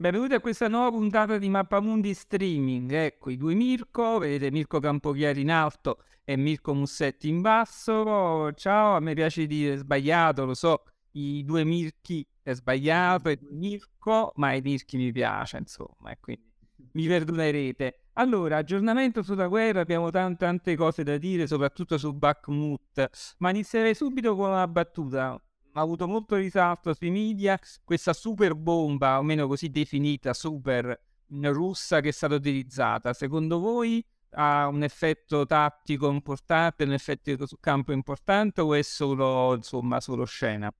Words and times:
Benvenuti 0.00 0.34
a 0.34 0.38
questa 0.38 0.68
nuova 0.68 0.90
puntata 0.90 1.38
di 1.38 1.48
Mappamundi 1.48 2.14
Streaming. 2.14 2.92
Ecco 2.92 3.30
i 3.30 3.36
due 3.36 3.54
Mirko, 3.54 4.18
vedete 4.18 4.52
Mirko 4.52 4.78
Campochiari 4.78 5.40
in 5.40 5.50
alto 5.50 6.04
e 6.22 6.36
Mirko 6.36 6.72
Mussetti 6.72 7.28
in 7.28 7.40
basso. 7.40 8.52
Ciao, 8.52 8.94
a 8.94 9.00
me 9.00 9.14
piace 9.14 9.44
dire 9.46 9.76
sbagliato, 9.76 10.44
lo 10.44 10.54
so, 10.54 10.84
i 11.14 11.42
due 11.44 11.64
Mirchi 11.64 12.24
è 12.44 12.52
sbagliato, 12.52 13.34
due 13.34 13.38
Mirko, 13.50 14.30
ma 14.36 14.52
i 14.52 14.60
Mirchi 14.60 14.96
mi 14.98 15.10
piace, 15.10 15.56
insomma, 15.56 16.12
e 16.12 16.18
quindi 16.20 16.48
mi 16.92 17.08
perdonerete. 17.08 18.02
Allora, 18.12 18.58
aggiornamento 18.58 19.24
sulla 19.24 19.48
guerra, 19.48 19.80
abbiamo 19.80 20.10
tante, 20.10 20.44
tante 20.44 20.76
cose 20.76 21.02
da 21.02 21.18
dire, 21.18 21.48
soprattutto 21.48 21.98
su 21.98 22.14
Bakhmut, 22.14 23.34
ma 23.38 23.50
inizierei 23.50 23.96
subito 23.96 24.36
con 24.36 24.50
una 24.50 24.68
battuta 24.68 25.42
ha 25.78 25.82
avuto 25.82 26.08
molto 26.08 26.34
risalto 26.34 26.92
sui 26.92 27.10
media 27.10 27.58
questa 27.84 28.12
super 28.12 28.54
bomba, 28.54 29.14
almeno 29.14 29.46
così 29.46 29.70
definita, 29.70 30.34
super 30.34 31.00
russa 31.28 32.00
che 32.00 32.08
è 32.08 32.12
stata 32.12 32.34
utilizzata. 32.34 33.12
Secondo 33.12 33.60
voi 33.60 34.04
ha 34.30 34.66
un 34.66 34.82
effetto 34.82 35.46
tattico 35.46 36.10
importante, 36.10 36.84
un 36.84 36.92
effetto 36.92 37.46
sul 37.46 37.58
campo 37.60 37.92
importante 37.92 38.60
o 38.60 38.74
è 38.74 38.82
solo, 38.82 39.54
insomma, 39.54 40.00
solo 40.00 40.24
scena? 40.24 40.70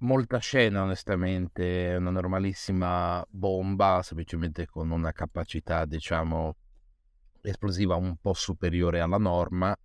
Molta 0.00 0.38
scena, 0.38 0.82
onestamente, 0.82 1.90
è 1.90 1.96
una 1.96 2.10
normalissima 2.10 3.24
bomba, 3.28 4.00
semplicemente 4.04 4.66
con 4.66 4.90
una 4.90 5.10
capacità, 5.10 5.84
diciamo, 5.84 6.54
esplosiva 7.40 7.96
un 7.96 8.16
po' 8.20 8.32
superiore 8.32 9.00
alla 9.00 9.18
norma 9.18 9.76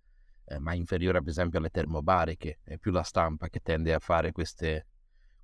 eh, 0.46 0.58
ma 0.58 0.74
inferiore 0.74 1.18
ad 1.18 1.28
esempio 1.28 1.58
alle 1.58 1.70
termobariche, 1.70 2.60
è 2.62 2.78
più 2.78 2.90
la 2.90 3.02
stampa 3.02 3.48
che 3.48 3.60
tende 3.60 3.94
a 3.94 3.98
fare 3.98 4.32
queste, 4.32 4.86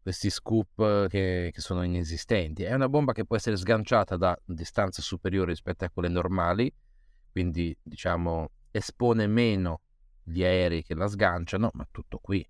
questi 0.02 0.30
scoop 0.30 1.08
che, 1.08 1.50
che, 1.52 1.60
sono 1.60 1.82
inesistenti. 1.82 2.62
È 2.64 2.74
una 2.74 2.88
bomba 2.88 3.12
che 3.12 3.24
può 3.24 3.36
essere 3.36 3.56
sganciata 3.56 4.16
da 4.16 4.38
distanze 4.44 5.02
superiori 5.02 5.50
rispetto 5.50 5.84
a 5.84 5.90
quelle 5.90 6.08
normali, 6.08 6.72
quindi 7.30 7.76
diciamo 7.82 8.50
espone 8.70 9.26
meno 9.26 9.82
gli 10.22 10.44
aerei 10.44 10.82
che 10.82 10.94
la 10.94 11.08
sganciano, 11.08 11.70
ma 11.74 11.86
tutto 11.90 12.18
qui. 12.18 12.46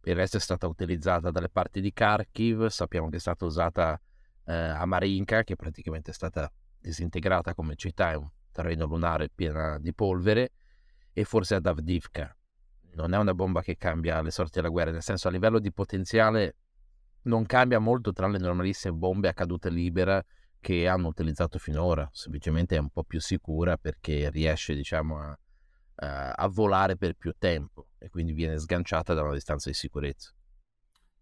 Per 0.00 0.12
il 0.12 0.16
resto 0.16 0.36
è 0.36 0.40
stata 0.40 0.66
utilizzata 0.66 1.30
dalle 1.30 1.48
parti 1.48 1.80
di 1.80 1.92
Kharkiv, 1.92 2.66
sappiamo 2.66 3.08
che 3.08 3.16
è 3.16 3.20
stata 3.20 3.44
usata 3.44 4.00
eh, 4.46 4.54
a 4.54 4.86
Marinka, 4.86 5.42
che 5.42 5.56
praticamente 5.56 6.12
è 6.12 6.14
stata 6.14 6.50
disintegrata 6.78 7.54
come 7.54 7.74
città, 7.74 8.12
è 8.12 8.14
un 8.14 8.28
terreno 8.52 8.86
lunare 8.86 9.28
pieno 9.28 9.78
di 9.80 9.92
polvere, 9.92 10.52
e 11.18 11.24
forse 11.24 11.56
ad 11.56 11.66
Avdivka. 11.66 12.32
Non 12.92 13.12
è 13.12 13.18
una 13.18 13.34
bomba 13.34 13.60
che 13.60 13.76
cambia 13.76 14.22
le 14.22 14.30
sorti 14.30 14.52
della 14.54 14.68
guerra, 14.68 14.92
nel 14.92 15.02
senso 15.02 15.26
a 15.26 15.32
livello 15.32 15.58
di 15.58 15.72
potenziale 15.72 16.56
non 17.22 17.44
cambia 17.44 17.80
molto 17.80 18.12
tra 18.12 18.28
le 18.28 18.38
normalissime 18.38 18.94
bombe 18.94 19.26
a 19.26 19.32
caduta 19.32 19.68
libera 19.68 20.24
che 20.60 20.86
hanno 20.86 21.08
utilizzato 21.08 21.58
finora, 21.58 22.08
semplicemente 22.12 22.76
è 22.76 22.78
un 22.78 22.90
po' 22.90 23.02
più 23.02 23.20
sicura 23.20 23.76
perché 23.76 24.30
riesce 24.30 24.74
diciamo 24.76 25.18
a, 25.18 26.32
a, 26.32 26.48
volare 26.48 26.96
per 26.96 27.14
più 27.14 27.34
tempo 27.36 27.88
e 27.98 28.08
quindi 28.10 28.32
viene 28.32 28.56
sganciata 28.58 29.12
da 29.12 29.22
una 29.22 29.34
distanza 29.34 29.68
di 29.68 29.74
sicurezza. 29.74 30.32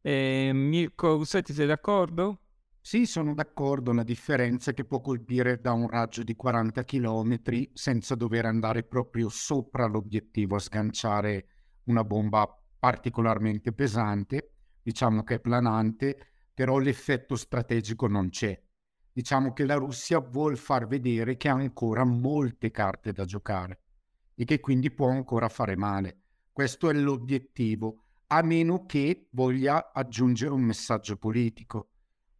Eh, 0.03 0.51
Mirko 0.53 1.17
Gussetti, 1.17 1.55
sei 1.55 1.67
d'accordo? 1.67 2.41
Sì, 2.87 3.05
sono 3.05 3.35
d'accordo, 3.35 3.93
la 3.93 4.05
differenza 4.05 4.71
è 4.71 4.75
che 4.75 4.85
può 4.85 5.01
colpire 5.01 5.61
da 5.61 5.73
un 5.73 5.89
raggio 5.89 6.23
di 6.23 6.37
40 6.37 6.85
km 6.85 7.41
senza 7.73 8.15
dover 8.15 8.45
andare 8.45 8.85
proprio 8.85 9.29
sopra 9.29 9.87
l'obiettivo 9.87 10.55
a 10.55 10.61
sganciare 10.61 11.49
una 11.87 12.05
bomba 12.05 12.47
particolarmente 12.79 13.73
pesante, 13.73 14.53
diciamo 14.81 15.25
che 15.25 15.35
è 15.35 15.41
planante, 15.41 16.29
però 16.55 16.79
l'effetto 16.79 17.35
strategico 17.35 18.07
non 18.07 18.29
c'è. 18.29 18.57
Diciamo 19.13 19.53
che 19.53 19.65
la 19.65 19.75
Russia 19.75 20.21
vuol 20.21 20.57
far 20.57 20.87
vedere 20.87 21.37
che 21.37 21.49
ha 21.49 21.55
ancora 21.55 22.05
molte 22.05 22.71
carte 22.71 23.11
da 23.11 23.25
giocare 23.25 23.81
e 24.37 24.45
che 24.45 24.61
quindi 24.61 24.93
può 24.93 25.09
ancora 25.09 25.49
fare 25.49 25.75
male. 25.75 26.21
Questo 26.53 26.89
è 26.89 26.93
l'obiettivo, 26.93 28.05
a 28.29 28.43
meno 28.43 28.87
che 28.87 29.27
voglia 29.33 29.91
aggiungere 29.93 30.53
un 30.53 30.63
messaggio 30.63 31.17
politico 31.17 31.89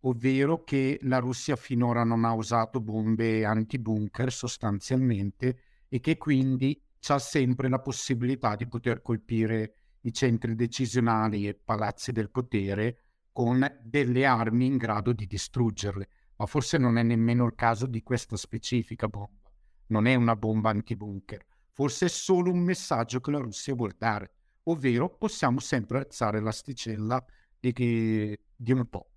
ovvero 0.07 0.63
che 0.63 0.99
la 1.03 1.19
Russia 1.19 1.57
finora 1.57 2.05
non 2.05 2.25
ha 2.25 2.33
usato 2.33 2.81
bombe 2.81 3.45
anti-bunker 3.45 4.33
sostanzialmente 4.33 5.59
e 5.89 6.01
che 6.01 6.17
quindi 6.17 6.81
ha 7.09 7.19
sempre 7.19 7.69
la 7.69 7.81
possibilità 7.81 8.57
di 8.57 8.67
poter 8.67 9.01
colpire 9.03 9.75
i 10.01 10.13
centri 10.13 10.55
decisionali 10.55 11.47
e 11.47 11.55
palazzi 11.55 12.11
del 12.11 12.31
potere 12.31 13.03
con 13.33 13.65
delle 13.83 14.25
armi 14.25 14.67
in 14.67 14.77
grado 14.77 15.13
di 15.13 15.27
distruggerle. 15.27 16.09
Ma 16.37 16.47
forse 16.47 16.79
non 16.79 16.99
è 16.99 17.03
nemmeno 17.03 17.45
il 17.45 17.55
caso 17.55 17.87
di 17.87 18.03
questa 18.03 18.37
specifica 18.37 19.09
bomba. 19.09 19.51
Non 19.89 20.07
è 20.07 20.15
una 20.15 20.35
bomba 20.35 20.71
anti-bunker. 20.71 21.45
Forse 21.71 22.07
è 22.07 22.09
solo 22.09 22.51
un 22.51 22.61
messaggio 22.61 23.21
che 23.21 23.31
la 23.31 23.39
Russia 23.39 23.75
vuole 23.75 23.95
dare, 23.97 24.33
ovvero 24.65 25.17
possiamo 25.17 25.61
sempre 25.61 25.99
alzare 25.99 26.41
l'asticella 26.41 27.25
di, 27.59 28.37
di 28.57 28.73
un 28.73 28.89
po'. 28.89 29.11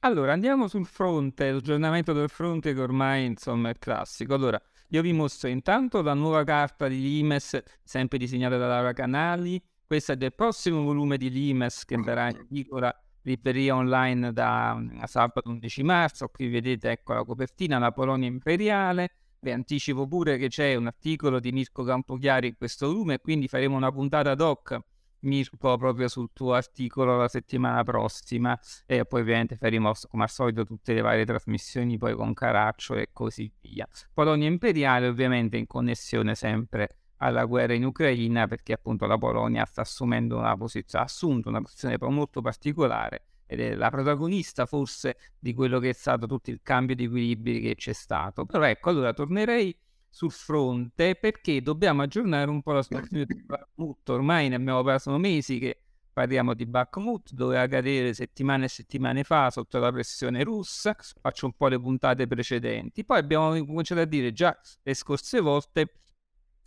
Allora, 0.00 0.32
andiamo 0.32 0.68
sul 0.68 0.86
fronte, 0.86 1.50
l'aggiornamento 1.50 2.12
del 2.12 2.28
fronte 2.28 2.74
che 2.74 2.80
ormai 2.80 3.24
insomma 3.24 3.70
è 3.70 3.78
classico. 3.78 4.34
Allora, 4.34 4.60
io 4.88 5.02
vi 5.02 5.12
mostro 5.12 5.48
intanto 5.48 6.02
la 6.02 6.14
nuova 6.14 6.44
carta 6.44 6.86
di 6.86 7.00
Limes, 7.00 7.60
sempre 7.82 8.18
disegnata 8.18 8.56
da 8.56 8.68
Laura 8.68 8.92
Canali. 8.92 9.60
Questa 9.84 10.12
è 10.12 10.16
del 10.16 10.34
prossimo 10.34 10.82
volume 10.82 11.16
di 11.16 11.30
Limes 11.30 11.84
che 11.84 11.96
verrà 11.96 12.28
in 12.28 12.46
piccola 12.46 12.94
libreria 13.22 13.74
online 13.74 14.32
da 14.32 14.80
sabato 15.06 15.48
11 15.48 15.82
marzo. 15.82 16.28
Qui 16.28 16.48
vedete 16.48 16.90
ecco 16.90 17.14
la 17.14 17.24
copertina, 17.24 17.78
la 17.78 17.90
Polonia 17.90 18.28
imperiale. 18.28 19.10
Vi 19.40 19.50
anticipo 19.50 20.06
pure 20.06 20.36
che 20.38 20.48
c'è 20.48 20.74
un 20.74 20.86
articolo 20.86 21.40
di 21.40 21.52
Mirko 21.52 21.82
Campochiari 21.84 22.48
in 22.48 22.56
questo 22.56 22.86
volume, 22.86 23.18
quindi 23.18 23.48
faremo 23.48 23.76
una 23.76 23.90
puntata 23.90 24.30
ad 24.30 24.40
hoc 24.40 24.78
Mirko 25.26 25.76
proprio 25.76 26.08
sul 26.08 26.30
tuo 26.32 26.54
articolo 26.54 27.16
la 27.16 27.28
settimana 27.28 27.82
prossima 27.82 28.58
e 28.86 29.04
poi 29.04 29.20
ovviamente 29.20 29.56
faremo 29.56 29.92
come 30.08 30.22
al 30.22 30.30
solito 30.30 30.64
tutte 30.64 30.94
le 30.94 31.00
varie 31.00 31.24
trasmissioni 31.24 31.98
poi 31.98 32.14
con 32.14 32.32
Caraccio 32.32 32.94
e 32.94 33.10
così 33.12 33.52
via. 33.60 33.86
Polonia 34.12 34.48
imperiale 34.48 35.08
ovviamente 35.08 35.56
in 35.56 35.66
connessione 35.66 36.34
sempre 36.34 36.98
alla 37.18 37.44
guerra 37.44 37.74
in 37.74 37.84
Ucraina 37.84 38.46
perché 38.46 38.72
appunto 38.72 39.06
la 39.06 39.18
Polonia 39.18 39.64
sta 39.64 39.82
assumendo 39.82 40.36
una 40.36 40.56
posizione, 40.56 41.04
ha 41.04 41.06
assunto 41.06 41.48
una 41.48 41.60
posizione 41.60 41.96
molto 42.00 42.40
particolare 42.40 43.24
ed 43.46 43.60
è 43.60 43.74
la 43.74 43.90
protagonista 43.90 44.66
forse 44.66 45.16
di 45.38 45.54
quello 45.54 45.78
che 45.78 45.90
è 45.90 45.92
stato 45.92 46.26
tutto 46.26 46.50
il 46.50 46.60
cambio 46.62 46.94
di 46.94 47.04
equilibri 47.04 47.60
che 47.60 47.74
c'è 47.76 47.92
stato. 47.92 48.44
Però 48.44 48.64
ecco, 48.64 48.90
allora 48.90 49.12
tornerei 49.12 49.76
sul 50.16 50.30
fronte 50.30 51.14
perché 51.14 51.60
dobbiamo 51.60 52.00
aggiornare 52.00 52.48
un 52.48 52.62
po' 52.62 52.72
la 52.72 52.82
situazione 52.82 53.26
di 53.26 53.42
Bakhmut. 53.44 54.08
Ormai 54.08 54.48
ne 54.48 54.54
abbiamo 54.54 54.82
passato 54.82 55.18
mesi 55.18 55.58
che 55.58 55.82
parliamo 56.10 56.54
di 56.54 56.64
Bakhmut, 56.64 57.32
doveva 57.34 57.66
cadere 57.66 58.14
settimane 58.14 58.64
e 58.64 58.68
settimane 58.68 59.24
fa 59.24 59.50
sotto 59.50 59.78
la 59.78 59.92
pressione 59.92 60.42
russa. 60.42 60.96
Faccio 61.20 61.44
un 61.44 61.52
po' 61.52 61.68
le 61.68 61.78
puntate 61.78 62.26
precedenti. 62.26 63.04
Poi 63.04 63.18
abbiamo 63.18 63.50
cominciato 63.66 64.00
a 64.00 64.06
dire 64.06 64.32
già 64.32 64.58
le 64.82 64.94
scorse 64.94 65.40
volte 65.40 66.00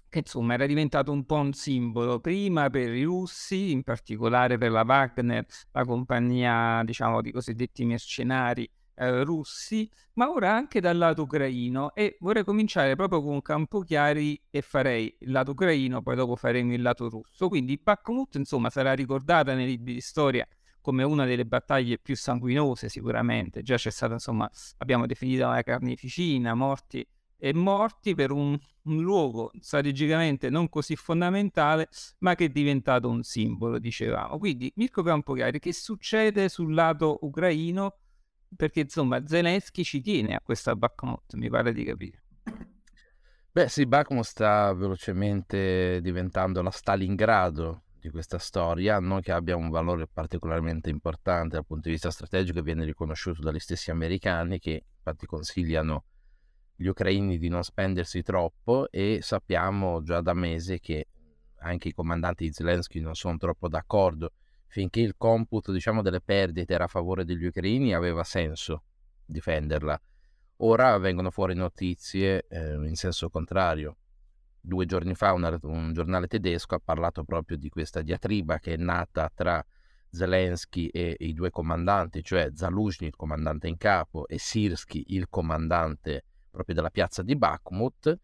che 0.10 0.20
insomma 0.20 0.54
era 0.54 0.68
diventato 0.68 1.12
un 1.12 1.26
po' 1.26 1.38
un 1.38 1.54
simbolo 1.54 2.20
prima 2.20 2.70
per 2.70 2.94
i 2.94 3.02
russi, 3.02 3.72
in 3.72 3.82
particolare 3.82 4.60
per 4.60 4.70
la 4.70 4.84
Wagner, 4.84 5.44
la 5.72 5.86
compagnia 5.86 6.84
diciamo 6.84 7.22
di 7.24 7.32
cosiddetti 7.32 7.84
mercenari 7.84 8.70
eh, 9.00 9.24
russi, 9.24 9.90
ma 10.14 10.30
ora 10.30 10.54
anche 10.54 10.82
dal 10.82 10.98
lato 10.98 11.24
ucraino 11.24 11.94
e 11.94 12.18
vorrei 12.20 12.44
cominciare 12.44 12.96
proprio 12.96 13.24
con 13.24 13.42
Campochiari 13.42 14.40
e 14.50 14.62
farei 14.62 15.16
il 15.20 15.32
lato 15.32 15.52
ucraino, 15.52 16.02
poi 16.02 16.16
dopo 16.16 16.36
faremo 16.36 16.74
il 16.74 16.82
lato 16.82 17.10
russo. 17.10 17.48
Quindi 17.48 17.80
Bakhmut 17.82 18.36
insomma 18.36 18.70
sarà 18.70 18.94
ricordata 18.94 19.54
nei 19.54 19.66
libri 19.66 19.94
di 19.94 20.02
storia 20.02 20.46
come 20.82 21.04
una 21.04 21.26
delle 21.26 21.46
battaglie 21.46 21.98
più 22.00 22.16
sanguinose 22.16 22.90
sicuramente, 22.90 23.62
già 23.62 23.76
c'è 23.76 23.92
stata 23.92 24.14
insomma, 24.14 24.50
abbiamo 24.78 25.06
definito 25.06 25.46
una 25.46 25.62
carneficina, 25.62 26.54
morti 26.54 27.06
e 27.38 27.54
morti 27.54 28.16
per 28.16 28.32
un, 28.32 28.58
un, 28.84 29.02
luogo 29.02 29.52
strategicamente 29.62 30.50
non 30.50 30.68
così 30.68 30.96
fondamentale, 30.96 31.88
ma 32.20 32.36
che 32.36 32.46
è 32.46 32.50
diventato 32.50 33.08
un 33.10 33.24
simbolo, 33.24 33.80
dicevamo. 33.80 34.38
Quindi, 34.38 34.72
Mirko 34.76 35.04
Campochiari, 35.04 35.60
che 35.60 35.72
succede 35.72 36.50
sul 36.50 36.74
lato 36.74 37.20
ucraino 37.22 37.96
perché 38.56 38.82
insomma 38.82 39.26
Zelensky 39.26 39.84
ci 39.84 40.02
tiene 40.02 40.36
a 40.36 40.42
questa 40.42 40.76
Bakhmut, 40.76 41.36
mi 41.36 41.50
pare 41.50 41.74
di 41.74 41.84
capire. 41.84 42.24
Beh 43.52 43.68
sì, 43.68 43.86
Bakhmut 43.86 44.24
sta 44.24 44.74
velocemente 44.74 46.00
diventando 46.02 46.62
la 46.62 46.70
Stalingrado 46.72 47.84
di 48.00 48.10
questa 48.10 48.38
storia, 48.38 49.00
non 49.00 49.22
che 49.22 49.32
abbia 49.32 49.56
un 49.56 49.70
valore 49.70 50.08
particolarmente 50.08 50.90
importante 50.90 51.56
dal 51.56 51.66
punto 51.66 51.88
di 51.88 51.94
vista 51.94 52.12
strategico, 52.12 52.62
viene 52.62 52.86
riconosciuto 52.86 53.42
dagli 53.42 53.60
stessi 53.60 53.92
americani 53.92 54.60
che 54.60 54.86
infatti 54.98 55.26
consigliano 55.26 56.06
gli 56.76 56.88
ucraini 56.88 57.38
di 57.38 57.50
non 57.50 57.64
spendersi 57.64 58.22
troppo 58.22 58.90
e 58.90 59.20
sappiamo 59.22 60.02
già 60.02 60.22
da 60.22 60.34
mesi 60.34 60.80
che 60.80 61.08
anche 61.58 61.90
i 61.90 61.94
comandanti 61.94 62.46
di 62.46 62.54
Zelensky 62.54 63.02
non 63.02 63.16
sono 63.16 63.36
troppo 63.36 63.68
d'accordo 63.68 64.32
finché 64.70 65.02
il 65.02 65.16
computo 65.18 65.72
diciamo, 65.72 66.02
delle 66.02 66.22
perdite 66.22 66.74
era 66.74 66.86
a 66.86 66.88
favore 66.88 67.26
degli 67.26 67.46
ucraini 67.46 67.94
aveva 67.94 68.24
senso 68.24 68.84
difenderla. 69.26 70.00
Ora 70.58 70.98
vengono 70.98 71.32
fuori 71.32 71.56
notizie 71.56 72.46
eh, 72.48 72.74
in 72.74 72.96
senso 72.96 73.30
contrario. 73.30 73.98
Due 74.62 74.86
giorni 74.86 75.16
fa 75.16 75.34
una, 75.34 75.58
un 75.64 75.94
giornale 75.94 76.28
tedesco 76.28 76.76
ha 76.76 76.82
parlato 76.84 77.24
proprio 77.24 77.58
di 77.58 77.70
questa 77.70 78.02
diatriba 78.02 78.60
che 78.60 78.74
è 78.74 78.78
nata 78.78 79.32
tra 79.34 79.66
Zelensky 80.12 80.88
e 80.88 81.16
i 81.20 81.34
due 81.34 81.50
comandanti, 81.50 82.24
cioè 82.24 82.50
Zaluzhny, 82.54 83.08
il 83.08 83.16
comandante 83.16 83.68
in 83.68 83.78
capo, 83.78 84.28
e 84.28 84.38
Sirsky, 84.38 85.04
il 85.08 85.30
comandante 85.30 86.26
proprio 86.52 86.76
della 86.76 86.90
piazza 86.90 87.24
di 87.24 87.36
Bakhmut, 87.36 88.20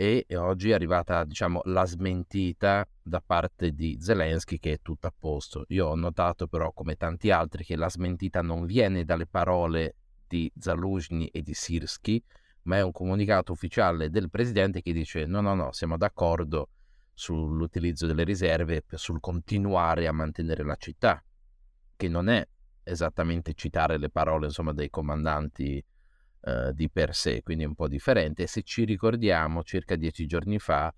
e 0.00 0.24
oggi 0.36 0.70
è 0.70 0.74
arrivata 0.74 1.24
diciamo, 1.24 1.60
la 1.64 1.84
smentita 1.84 2.88
da 3.02 3.20
parte 3.20 3.72
di 3.72 3.98
Zelensky 4.00 4.60
che 4.60 4.74
è 4.74 4.78
tutto 4.80 5.08
a 5.08 5.12
posto. 5.18 5.64
Io 5.70 5.88
ho 5.88 5.96
notato 5.96 6.46
però, 6.46 6.70
come 6.72 6.94
tanti 6.94 7.32
altri, 7.32 7.64
che 7.64 7.74
la 7.74 7.90
smentita 7.90 8.40
non 8.40 8.64
viene 8.64 9.04
dalle 9.04 9.26
parole 9.26 9.96
di 10.28 10.48
Zaluzhny 10.56 11.26
e 11.32 11.42
di 11.42 11.52
Sirsky, 11.52 12.22
ma 12.62 12.76
è 12.76 12.80
un 12.80 12.92
comunicato 12.92 13.50
ufficiale 13.50 14.08
del 14.08 14.30
presidente 14.30 14.82
che 14.82 14.92
dice 14.92 15.26
no, 15.26 15.40
no, 15.40 15.54
no, 15.54 15.72
siamo 15.72 15.96
d'accordo 15.96 16.68
sull'utilizzo 17.12 18.06
delle 18.06 18.22
riserve, 18.22 18.84
sul 18.90 19.18
continuare 19.18 20.06
a 20.06 20.12
mantenere 20.12 20.62
la 20.62 20.76
città, 20.76 21.20
che 21.96 22.08
non 22.08 22.28
è 22.28 22.46
esattamente 22.84 23.52
citare 23.54 23.98
le 23.98 24.10
parole 24.10 24.46
insomma, 24.46 24.72
dei 24.72 24.90
comandanti 24.90 25.84
eh, 26.40 26.72
di 26.72 26.88
per 26.90 27.14
sé, 27.14 27.42
quindi 27.42 27.64
un 27.64 27.74
po' 27.74 27.88
differente. 27.88 28.46
Se 28.46 28.62
ci 28.62 28.84
ricordiamo, 28.84 29.62
circa 29.62 29.96
dieci 29.96 30.26
giorni 30.26 30.58
fa, 30.58 30.94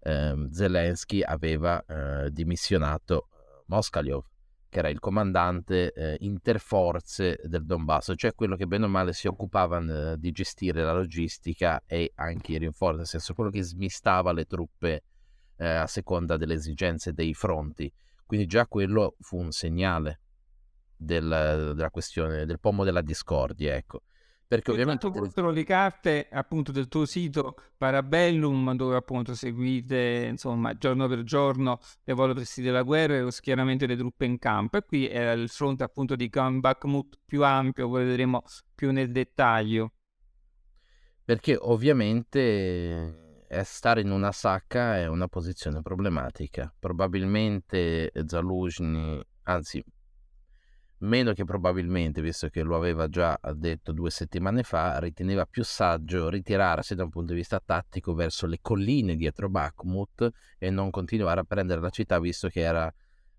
eh, 0.00 0.48
Zelensky 0.50 1.22
aveva 1.22 1.84
eh, 1.84 2.30
dimissionato 2.30 3.28
eh, 3.32 3.62
Moskalyov, 3.66 4.24
che 4.68 4.78
era 4.78 4.88
il 4.88 5.00
comandante 5.00 5.92
eh, 5.92 6.16
interforze 6.20 7.40
del 7.44 7.64
Donbass, 7.64 8.12
cioè 8.16 8.34
quello 8.34 8.56
che 8.56 8.66
bene 8.66 8.84
o 8.84 8.88
male 8.88 9.12
si 9.12 9.26
occupava 9.26 10.16
di 10.16 10.30
gestire 10.32 10.82
la 10.82 10.92
logistica 10.92 11.82
e 11.86 12.12
anche 12.16 12.52
i 12.52 12.58
rinforzi, 12.58 12.98
nel 12.98 13.06
senso 13.06 13.34
quello 13.34 13.50
che 13.50 13.62
smistava 13.62 14.32
le 14.32 14.44
truppe 14.44 15.02
a 15.56 15.86
seconda 15.86 16.36
delle 16.36 16.54
esigenze 16.54 17.12
dei 17.12 17.32
fronti. 17.32 17.90
Quindi 18.26 18.46
già 18.46 18.66
quello 18.66 19.14
fu 19.20 19.38
un 19.38 19.52
segnale 19.52 20.20
del, 20.96 21.72
della 21.76 21.90
questione, 21.90 22.44
del 22.44 22.58
pomo 22.58 22.82
della 22.82 23.02
discordia, 23.02 23.76
ecco. 23.76 24.02
Perché 24.46 24.70
ovviamente... 24.70 25.08
Mostrano 25.08 25.50
le 25.50 25.64
carte 25.64 26.28
appunto 26.30 26.70
del 26.70 26.88
tuo 26.88 27.06
sito 27.06 27.56
Parabellum 27.76 28.74
dove 28.74 28.96
appunto 28.96 29.34
seguite 29.34 30.26
insomma 30.28 30.76
giorno 30.76 31.08
per 31.08 31.22
giorno 31.22 31.78
l'evolversi 32.04 32.62
della 32.62 32.82
guerra 32.82 33.16
e 33.16 33.20
lo 33.22 33.30
schieramento 33.30 33.86
delle 33.86 33.98
truppe 33.98 34.26
in 34.26 34.38
campo 34.38 34.76
e 34.76 34.84
qui 34.84 35.06
è 35.06 35.32
il 35.32 35.48
fronte 35.48 35.82
appunto 35.82 36.14
di 36.14 36.28
Bakhmut 36.28 37.18
più 37.24 37.42
ampio, 37.42 37.88
poi 37.88 38.04
vedremo 38.04 38.42
più 38.74 38.92
nel 38.92 39.10
dettaglio. 39.10 39.92
Perché 41.24 41.56
ovviamente 41.58 43.46
stare 43.62 44.00
in 44.00 44.10
una 44.10 44.32
sacca 44.32 44.96
è 44.96 45.06
una 45.06 45.28
posizione 45.28 45.80
problematica. 45.80 46.72
Probabilmente 46.78 48.12
Zaluzhny, 48.26 49.20
anzi 49.44 49.82
meno 51.04 51.32
che 51.32 51.44
probabilmente, 51.44 52.20
visto 52.20 52.48
che 52.48 52.62
lo 52.62 52.76
aveva 52.76 53.08
già 53.08 53.38
detto 53.54 53.92
due 53.92 54.10
settimane 54.10 54.62
fa, 54.62 54.98
riteneva 54.98 55.46
più 55.46 55.62
saggio 55.62 56.28
ritirarsi 56.28 56.94
da 56.94 57.04
un 57.04 57.10
punto 57.10 57.32
di 57.32 57.38
vista 57.38 57.60
tattico 57.64 58.14
verso 58.14 58.46
le 58.46 58.58
colline 58.60 59.14
dietro 59.14 59.48
Bakhmut 59.48 60.30
e 60.58 60.70
non 60.70 60.90
continuare 60.90 61.40
a 61.40 61.44
prendere 61.44 61.80
la 61.80 61.90
città, 61.90 62.18
visto 62.18 62.48
che 62.48 62.60
era 62.60 62.92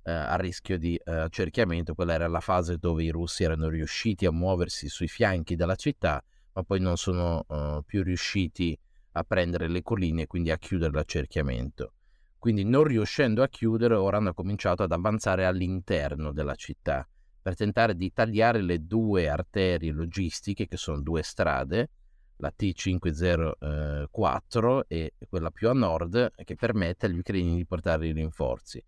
eh, 0.03 0.11
a 0.11 0.35
rischio 0.35 0.77
di 0.77 0.95
eh, 0.95 1.11
accerchiamento. 1.11 1.93
Quella 1.93 2.13
era 2.13 2.27
la 2.27 2.39
fase 2.39 2.77
dove 2.77 3.03
i 3.03 3.09
russi 3.09 3.43
erano 3.43 3.67
riusciti 3.67 4.25
a 4.25 4.31
muoversi 4.31 4.87
sui 4.87 5.07
fianchi 5.07 5.55
della 5.55 5.75
città, 5.75 6.23
ma 6.53 6.63
poi 6.63 6.79
non 6.79 6.97
sono 6.97 7.45
eh, 7.49 7.81
più 7.85 8.03
riusciti 8.03 8.77
a 9.13 9.23
prendere 9.23 9.67
le 9.67 9.81
colline 9.81 10.23
e 10.23 10.27
quindi 10.27 10.51
a 10.51 10.57
chiudere 10.57 10.93
l'accerchiamento. 10.93 11.93
Quindi 12.37 12.63
non 12.63 12.83
riuscendo 12.83 13.41
a 13.41 13.47
chiudere, 13.47 13.95
ora 13.95 14.17
hanno 14.17 14.33
cominciato 14.33 14.83
ad 14.83 14.91
avanzare 14.91 15.45
all'interno 15.45 16.31
della 16.31 16.53
città 16.53 17.07
per 17.45 17.55
tentare 17.55 17.95
di 17.95 18.11
tagliare 18.11 18.59
le 18.59 18.81
arterie 19.29 19.91
logistiche, 19.91 20.67
che 20.67 20.77
sono 20.77 20.99
due 20.99 21.21
strade, 21.21 21.91
la 22.37 22.51
T504 22.57 24.81
e 24.87 25.13
quella 25.29 25.51
più 25.51 25.69
a 25.69 25.73
nord, 25.73 26.31
che 26.43 26.55
permette 26.55 27.05
agli 27.05 27.19
ucraini 27.19 27.55
di 27.55 27.67
portare 27.67 28.07
i 28.07 28.13
rinforzi. 28.13 28.83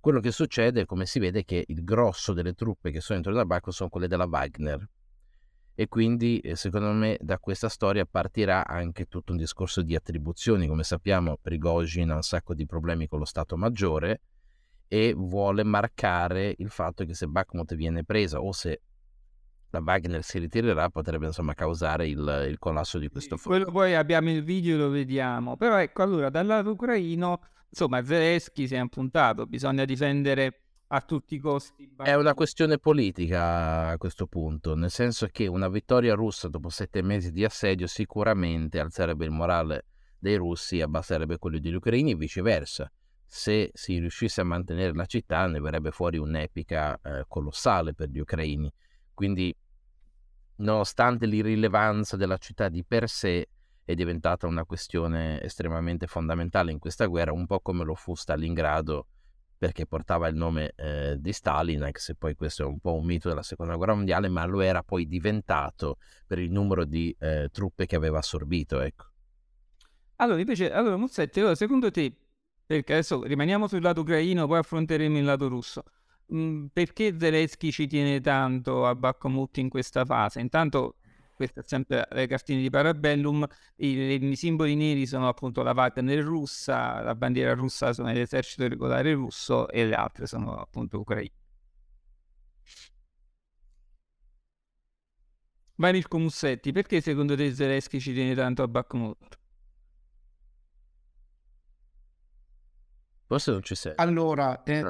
Quello 0.00 0.18
che 0.18 0.32
succede, 0.32 0.86
come 0.86 1.06
si 1.06 1.20
vede, 1.20 1.38
è 1.38 1.44
che 1.44 1.64
il 1.68 1.84
grosso 1.84 2.32
delle 2.32 2.54
truppe 2.54 2.90
che 2.90 3.00
sono 3.00 3.20
dentro 3.20 3.40
il 3.40 3.46
Bacco 3.46 3.70
sono 3.70 3.88
quelle 3.88 4.08
della 4.08 4.26
Wagner, 4.26 4.88
e 5.76 5.86
quindi 5.86 6.40
eh, 6.40 6.56
secondo 6.56 6.90
me 6.90 7.16
da 7.20 7.38
questa 7.38 7.68
storia 7.68 8.04
partirà 8.06 8.66
anche 8.66 9.06
tutto 9.06 9.30
un 9.30 9.38
discorso 9.38 9.82
di 9.82 9.94
attribuzioni. 9.94 10.66
Come 10.66 10.82
sappiamo 10.82 11.38
Prigozhin 11.40 12.10
ha 12.10 12.16
un 12.16 12.22
sacco 12.22 12.54
di 12.54 12.66
problemi 12.66 13.06
con 13.06 13.20
lo 13.20 13.24
Stato 13.24 13.56
Maggiore 13.56 14.22
e 14.92 15.14
vuole 15.16 15.62
marcare 15.62 16.52
il 16.58 16.68
fatto 16.68 17.04
che 17.04 17.14
se 17.14 17.28
Bakhmut 17.28 17.76
viene 17.76 18.02
presa 18.02 18.40
o 18.40 18.50
se 18.50 18.82
la 19.70 19.80
Wagner 19.84 20.24
si 20.24 20.40
ritirerà 20.40 20.90
potrebbe 20.90 21.26
insomma 21.26 21.54
causare 21.54 22.08
il, 22.08 22.46
il 22.48 22.58
collasso 22.58 22.98
di 22.98 23.06
questo 23.08 23.36
fronte. 23.36 23.66
Quello 23.66 23.78
poi 23.78 23.94
abbiamo 23.94 24.32
il 24.32 24.42
video 24.42 24.76
lo 24.76 24.88
vediamo. 24.88 25.56
Però 25.56 25.76
ecco 25.76 26.02
allora 26.02 26.28
dal 26.28 26.44
lato 26.44 26.72
ucraino 26.72 27.40
insomma 27.68 28.04
Zelensky 28.04 28.66
si 28.66 28.74
è 28.74 28.80
impuntato, 28.80 29.46
bisogna 29.46 29.84
difendere 29.84 30.62
a 30.88 31.00
tutti 31.02 31.36
i 31.36 31.38
costi. 31.38 31.88
È 31.96 32.14
una 32.14 32.34
questione 32.34 32.78
politica 32.78 33.90
a 33.90 33.96
questo 33.96 34.26
punto, 34.26 34.74
nel 34.74 34.90
senso 34.90 35.28
che 35.30 35.46
una 35.46 35.68
vittoria 35.68 36.14
russa 36.14 36.48
dopo 36.48 36.68
sette 36.68 37.00
mesi 37.00 37.30
di 37.30 37.44
assedio 37.44 37.86
sicuramente 37.86 38.80
alzerebbe 38.80 39.24
il 39.24 39.30
morale 39.30 39.84
dei 40.18 40.34
russi 40.34 40.78
e 40.78 40.82
abbasserebbe 40.82 41.38
quello 41.38 41.60
degli 41.60 41.74
ucraini 41.74 42.10
e 42.10 42.16
viceversa. 42.16 42.90
Se 43.32 43.70
si 43.72 44.00
riuscisse 44.00 44.40
a 44.40 44.44
mantenere 44.44 44.92
la 44.92 45.06
città 45.06 45.46
ne 45.46 45.60
verrebbe 45.60 45.92
fuori 45.92 46.18
un'epica 46.18 46.98
eh, 47.00 47.24
colossale 47.28 47.94
per 47.94 48.08
gli 48.08 48.18
ucraini. 48.18 48.68
Quindi, 49.14 49.56
nonostante 50.56 51.26
l'irrilevanza 51.26 52.16
della 52.16 52.38
città 52.38 52.68
di 52.68 52.84
per 52.84 53.08
sé, 53.08 53.48
è 53.84 53.94
diventata 53.94 54.48
una 54.48 54.64
questione 54.64 55.40
estremamente 55.42 56.08
fondamentale 56.08 56.72
in 56.72 56.80
questa 56.80 57.06
guerra, 57.06 57.32
un 57.32 57.46
po' 57.46 57.60
come 57.60 57.84
lo 57.84 57.94
fu 57.94 58.16
Stalingrado 58.16 59.06
perché 59.56 59.86
portava 59.86 60.26
il 60.26 60.34
nome 60.34 60.72
eh, 60.74 61.16
di 61.20 61.32
Stalin, 61.32 61.84
anche 61.84 62.00
se 62.00 62.16
poi 62.16 62.34
questo 62.34 62.64
è 62.64 62.66
un 62.66 62.80
po' 62.80 62.94
un 62.94 63.04
mito 63.04 63.28
della 63.28 63.44
seconda 63.44 63.76
guerra 63.76 63.94
mondiale, 63.94 64.28
ma 64.28 64.44
lo 64.44 64.60
era 64.60 64.82
poi 64.82 65.06
diventato 65.06 65.98
per 66.26 66.40
il 66.40 66.50
numero 66.50 66.84
di 66.84 67.14
eh, 67.16 67.48
truppe 67.52 67.86
che 67.86 67.94
aveva 67.94 68.18
assorbito. 68.18 68.80
Ecco. 68.80 69.04
Allora, 70.16 70.40
invece, 70.40 70.72
allora, 70.72 70.96
Muzzetti, 70.96 71.38
allora, 71.38 71.54
secondo 71.54 71.92
te, 71.92 72.12
perché 72.76 72.92
adesso 72.92 73.24
rimaniamo 73.24 73.66
sul 73.66 73.82
lato 73.82 74.02
ucraino, 74.02 74.46
poi 74.46 74.58
affronteremo 74.58 75.18
il 75.18 75.24
lato 75.24 75.48
russo, 75.48 75.82
mh, 76.26 76.66
perché 76.72 77.16
Zelensky 77.18 77.72
ci 77.72 77.88
tiene 77.88 78.20
tanto 78.20 78.86
a 78.86 78.94
Bakhmut 78.94 79.56
in 79.58 79.68
questa 79.68 80.04
fase? 80.04 80.38
Intanto 80.40 80.94
queste 81.34 81.62
sempre 81.64 82.06
le 82.12 82.26
cartine 82.28 82.60
di 82.60 82.70
Parabellum, 82.70 83.44
i, 83.76 84.22
i, 84.22 84.36
simboli 84.36 84.76
neri 84.76 85.04
sono 85.06 85.26
appunto 85.26 85.62
la 85.64 85.72
Wagner 85.72 86.22
russa, 86.22 87.00
la 87.02 87.14
bandiera 87.16 87.54
russa 87.54 87.92
sono 87.92 88.12
l'esercito 88.12 88.68
regolare 88.68 89.14
russo 89.14 89.68
e 89.68 89.84
le 89.86 89.94
altre 89.94 90.26
sono 90.26 90.54
appunto 90.54 91.00
ucraine. 91.00 91.32
Marilko 95.76 96.18
Mussetti, 96.18 96.70
perché 96.70 97.00
secondo 97.00 97.34
te 97.34 97.52
Zelensky 97.52 97.98
ci 97.98 98.12
tiene 98.12 98.36
tanto 98.36 98.62
a 98.62 98.68
Bakhmut? 98.68 99.39
Forse 103.30 103.52
non 103.52 103.62
ci 103.62 103.76
sei. 103.76 103.92
Allora, 103.94 104.60
eh, 104.64 104.84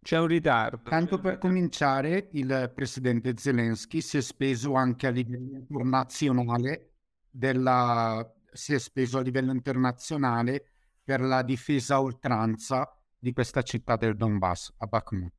c'è 0.00 0.18
un 0.20 0.26
ritardo. 0.28 0.88
Tanto 0.88 1.18
per 1.18 1.38
cominciare, 1.38 2.28
il 2.34 2.70
presidente 2.72 3.34
Zelensky 3.36 4.00
si 4.02 4.18
è 4.18 4.20
speso 4.20 4.74
anche 4.74 5.08
a 5.08 5.10
livello 5.10 5.56
internazionale, 5.56 6.92
della... 7.28 8.24
si 8.52 8.74
è 8.74 8.78
speso 8.78 9.18
a 9.18 9.22
livello 9.22 9.50
internazionale 9.50 10.74
per 11.02 11.20
la 11.20 11.42
difesa 11.42 11.96
a 11.96 12.02
oltranza 12.02 12.96
di 13.18 13.32
questa 13.32 13.62
città 13.62 13.96
del 13.96 14.14
Donbass, 14.14 14.72
a 14.76 14.86
Bakhmut. 14.86 15.32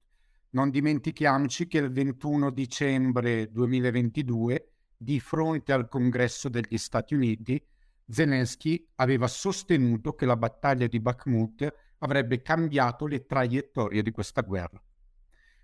Non 0.49 0.69
dimentichiamoci 0.69 1.65
che 1.67 1.77
il 1.77 1.93
21 1.93 2.49
dicembre 2.49 3.49
2022, 3.49 4.71
di 4.97 5.21
fronte 5.21 5.71
al 5.71 5.87
congresso 5.87 6.49
degli 6.49 6.77
Stati 6.77 7.13
Uniti, 7.13 7.65
Zelensky 8.07 8.89
aveva 8.95 9.27
sostenuto 9.27 10.13
che 10.13 10.25
la 10.25 10.37
battaglia 10.37 10.87
di 10.87 10.99
Bakhmut 10.99 11.73
avrebbe 11.99 12.41
cambiato 12.41 13.05
le 13.05 13.25
traiettorie 13.25 14.01
di 14.01 14.11
questa 14.11 14.41
guerra. 14.41 14.81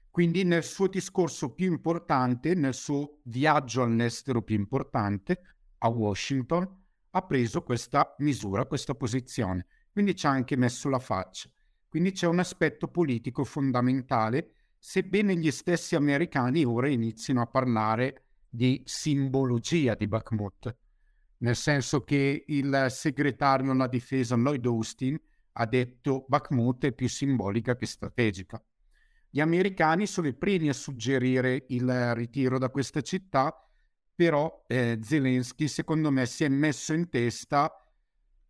Quindi 0.10 0.43
nel 0.43 0.63
suo 0.63 0.88
discorso 0.88 1.53
più 1.53 1.67
importante, 1.67 2.55
nel 2.55 2.74
suo 2.74 3.19
viaggio 3.24 3.84
all'estero 3.84 4.41
più 4.41 4.55
importante, 4.55 5.41
a 5.79 5.88
Washington, 5.88 6.77
ha 7.12 7.22
preso 7.25 7.63
questa 7.63 8.15
misura, 8.19 8.65
questa 8.65 8.96
posizione. 8.96 9.67
Quindi 9.91 10.15
ci 10.15 10.25
ha 10.25 10.31
anche 10.31 10.55
messo 10.55 10.89
la 10.89 11.00
faccia. 11.00 11.50
Quindi 11.88 12.12
c'è 12.12 12.27
un 12.27 12.39
aspetto 12.39 12.88
politico 12.88 13.43
fondamentale, 13.43 14.53
sebbene 14.77 15.36
gli 15.36 15.51
stessi 15.51 15.96
americani 15.96 16.63
ora 16.63 16.88
inizino 16.88 17.41
a 17.41 17.48
parlare 17.48 18.25
di 18.48 18.81
simbologia 18.86 19.96
di 19.96 20.08
Bakhmut, 20.08 20.75
nel 21.39 21.55
senso 21.55 22.03
che 22.03 22.43
il 22.48 22.88
segretario 22.89 23.72
alla 23.72 23.88
difesa 23.88 24.36
Lloyd 24.36 24.65
Austin 24.65 25.19
ha 25.53 25.65
detto 25.65 26.25
Bakhmut 26.27 26.86
è 26.86 26.91
più 26.93 27.10
simbolica 27.10 27.75
che 27.75 27.86
strategica. 27.86 28.63
Gli 29.29 29.41
americani 29.41 30.08
sono 30.08 30.27
i 30.27 30.34
primi 30.34 30.69
a 30.69 30.74
suggerire 30.74 31.65
il 31.69 32.15
ritiro 32.15 32.58
da 32.58 32.69
questa 32.69 33.01
città, 33.01 33.53
però 34.15 34.65
eh, 34.67 35.00
Zelensky 35.01 35.67
secondo 35.67 36.12
me 36.12 36.25
si 36.25 36.43
è 36.43 36.50
messo 36.50 36.93
in 36.93 37.10
testa 37.10 37.72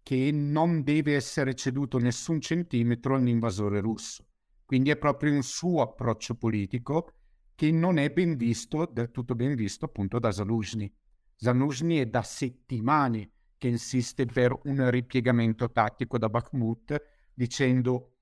che 0.02 0.32
non 0.32 0.84
deve 0.84 1.16
essere 1.16 1.54
ceduto 1.54 2.00
nessun 2.00 2.40
centimetro 2.40 3.16
all'invasore 3.16 3.80
russo. 3.82 4.26
Quindi 4.66 4.90
è 4.90 4.98
proprio 4.98 5.34
un 5.34 5.44
suo 5.44 5.82
approccio 5.82 6.36
politico 6.36 7.14
che 7.56 7.72
non 7.72 7.98
è 7.98 8.10
ben 8.10 8.38
visto, 8.38 8.90
del 8.92 9.12
tutto 9.12 9.36
ben 9.36 9.56
visto 9.56 9.86
appunto 9.86 10.18
da 10.18 10.32
Zaluzhny. 10.32 10.92
Zaluzhny 11.42 12.00
è 12.00 12.06
da 12.06 12.22
settimane 12.22 13.32
che 13.58 13.70
insiste 13.70 14.26
per 14.26 14.58
un 14.64 14.90
ripiegamento 14.90 15.72
tattico 15.72 16.18
da 16.18 16.28
Bakhmut, 16.28 17.02
dicendo 17.34 18.16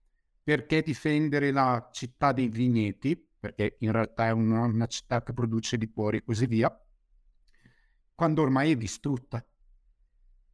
perché 0.43 0.83
difendere 0.83 1.51
la 1.51 1.89
città 1.91 2.31
dei 2.31 2.47
vigneti, 2.47 3.17
perché 3.39 3.77
in 3.79 3.91
realtà 3.91 4.27
è 4.27 4.31
una, 4.31 4.65
una 4.65 4.85
città 4.85 5.23
che 5.23 5.33
produce 5.33 5.77
liquori 5.77 6.17
e 6.17 6.23
così 6.23 6.45
via, 6.45 6.71
quando 8.13 8.41
ormai 8.43 8.71
è 8.71 8.75
distrutta. 8.75 9.43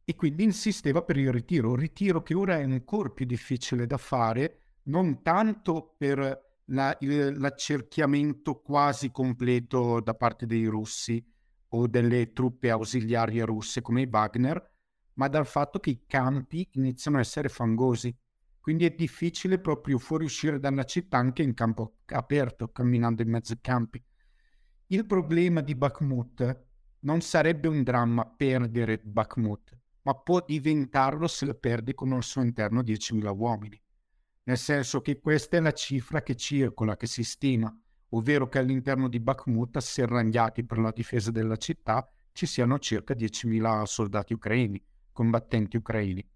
E 0.06 0.14
quindi 0.14 0.44
insisteva 0.44 1.02
per 1.02 1.18
il 1.18 1.32
ritiro, 1.32 1.70
un 1.70 1.76
ritiro 1.76 2.22
che 2.22 2.34
ora 2.34 2.58
è 2.58 2.62
ancora 2.62 3.10
più 3.10 3.26
difficile 3.26 3.86
da 3.86 3.98
fare, 3.98 4.78
non 4.84 5.22
tanto 5.22 5.94
per 5.98 6.62
la, 6.68 6.96
il, 7.00 7.38
l'accerchiamento 7.38 8.60
quasi 8.60 9.10
completo 9.10 10.00
da 10.00 10.14
parte 10.14 10.46
dei 10.46 10.64
russi 10.64 11.32
o 11.74 11.86
delle 11.86 12.32
truppe 12.32 12.70
ausiliarie 12.70 13.44
russe 13.44 13.82
come 13.82 14.02
i 14.02 14.08
Wagner, 14.10 14.72
ma 15.14 15.28
dal 15.28 15.46
fatto 15.46 15.78
che 15.78 15.90
i 15.90 16.04
campi 16.06 16.68
iniziano 16.72 17.18
a 17.18 17.20
essere 17.20 17.48
fangosi. 17.48 18.16
Quindi 18.60 18.86
è 18.86 18.94
difficile 18.94 19.58
proprio 19.58 19.98
fuoriuscire 19.98 20.58
dalla 20.58 20.84
città 20.84 21.18
anche 21.18 21.42
in 21.42 21.54
campo 21.54 21.98
aperto, 22.06 22.68
camminando 22.68 23.22
in 23.22 23.28
mezzo 23.28 23.52
ai 23.52 23.60
campi. 23.60 24.02
Il 24.86 25.06
problema 25.06 25.60
di 25.60 25.74
Bakhmut 25.74 26.64
non 27.00 27.20
sarebbe 27.20 27.68
un 27.68 27.82
dramma 27.82 28.26
perdere 28.26 28.98
Bakhmut, 28.98 29.76
ma 30.02 30.14
può 30.14 30.42
diventarlo 30.46 31.26
se 31.26 31.46
lo 31.46 31.54
perdi 31.54 31.94
con 31.94 32.12
al 32.12 32.22
suo 32.22 32.42
interno 32.42 32.80
10.000 32.80 33.36
uomini 33.36 33.82
nel 34.44 34.58
senso 34.58 35.00
che 35.00 35.20
questa 35.20 35.56
è 35.56 35.60
la 35.60 35.72
cifra 35.72 36.22
che 36.22 36.36
circola, 36.36 36.96
che 36.96 37.06
si 37.06 37.24
stima, 37.24 37.74
ovvero 38.16 38.48
che 38.48 38.58
all'interno 38.58 39.08
di 39.08 39.20
Bakhmut, 39.20 39.78
serragliati 39.78 40.64
per 40.64 40.78
la 40.78 40.90
difesa 40.90 41.30
della 41.30 41.56
città, 41.56 42.08
ci 42.32 42.46
siano 42.46 42.78
circa 42.78 43.14
10.000 43.14 43.84
soldati 43.84 44.32
ucraini, 44.32 44.82
combattenti 45.12 45.76
ucraini. 45.76 46.26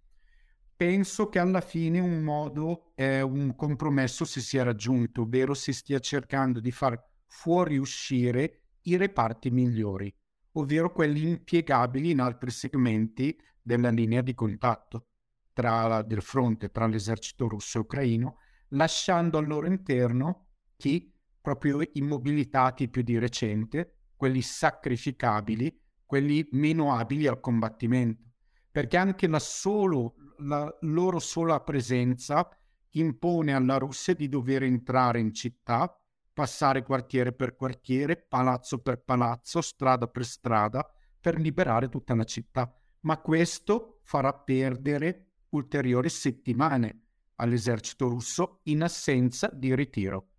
Penso 0.77 1.29
che 1.29 1.41
alla 1.41 1.61
fine 1.61 1.99
un 1.99 2.23
modo, 2.23 2.93
eh, 2.95 3.21
un 3.21 3.55
compromesso 3.57 4.25
si 4.25 4.41
sia 4.41 4.63
raggiunto, 4.63 5.23
ovvero 5.23 5.55
si 5.55 5.73
stia 5.73 5.99
cercando 5.99 6.61
di 6.61 6.71
far 6.71 7.05
fuoriuscire 7.27 8.63
i 8.83 8.97
reparti 8.97 9.51
migliori, 9.51 10.15
ovvero 10.53 10.93
quelli 10.93 11.23
impiegabili 11.23 12.11
in 12.11 12.21
altri 12.21 12.51
segmenti 12.51 13.37
della 13.61 13.91
linea 13.91 14.23
di 14.23 14.35
contatto 14.35 15.09
tra, 15.53 16.03
del 16.03 16.23
fronte 16.23 16.71
tra 16.71 16.87
l'esercito 16.87 17.49
russo 17.49 17.79
e 17.79 17.81
ucraino, 17.81 18.37
lasciando 18.69 19.39
al 19.39 19.49
loro 19.49 19.67
interno 19.67 20.47
chi 20.77 21.13
proprio 21.41 21.81
immobilitati 21.93 22.89
più 22.89 23.03
di 23.03 23.19
recente, 23.19 24.11
quelli 24.17 24.43
sacrificabili, 24.43 25.81
quelli 26.05 26.47
meno 26.53 26.95
abili 26.95 27.27
al 27.27 27.41
combattimento, 27.41 28.23
perché 28.71 28.97
anche 28.97 29.29
la, 29.29 29.39
solo, 29.39 30.15
la 30.39 30.75
loro 30.81 31.19
sola 31.19 31.61
presenza 31.61 32.49
impone 32.93 33.53
alla 33.53 33.79
Russia 33.79 34.15
di 34.15 34.29
dover 34.29 34.63
entrare 34.63 35.21
in 35.21 35.33
città, 35.33 35.95
passare 36.33 36.83
quartiere 36.83 37.33
per 37.33 37.55
quartiere, 37.55 38.17
palazzo 38.17 38.81
per 38.81 39.03
palazzo, 39.03 39.61
strada 39.61 40.07
per 40.07 40.25
strada, 40.25 40.89
per 41.21 41.39
liberare 41.39 41.89
tutta 41.89 42.15
la 42.15 42.25
città. 42.25 42.73
Ma 43.01 43.21
questo 43.21 44.01
farà 44.03 44.33
perdere 44.33 45.33
ulteriori 45.51 46.09
settimane 46.09 47.03
all'esercito 47.37 48.09
russo 48.09 48.61
in 48.65 48.83
assenza 48.83 49.51
di 49.53 49.75
ritiro. 49.75 50.31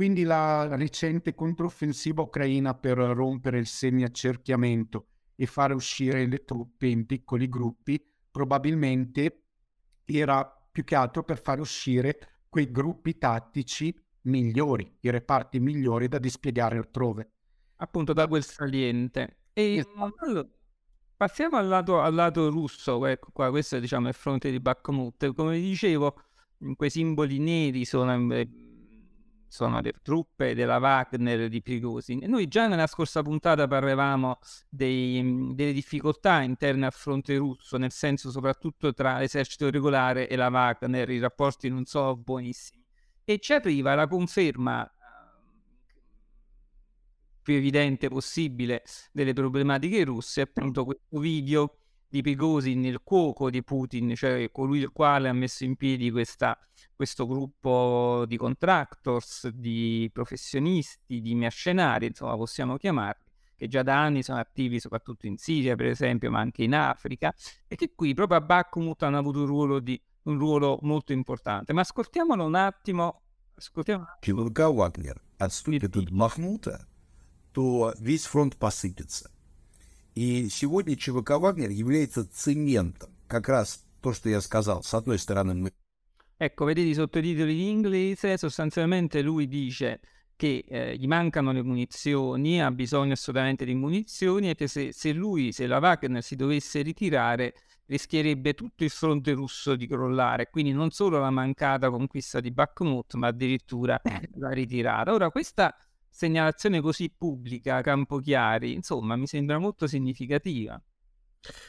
Quindi 0.00 0.22
la 0.22 0.76
recente 0.76 1.34
controffensiva 1.34 2.22
ucraina 2.22 2.72
per 2.72 2.96
rompere 2.96 3.58
il 3.58 3.66
semi-accerchiamento 3.66 5.08
e 5.36 5.44
fare 5.44 5.74
uscire 5.74 6.24
le 6.24 6.42
truppe 6.46 6.86
in 6.86 7.04
piccoli 7.04 7.50
gruppi 7.50 8.02
probabilmente 8.30 9.42
era 10.06 10.42
più 10.72 10.84
che 10.84 10.94
altro 10.94 11.22
per 11.22 11.38
fare 11.38 11.60
uscire 11.60 12.44
quei 12.48 12.70
gruppi 12.70 13.18
tattici 13.18 13.94
migliori, 14.22 14.90
i 15.00 15.10
reparti 15.10 15.60
migliori 15.60 16.08
da 16.08 16.18
dispiegare 16.18 16.78
altrove. 16.78 17.32
Appunto 17.76 18.14
da 18.14 18.26
quel 18.26 18.42
saliente. 18.42 19.40
E 19.52 19.84
esatto. 19.86 20.14
allora, 20.16 20.48
Passiamo 21.14 21.58
al 21.58 21.68
lato, 21.68 22.00
al 22.00 22.14
lato 22.14 22.48
russo, 22.48 23.04
ecco 23.04 23.32
qua, 23.34 23.50
questo 23.50 23.76
è 23.76 23.80
diciamo 23.80 24.08
il 24.08 24.14
fronte 24.14 24.50
di 24.50 24.60
Bakhmut. 24.60 25.34
Come 25.34 25.60
dicevo, 25.60 26.18
quei 26.74 26.88
simboli 26.88 27.38
neri 27.38 27.84
sono, 27.84 28.32
eh, 28.32 28.48
sono 29.50 29.80
le 29.80 29.92
truppe 30.00 30.54
della 30.54 30.78
Wagner 30.78 31.48
di 31.48 31.60
Prigozhin. 31.60 32.20
Noi 32.28 32.46
già 32.46 32.68
nella 32.68 32.86
scorsa 32.86 33.20
puntata 33.20 33.66
parlavamo 33.66 34.38
dei, 34.68 35.50
delle 35.54 35.72
difficoltà 35.72 36.40
interne 36.42 36.86
al 36.86 36.92
fronte 36.92 37.36
russo, 37.36 37.76
nel 37.76 37.90
senso 37.90 38.30
soprattutto 38.30 38.94
tra 38.94 39.18
l'esercito 39.18 39.68
regolare 39.68 40.28
e 40.28 40.36
la 40.36 40.48
Wagner, 40.48 41.10
i 41.10 41.18
rapporti 41.18 41.68
non 41.68 41.84
sono 41.84 42.16
buonissimi. 42.16 42.84
E 43.24 43.38
ci 43.40 43.52
arriva 43.52 43.96
la 43.96 44.06
conferma 44.06 44.88
più 47.42 47.54
evidente 47.54 48.08
possibile 48.08 48.84
delle 49.10 49.32
problematiche 49.32 50.04
russe, 50.04 50.42
appunto 50.42 50.84
questo 50.84 51.18
video 51.18 51.78
di 52.08 52.22
Prigozhin, 52.22 52.84
il 52.84 53.00
cuoco 53.02 53.50
di 53.50 53.64
Putin, 53.64 54.14
cioè 54.14 54.48
colui 54.52 54.78
il 54.78 54.90
quale 54.92 55.28
ha 55.28 55.32
messo 55.32 55.64
in 55.64 55.74
piedi 55.74 56.08
questa, 56.12 56.56
questo 56.99 57.25
gruppo 57.27 58.25
di 58.27 58.37
contractors, 58.37 59.47
di 59.49 60.09
professionisti, 60.11 61.21
di 61.21 61.35
mercenari, 61.35 62.07
insomma 62.07 62.35
possiamo 62.35 62.77
chiamarli, 62.77 63.23
che 63.55 63.67
già 63.67 63.83
da 63.83 64.01
anni 64.01 64.23
sono 64.23 64.39
attivi 64.39 64.79
soprattutto 64.79 65.27
in 65.27 65.37
Siria, 65.37 65.75
per 65.75 65.87
esempio, 65.87 66.29
ma 66.31 66.39
anche 66.39 66.63
in 66.63 66.75
Africa, 66.75 67.33
e 67.67 67.75
che 67.75 67.93
qui 67.95 68.13
proprio 68.13 68.39
a 68.39 68.41
Bakhmut 68.41 69.03
hanno 69.03 69.17
avuto 69.17 69.39
un 69.39 69.45
ruolo, 69.45 69.79
di, 69.79 70.01
un 70.23 70.37
ruolo 70.37 70.79
molto 70.81 71.13
importante. 71.13 71.73
Ma 71.73 71.81
ascoltiamolo 71.81 72.45
un 72.45 72.55
attimo. 72.55 73.21
Ascoltiamo. 73.55 74.05
Wagner 74.21 75.21
отступит 75.37 75.95
от 75.95 76.11
Махмута 76.11 76.87
то 77.55 77.93
весь 77.99 78.25
фронт 78.25 78.57
посыпется. 78.57 79.31
И 80.13 80.49
сегодня 80.49 80.97
ЧВК 80.97 81.31
«Вагнер» 81.31 81.69
является 81.69 82.25
цементом. 82.29 83.09
Как 83.27 83.47
раз 83.47 83.85
то, 84.01 84.13
что 84.13 84.29
я 84.29 84.41
сказал. 84.41 84.83
С 84.83 84.93
одной 84.93 85.17
стороны, 85.19 85.53
мы... 85.53 85.73
Ecco, 86.42 86.64
vedete 86.64 86.88
i 86.88 86.94
sottotitoli 86.94 87.52
in 87.60 87.68
inglese, 87.68 88.38
sostanzialmente 88.38 89.20
lui 89.20 89.46
dice 89.46 90.00
che 90.36 90.64
eh, 90.66 90.96
gli 90.96 91.06
mancano 91.06 91.52
le 91.52 91.62
munizioni, 91.62 92.62
ha 92.62 92.70
bisogno 92.70 93.12
assolutamente 93.12 93.66
di 93.66 93.74
munizioni 93.74 94.48
e 94.48 94.54
che 94.54 94.66
se, 94.66 94.90
se, 94.90 95.12
lui, 95.12 95.52
se 95.52 95.66
la 95.66 95.76
Wagner 95.76 96.22
si 96.22 96.36
dovesse 96.36 96.80
ritirare, 96.80 97.52
rischierebbe 97.84 98.54
tutto 98.54 98.84
il 98.84 98.88
fronte 98.88 99.32
russo 99.32 99.76
di 99.76 99.86
crollare, 99.86 100.48
quindi 100.48 100.72
non 100.72 100.90
solo 100.92 101.18
la 101.18 101.28
mancata 101.28 101.90
conquista 101.90 102.40
di 102.40 102.50
Bakhmut, 102.50 103.16
ma 103.16 103.26
addirittura 103.26 104.00
la 104.36 104.48
ritirata. 104.48 105.12
Ora, 105.12 105.30
questa 105.30 105.76
segnalazione 106.08 106.80
così 106.80 107.10
pubblica 107.14 107.76
a 107.76 107.82
Campochiari, 107.82 108.72
insomma, 108.72 109.14
mi 109.14 109.26
sembra 109.26 109.58
molto 109.58 109.86
significativa. 109.86 110.82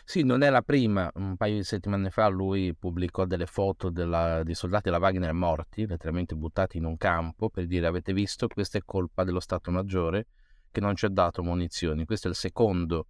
Sì, 0.03 0.23
non 0.23 0.41
è 0.41 0.49
la 0.49 0.61
prima. 0.61 1.09
Un 1.15 1.37
paio 1.37 1.55
di 1.55 1.63
settimane 1.63 2.09
fa 2.09 2.27
lui 2.27 2.75
pubblicò 2.75 3.23
delle 3.23 3.45
foto 3.45 3.89
della, 3.89 4.43
di 4.43 4.53
soldati 4.53 4.89
della 4.89 4.97
Wagner 4.97 5.31
morti, 5.31 5.87
letteralmente 5.87 6.35
buttati 6.35 6.77
in 6.77 6.83
un 6.83 6.97
campo, 6.97 7.49
per 7.49 7.65
dire 7.65 7.87
avete 7.87 8.11
visto, 8.11 8.49
questa 8.49 8.77
è 8.77 8.81
colpa 8.83 9.23
dello 9.23 9.39
Stato 9.39 9.71
Maggiore 9.71 10.27
che 10.69 10.81
non 10.81 10.95
ci 10.95 11.05
ha 11.05 11.09
dato 11.09 11.43
munizioni. 11.43 12.03
Questo 12.03 12.27
è 12.27 12.29
il 12.29 12.35
secondo 12.35 13.07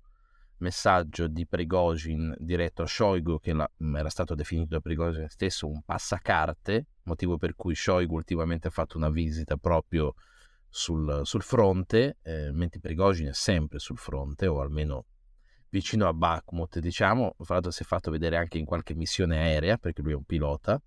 messaggio 0.57 1.27
di 1.27 1.47
Prigozhin 1.47 2.35
diretto 2.37 2.83
a 2.83 2.87
Shoigu, 2.87 3.39
che 3.39 3.53
la, 3.53 3.67
era 3.95 4.09
stato 4.09 4.35
definito 4.35 4.75
da 4.75 4.79
Prigozhin 4.79 5.27
stesso 5.27 5.67
un 5.67 5.81
passacarte, 5.81 6.85
motivo 7.05 7.37
per 7.37 7.55
cui 7.55 7.73
Shoigu 7.73 8.13
ultimamente 8.13 8.67
ha 8.67 8.71
fatto 8.71 8.97
una 8.97 9.09
visita 9.09 9.57
proprio 9.57 10.13
sul, 10.69 11.21
sul 11.23 11.41
fronte, 11.41 12.17
eh, 12.21 12.51
mentre 12.51 12.79
Prigozhin 12.79 13.29
è 13.29 13.33
sempre 13.33 13.79
sul 13.79 13.97
fronte, 13.97 14.45
o 14.45 14.61
almeno 14.61 15.05
vicino 15.71 16.07
a 16.07 16.13
Bakhmut, 16.13 16.77
diciamo. 16.79 17.33
Fra 17.39 17.55
l'altro 17.55 17.71
si 17.71 17.81
è 17.81 17.85
fatto 17.85 18.11
vedere 18.11 18.37
anche 18.37 18.59
in 18.59 18.65
qualche 18.65 18.93
missione 18.93 19.37
aerea, 19.39 19.77
perché 19.77 20.01
lui 20.03 20.11
è 20.11 20.15
un 20.15 20.25
pilota. 20.25 20.79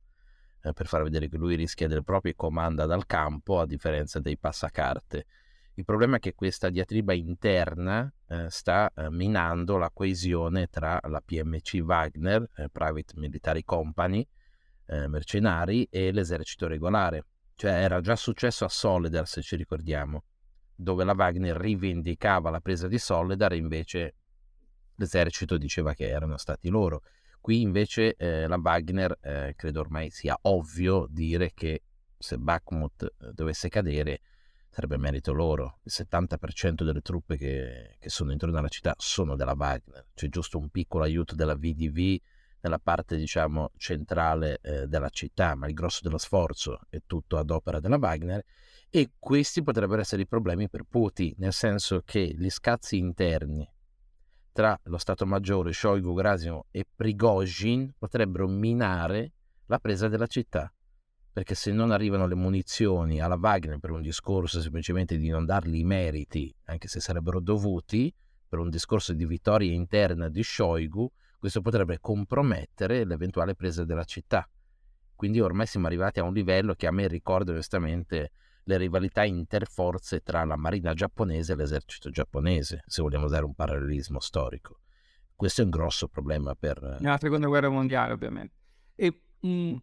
eh, 0.65 0.73
per 0.73 0.87
far 0.87 1.03
vedere 1.03 1.29
che 1.29 1.37
lui 1.37 1.57
rischia 1.57 1.89
delle 1.89 2.03
proprie 2.03 2.35
comanda 2.35 2.87
dal 2.87 3.07
campo 3.07 3.61
a 3.61 3.67
differenza 3.67 4.19
dei 4.21 4.39
passacarte. 4.39 5.27
Il 5.75 5.85
problema 5.85 6.17
è 6.17 6.21
che 6.21 6.35
questa 6.35 6.71
diatriba 6.71 7.13
interna 7.13 8.11
eh, 8.29 8.47
sta 8.49 8.91
eh, 8.95 9.11
minando 9.11 9.77
la 9.77 9.91
coesione 9.93 10.69
tra 10.69 11.01
la 11.09 11.21
PMC 11.21 11.83
Wagner, 11.85 12.49
eh, 12.57 12.69
Private 12.71 13.15
Military 13.17 13.63
Company, 13.65 14.27
eh, 14.87 15.09
mercenari, 15.09 15.87
e 15.91 16.13
l'esercito 16.13 16.67
regolare. 16.67 17.27
Cioè 17.57 17.73
era 17.73 18.01
già 18.01 18.17
successo 18.17 18.65
a 18.65 18.69
Soledar, 18.69 19.27
se 19.27 19.43
ci 19.43 19.57
ricordiamo, 19.57 20.25
dove 20.75 21.05
la 21.05 21.15
Wagner 21.15 21.57
rivendicava 21.57 22.51
la 22.51 22.61
presa 22.61 22.89
di 22.89 22.99
Soledar 22.99 23.53
invece 23.53 24.15
l'esercito 24.97 25.57
diceva 25.57 25.95
che 25.95 26.09
erano 26.09 26.37
stati 26.37 26.69
loro. 26.69 27.03
Qui 27.41 27.61
invece 27.61 28.15
eh, 28.15 28.47
la 28.47 28.59
Wagner, 28.63 29.19
eh, 29.21 29.53
credo 29.57 29.81
ormai 29.81 30.11
sia 30.11 30.37
ovvio 30.43 31.07
dire 31.11 31.53
che 31.53 31.83
se 32.17 32.39
Bakhmut 32.39 33.03
eh, 33.03 33.33
dovesse 33.33 33.69
cadere 33.69 34.21
sarebbe 34.71 34.97
merito 34.97 35.33
loro. 35.33 35.79
Il 35.83 35.93
70% 35.95 36.83
delle 36.83 37.01
truppe 37.01 37.37
che, 37.37 37.97
che, 37.99 38.09
sono 38.09 38.33
intorno 38.33 38.57
alla 38.57 38.69
città 38.69 38.95
sono 38.97 39.37
della 39.37 39.55
Wagner. 39.57 40.07
C'è 40.15 40.29
giusto 40.29 40.59
un 40.59 40.71
piccolo 40.71 41.05
aiuto 41.05 41.35
della 41.35 41.55
VDV 41.55 42.17
nella 42.61 42.79
parte, 42.79 43.17
diciamo, 43.17 43.73
centrale 43.77 44.59
eh, 44.63 44.87
della 44.87 45.11
città, 45.11 45.55
ma 45.55 45.69
il 45.69 45.75
grosso 45.75 46.01
dello 46.03 46.19
sforzo 46.19 46.81
è 46.89 46.99
tutto 47.07 47.37
ad 47.37 47.51
opera 47.51 47.79
della 47.79 47.99
Wagner. 47.99 48.43
E 48.89 49.13
questi 49.19 49.63
potrebbero 49.63 50.01
essere 50.01 50.23
i 50.23 50.27
problemi 50.27 50.69
per 50.69 50.85
Putin, 50.89 51.35
nel 51.37 51.53
senso 51.53 52.01
che 52.05 52.35
gli 52.35 52.49
scazzi 52.49 52.97
interni 52.97 53.69
tra 54.55 54.79
lo 54.85 54.99
Stato 54.99 55.27
Maggiore, 55.27 55.73
Shoigu, 55.73 56.15
Grasimo 56.15 56.67
e 56.71 56.87
Prigozhin 56.95 57.93
potrebbero 57.99 58.47
minare 58.47 59.33
la 59.67 59.81
presa 59.81 60.07
della 60.07 60.29
città. 60.29 60.73
Perché 61.33 61.57
se 61.57 61.73
non 61.73 61.91
arrivano 61.91 62.29
le 62.29 62.37
munizioni 62.37 63.21
alla 63.21 63.35
Wagner 63.35 63.81
per 63.81 63.91
un 63.91 64.01
discorso 64.01 64.61
semplicemente 64.61 65.17
di 65.17 65.29
non 65.29 65.45
dargli 65.45 65.79
i 65.79 65.85
meriti, 65.85 66.55
anche 66.67 66.87
se 66.87 67.01
sarebbero 67.01 67.41
dovuti, 67.41 68.15
per 68.49 68.61
un 68.61 68.71
discorso 68.71 69.13
di 69.13 69.27
vittoria 69.27 69.73
interna 69.73 70.29
di 70.29 70.45
Shoigu, 70.45 71.11
questo 71.37 71.61
potrebbe 71.61 71.99
compromettere 71.99 73.05
l'eventuale 73.05 73.57
presa 73.57 73.85
della 73.85 74.05
città. 74.05 74.49
Quindi 75.17 75.41
ormai 75.41 75.67
siamo 75.67 75.87
arrivati 75.87 76.21
a 76.21 76.23
un 76.23 76.33
livello 76.33 76.75
che 76.75 76.87
a 76.87 76.93
me 76.93 77.09
ricorda 77.09 77.51
onestamente 77.51 78.31
le 78.65 78.77
rivalità 78.77 79.25
interforze 79.25 80.21
tra 80.21 80.45
la 80.45 80.57
marina 80.57 80.95
giapponese 80.95 81.53
e 81.53 81.57
l'esercito 81.57 82.11
giapponese, 82.11 82.83
se 82.87 83.03
vogliamo 83.03 83.27
usare 83.27 83.45
un 83.45 83.55
parallelismo 83.55 84.21
storico. 84.21 84.81
Questo 85.35 85.63
è 85.63 85.65
un 85.65 85.71
grosso 85.71 86.09
problema 86.09 86.55
per... 86.55 86.99
Nella 87.01 87.19
seconda 87.19 87.47
guerra 87.47 87.69
mondiale, 87.69 88.13
ovviamente. 88.13 88.55
E, 88.95 89.21
mh, 89.41 89.49
mm, 89.49 89.75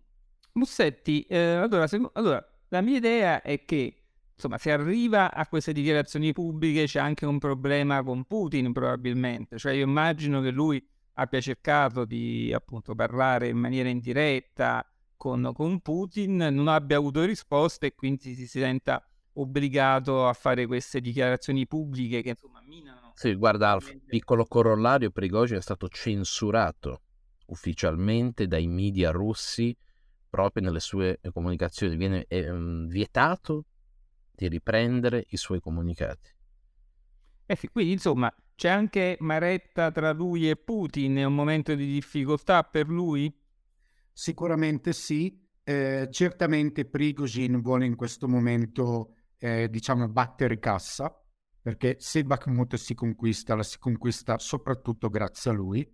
Mussetti, 0.54 1.24
eh, 1.24 1.38
allora, 1.38 1.88
se, 1.88 2.02
allora, 2.14 2.46
la 2.70 2.82
mia 2.82 2.98
idea 2.98 3.42
è 3.42 3.64
che 3.64 4.02
insomma, 4.34 4.58
se 4.58 4.72
arriva 4.72 5.32
a 5.32 5.46
queste 5.48 5.72
dichiarazioni 5.72 6.34
pubbliche 6.34 6.86
c'è 6.86 7.00
anche 7.00 7.26
un 7.26 7.38
problema 7.38 8.02
con 8.02 8.26
Putin 8.26 8.74
probabilmente, 8.74 9.58
cioè 9.58 9.74
io 9.74 9.86
immagino 9.86 10.42
che 10.42 10.50
lui 10.50 10.84
abbia 11.14 11.40
cercato 11.40 12.06
di 12.06 12.52
appunto 12.54 12.96
parlare 12.96 13.50
in 13.50 13.58
maniera 13.58 13.90
indiretta 13.90 14.86
con, 15.22 15.52
con 15.54 15.82
Putin, 15.82 16.36
non 16.36 16.68
abbia 16.68 16.98
avuto 16.98 17.24
risposte 17.24 17.86
e 17.86 17.94
quindi 17.94 18.34
si 18.34 18.48
senta 18.48 19.08
obbligato 19.34 20.28
a 20.28 20.34
fare 20.34 20.66
queste 20.66 21.00
dichiarazioni 21.00 21.68
pubbliche 21.68 22.24
che 22.24 22.30
insomma 22.30 22.60
minano. 22.66 23.12
Sì, 23.14 23.36
guarda, 23.36 23.70
Alf, 23.70 23.96
piccolo 24.08 24.46
corollario, 24.46 25.12
Prigozhin 25.12 25.58
è 25.58 25.62
stato 25.62 25.88
censurato 25.90 27.04
ufficialmente 27.46 28.48
dai 28.48 28.66
media 28.66 29.12
russi 29.12 29.78
proprio 30.28 30.64
nelle 30.64 30.80
sue 30.80 31.20
comunicazioni, 31.32 31.98
viene 31.98 32.26
eh, 32.28 32.52
vietato 32.88 33.66
di 34.32 34.48
riprendere 34.48 35.26
i 35.28 35.38
suoi 35.38 35.60
comunicati. 35.60 36.32
Eh 37.46 37.56
sì, 37.56 37.68
quindi 37.68 37.92
insomma 37.92 38.34
c'è 38.56 38.70
anche 38.70 39.18
Maretta 39.20 39.92
tra 39.92 40.14
lui 40.14 40.50
e 40.50 40.56
Putin, 40.56 41.18
è 41.18 41.26
un 41.26 41.36
momento 41.36 41.76
di 41.76 41.86
difficoltà 41.86 42.64
per 42.64 42.88
lui? 42.88 43.32
Sicuramente 44.14 44.94
sì, 44.94 45.40
eh, 45.64 46.08
certamente 46.12 46.86
Prigozhin 46.86 47.62
vuole 47.62 47.86
in 47.86 47.96
questo 47.96 48.28
momento 48.28 49.16
eh, 49.38 49.70
diciamo 49.70 50.08
battere 50.08 50.60
cassa 50.60 51.16
perché 51.62 51.98
se 52.00 52.24
Bakhmut 52.24 52.76
si 52.76 52.96
conquista, 52.96 53.56
la 53.56 53.64
si 53.64 53.78
conquista 53.78 54.40
soprattutto 54.40 55.10
grazie 55.10 55.52
a 55.52 55.54
lui. 55.54 55.88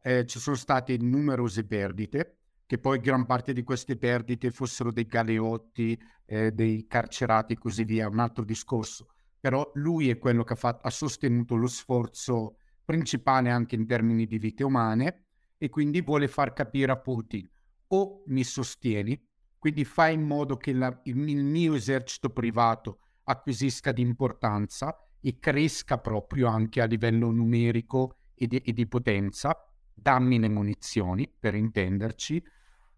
Eh, 0.00 0.26
ci 0.26 0.40
sono 0.40 0.56
state 0.56 0.96
numerose 0.98 1.64
perdite, 1.64 2.38
che 2.66 2.78
poi 2.78 2.98
gran 2.98 3.24
parte 3.24 3.52
di 3.52 3.62
queste 3.62 3.96
perdite 3.96 4.50
fossero 4.50 4.90
dei 4.90 5.06
galeotti, 5.06 5.96
eh, 6.26 6.50
dei 6.50 6.86
carcerati 6.88 7.52
e 7.52 7.58
così 7.58 7.84
via, 7.84 8.08
un 8.08 8.18
altro 8.18 8.44
discorso. 8.44 9.10
Però 9.38 9.70
lui 9.74 10.10
è 10.10 10.18
quello 10.18 10.42
che 10.42 10.54
ha, 10.54 10.56
fatto, 10.56 10.88
ha 10.88 10.90
sostenuto 10.90 11.54
lo 11.54 11.68
sforzo 11.68 12.56
principale 12.84 13.50
anche 13.50 13.76
in 13.76 13.86
termini 13.86 14.26
di 14.26 14.38
vite 14.38 14.64
umane 14.64 15.26
e 15.56 15.68
quindi 15.68 16.02
vuole 16.02 16.26
far 16.26 16.52
capire 16.52 16.90
a 16.90 16.98
Putin 16.98 17.48
o 17.94 18.22
mi 18.26 18.44
sostieni, 18.44 19.20
quindi 19.58 19.84
fai 19.84 20.14
in 20.14 20.22
modo 20.22 20.56
che 20.56 20.72
la, 20.72 21.00
il, 21.04 21.28
il 21.28 21.44
mio 21.44 21.74
esercito 21.74 22.30
privato 22.30 22.98
acquisisca 23.24 23.92
di 23.92 24.02
importanza 24.02 24.96
e 25.20 25.38
cresca 25.38 25.98
proprio 25.98 26.48
anche 26.48 26.80
a 26.80 26.86
livello 26.86 27.30
numerico 27.30 28.18
e 28.34 28.46
di, 28.46 28.56
e 28.58 28.72
di 28.72 28.86
potenza, 28.88 29.56
dammi 29.94 30.38
le 30.38 30.48
munizioni 30.48 31.32
per 31.38 31.54
intenderci, 31.54 32.42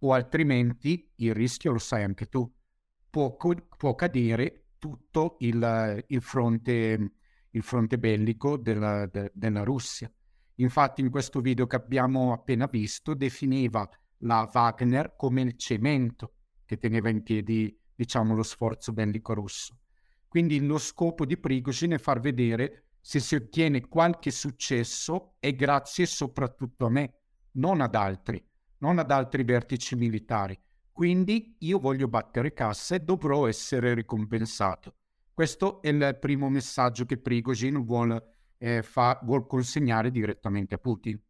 o 0.00 0.12
altrimenti 0.12 1.10
il 1.16 1.34
rischio 1.34 1.72
lo 1.72 1.78
sai 1.78 2.02
anche 2.02 2.26
tu, 2.26 2.50
può, 3.10 3.36
può 3.36 3.94
cadere 3.94 4.68
tutto 4.78 5.36
il, 5.40 6.04
il, 6.06 6.22
fronte, 6.22 7.12
il 7.50 7.62
fronte 7.62 7.98
bellico 7.98 8.56
della, 8.56 9.06
de, 9.06 9.30
della 9.34 9.64
Russia. 9.64 10.10
Infatti 10.56 11.00
in 11.00 11.10
questo 11.10 11.40
video 11.40 11.66
che 11.66 11.76
abbiamo 11.76 12.32
appena 12.32 12.66
visto 12.66 13.14
definiva 13.14 13.88
la 14.24 14.48
Wagner 14.52 15.14
come 15.16 15.42
il 15.42 15.56
cemento 15.56 16.34
che 16.64 16.76
teneva 16.78 17.08
in 17.08 17.22
piedi, 17.22 17.78
diciamo, 17.94 18.34
lo 18.34 18.42
sforzo 18.42 18.92
bellico 18.92 19.34
russo. 19.34 19.78
Quindi 20.28 20.64
lo 20.64 20.78
scopo 20.78 21.24
di 21.24 21.36
Prigozhin 21.36 21.92
è 21.92 21.98
far 21.98 22.20
vedere 22.20 22.88
se 23.00 23.20
si 23.20 23.34
ottiene 23.34 23.86
qualche 23.86 24.30
successo 24.30 25.36
è 25.38 25.54
grazie 25.54 26.06
soprattutto 26.06 26.86
a 26.86 26.90
me, 26.90 27.20
non 27.52 27.80
ad 27.80 27.94
altri, 27.94 28.42
non 28.78 28.98
ad 28.98 29.10
altri 29.10 29.44
vertici 29.44 29.94
militari. 29.94 30.58
Quindi 30.90 31.56
io 31.60 31.78
voglio 31.78 32.08
battere 32.08 32.52
cassa 32.52 32.94
e 32.94 33.00
dovrò 33.00 33.46
essere 33.46 33.94
ricompensato. 33.94 34.96
Questo 35.32 35.82
è 35.82 35.88
il 35.88 36.16
primo 36.20 36.48
messaggio 36.48 37.04
che 37.04 37.18
Prigozhin 37.18 37.84
vuole, 37.84 38.36
eh, 38.56 38.82
vuol 39.22 39.46
consegnare 39.46 40.10
direttamente 40.10 40.76
a 40.76 40.78
Putin 40.78 41.20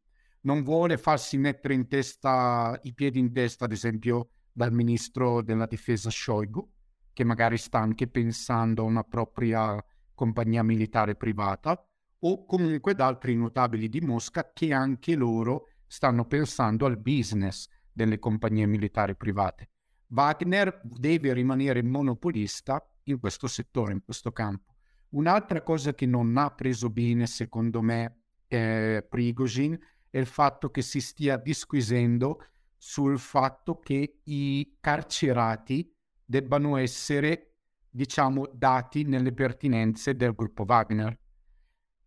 non 0.45 0.63
vuole 0.63 0.97
farsi 0.97 1.37
mettere 1.37 1.75
in 1.75 1.89
testa, 1.89 2.79
i 2.83 2.95
piedi 2.95 3.19
in 3.19 3.33
testa, 3.33 3.65
ad 3.65 3.73
esempio, 3.73 4.31
dal 4.53 4.73
ministro 4.73 5.43
della 5.43 5.67
difesa 5.67 6.11
Shoigu, 6.11 6.71
che 7.13 7.25
magari 7.25 7.59
sta 7.59 7.79
anche 7.79 8.09
pensando 8.09 8.83
a 8.83 8.87
una 8.87 9.05
propria 9.05 9.83
compagnia 10.15 10.63
militare 10.63 11.17
privata, 11.17 11.87
o 12.27 12.47
comunque 12.47 12.95
da 12.95 13.07
altri 13.07 13.37
notabili 13.37 13.89
di 13.89 14.01
Mosca 14.01 14.51
che 14.53 14.73
anche 14.73 15.15
loro 15.15 15.69
stanno 15.87 16.25
pensando 16.25 16.87
al 16.87 16.99
business 16.99 17.69
delle 17.93 18.19
compagnie 18.19 18.67
militari 18.67 19.15
private. 19.15 19.69
Wagner 20.09 20.81
deve 20.83 21.33
rimanere 21.33 21.83
monopolista 21.83 22.83
in 23.05 23.19
questo 23.19 23.47
settore, 23.47 23.93
in 23.93 24.03
questo 24.05 24.33
campo. 24.33 24.75
Un'altra 25.11 25.63
cosa 25.63 25.95
che 25.95 26.07
non 26.07 26.37
ha 26.37 26.51
preso 26.51 26.91
bene, 26.91 27.27
secondo 27.27 27.83
me, 27.83 28.23
eh, 28.49 29.07
Prigozhin 29.09 29.79
è 30.15 30.19
il 30.19 30.27
fatto 30.27 30.71
che 30.71 30.81
si 30.81 31.01
stia 31.01 31.37
disquisendo 31.37 32.47
sul 32.77 33.19
fatto 33.19 33.81
che 33.81 34.21
i 34.23 34.77
carcerati 34.79 35.93
debbano 36.25 36.77
essere, 36.77 37.57
diciamo, 37.91 38.49
dati 38.55 39.03
nelle 39.03 39.33
pertinenze 39.33 40.15
del 40.15 40.33
gruppo 40.33 40.63
Wagner. 40.69 41.19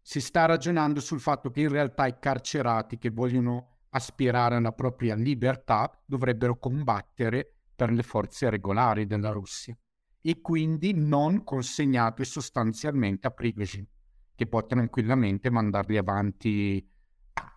Si 0.01 0.21
sta 0.21 0.45
ragionando 0.45 1.01
sul 1.01 1.19
fatto 1.19 1.51
che 1.51 1.59
in 1.59 1.67
realtà 1.67 2.07
i 2.07 2.17
carcerati 2.17 2.97
che 2.97 3.09
vogliono 3.09 3.79
aspirare 3.89 4.55
alla 4.55 4.71
propria 4.71 5.13
libertà 5.13 5.91
dovrebbero 6.05 6.57
combattere 6.57 7.57
per 7.75 7.91
le 7.91 8.03
forze 8.03 8.49
regolari 8.49 9.05
della 9.05 9.31
Russia 9.31 9.77
e 10.21 10.39
quindi 10.39 10.93
non 10.93 11.43
consegnati 11.43 12.23
sostanzialmente 12.23 13.27
a 13.27 13.31
Prigozhin, 13.31 13.85
che 14.33 14.47
può 14.47 14.65
tranquillamente 14.65 15.49
mandarli 15.49 15.97
avanti 15.97 16.95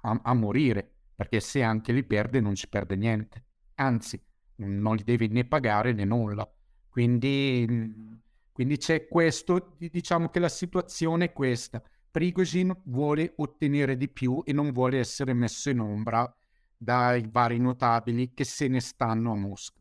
a, 0.03 0.21
a 0.23 0.35
morire, 0.35 0.89
perché 1.15 1.41
se 1.41 1.63
anche 1.63 1.93
li 1.93 2.05
perde 2.05 2.41
non 2.41 2.55
ci 2.55 2.69
perde 2.69 2.97
niente, 2.97 3.45
anzi 3.77 4.23
non 4.57 4.97
li 4.97 5.05
devi 5.05 5.29
né 5.29 5.45
pagare 5.45 5.93
né 5.93 6.05
nulla. 6.05 6.49
Quindi, 6.89 8.21
quindi 8.53 8.77
c'è 8.77 9.07
questo, 9.07 9.77
diciamo 9.79 10.29
che 10.29 10.39
la 10.41 10.49
situazione 10.49 11.27
è 11.27 11.33
questa. 11.33 11.83
Prigozhin 12.11 12.77
vuole 12.85 13.33
ottenere 13.37 13.97
di 13.97 14.09
più 14.09 14.43
e 14.45 14.53
non 14.53 14.73
vuole 14.73 14.99
essere 14.99 15.33
messo 15.33 15.71
in 15.71 15.81
ombra 15.81 16.33
dai 16.77 17.29
vari 17.31 17.59
notabili 17.59 18.33
che 18.35 18.45
se 18.45 18.67
ne 18.67 18.81
stanno 18.81 19.33
a 19.33 19.37
Mosca. 19.37 19.81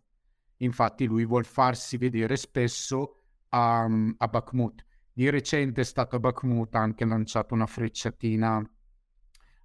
Infatti 0.58 1.06
lui 1.06 1.26
vuol 1.26 1.46
farsi 1.46 1.98
vedere 1.98 2.36
spesso 2.36 3.22
a, 3.50 3.84
a 4.18 4.28
Bakhmut. 4.28 4.86
Di 5.12 5.30
recente 5.30 5.82
è 5.82 5.84
stato 5.86 6.18
a 6.18 6.20
Bakhmut, 6.20 6.76
anche 6.76 7.06
lanciato 7.06 7.54
una 7.54 7.66
frecciatina 7.66 8.62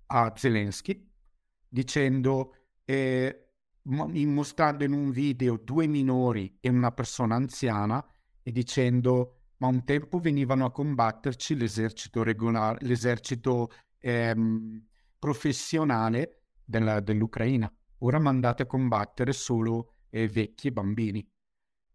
a 0.06 0.32
Zelensky 0.36 1.10
dicendo, 1.68 2.54
eh, 2.84 3.48
mostrando 3.82 4.84
in 4.84 4.92
un 4.92 5.10
video 5.10 5.56
due 5.56 5.86
minori 5.86 6.56
e 6.60 6.68
una 6.68 6.92
persona 6.92 7.34
anziana 7.34 8.04
e 8.42 8.52
dicendo 8.52 9.38
ma 9.58 9.68
un 9.68 9.84
tempo 9.84 10.18
venivano 10.18 10.66
a 10.66 10.70
combatterci 10.70 11.54
l'esercito 11.56 12.22
regolare, 12.22 12.84
l'esercito 12.84 13.70
ehm, 13.98 14.84
professionale 15.18 16.42
della, 16.64 17.00
dell'Ucraina. 17.00 17.72
Ora 17.98 18.18
mandate 18.18 18.64
a 18.64 18.66
combattere 18.66 19.32
solo 19.32 19.94
eh, 20.10 20.28
vecchi 20.28 20.68
e 20.68 20.72
bambini. 20.72 21.26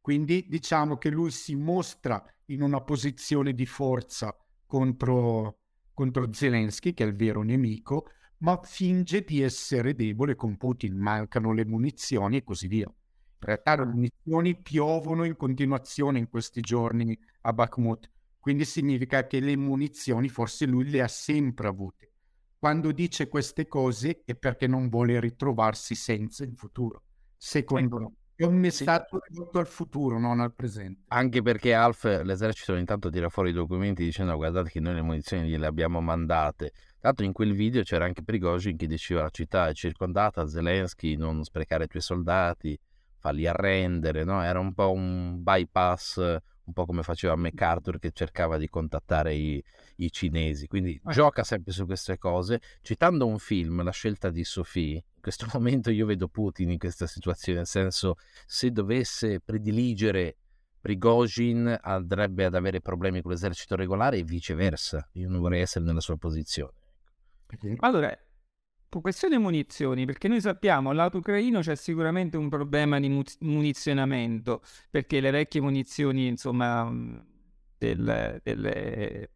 Quindi 0.01 0.47
diciamo 0.47 0.97
che 0.97 1.09
lui 1.09 1.29
si 1.29 1.55
mostra 1.55 2.23
in 2.45 2.61
una 2.61 2.81
posizione 2.81 3.53
di 3.53 3.65
forza 3.65 4.35
contro, 4.65 5.59
contro 5.99 6.31
Zelensky, 6.31 6.93
che 6.93 7.03
è 7.03 7.07
il 7.07 7.13
vero 7.13 7.43
nemico, 7.43 8.07
ma 8.37 8.57
finge 8.63 9.25
di 9.25 9.41
essere 9.41 9.95
debole 9.95 10.33
con 10.33 10.55
Putin, 10.55 10.95
mancano 10.95 11.51
le 11.51 11.65
munizioni 11.65 12.37
e 12.37 12.43
così 12.45 12.69
via. 12.69 12.85
In 12.85 12.93
realtà 13.37 13.75
le 13.75 13.85
munizioni 13.85 14.57
piovono 14.61 15.25
in 15.25 15.35
continuazione 15.35 16.17
in 16.17 16.29
questi 16.29 16.61
giorni 16.61 17.19
a 17.41 17.51
Bakhmut, 17.51 18.09
quindi 18.39 18.63
significa 18.63 19.27
che 19.27 19.41
le 19.41 19.57
munizioni 19.57 20.29
forse 20.29 20.65
lui 20.65 20.89
le 20.89 21.01
ha 21.01 21.09
sempre 21.09 21.67
avute. 21.67 22.13
Quando 22.57 22.93
dice 22.93 23.27
queste 23.27 23.67
cose 23.67 24.21
è 24.23 24.35
perché 24.35 24.67
non 24.67 24.87
vuole 24.87 25.19
ritrovarsi 25.19 25.95
senza 25.95 26.45
in 26.45 26.55
futuro, 26.55 27.03
secondo 27.35 27.97
ecco. 27.97 28.09
me. 28.09 28.18
È 28.39 28.45
un 28.45 28.55
messaggio 28.55 29.19
sì. 29.21 29.33
rivolto 29.33 29.59
al 29.59 29.67
futuro, 29.67 30.17
non 30.17 30.39
al 30.39 30.53
presente. 30.53 31.01
Anche 31.09 31.41
perché 31.41 31.73
Alf, 31.73 32.05
l'esercito 32.23 32.73
intanto 32.75 33.09
tira 33.09 33.27
fuori 33.27 33.49
i 33.49 33.53
documenti 33.53 34.01
dicendo 34.01 34.33
guardate 34.37 34.69
che 34.69 34.79
noi 34.79 34.93
le 34.93 35.01
munizioni 35.01 35.49
gliele 35.49 35.65
abbiamo 35.65 35.99
mandate. 35.99 36.71
Tanto 37.01 37.25
in 37.25 37.33
quel 37.33 37.51
video 37.51 37.83
c'era 37.83 38.05
anche 38.05 38.23
Prigozhin 38.23 38.77
che 38.77 38.87
diceva 38.87 39.23
la 39.23 39.29
città 39.29 39.67
è 39.67 39.73
circondata, 39.73 40.47
Zelensky 40.47 41.17
non 41.17 41.43
sprecare 41.43 41.83
i 41.83 41.87
tuoi 41.87 42.01
soldati, 42.01 42.79
farli 43.17 43.45
arrendere, 43.45 44.23
no? 44.23 44.41
Era 44.41 44.59
un 44.59 44.73
po' 44.73 44.93
un 44.93 45.43
bypass, 45.43 46.15
un 46.63 46.71
po' 46.73 46.85
come 46.85 47.03
faceva 47.03 47.35
MacArthur 47.35 47.99
che 47.99 48.11
cercava 48.13 48.57
di 48.57 48.69
contattare 48.69 49.33
i, 49.33 49.61
i 49.97 50.09
cinesi. 50.13 50.67
Quindi 50.67 50.93
eh. 50.93 51.11
gioca 51.11 51.43
sempre 51.43 51.73
su 51.73 51.85
queste 51.85 52.17
cose. 52.17 52.61
Citando 52.81 53.27
un 53.27 53.37
film, 53.37 53.83
La 53.83 53.91
scelta 53.91 54.29
di 54.29 54.45
Sophie, 54.45 55.03
in 55.19 55.21
questo 55.21 55.47
momento 55.53 55.91
io 55.91 56.05
vedo 56.05 56.27
Putin 56.27 56.71
in 56.71 56.79
questa 56.79 57.05
situazione, 57.05 57.59
nel 57.59 57.67
senso 57.67 58.15
se 58.45 58.71
dovesse 58.71 59.41
prediligere 59.41 60.37
Prigozhin 60.81 61.77
andrebbe 61.81 62.45
ad 62.45 62.55
avere 62.55 62.79
problemi 62.79 63.21
con 63.21 63.31
l'esercito 63.31 63.75
regolare 63.75 64.17
e 64.17 64.23
viceversa. 64.23 65.09
Io 65.13 65.29
non 65.29 65.41
vorrei 65.41 65.61
essere 65.61 65.83
nella 65.83 65.99
sua 65.99 66.15
posizione. 66.15 66.71
Allora, 67.79 68.17
questione 68.87 69.37
munizioni, 69.37 70.05
perché 70.05 70.29
noi 70.29 70.39
sappiamo 70.39 70.93
lato 70.93 71.17
ucraino 71.17 71.59
c'è 71.59 71.75
sicuramente 71.75 72.37
un 72.37 72.47
problema 72.47 72.97
di 72.97 73.09
munizionamento, 73.39 74.61
perché 74.89 75.19
le 75.19 75.31
vecchie 75.31 75.59
munizioni, 75.59 76.27
insomma, 76.27 76.89
del, 77.77 78.39
delle, 78.41 79.31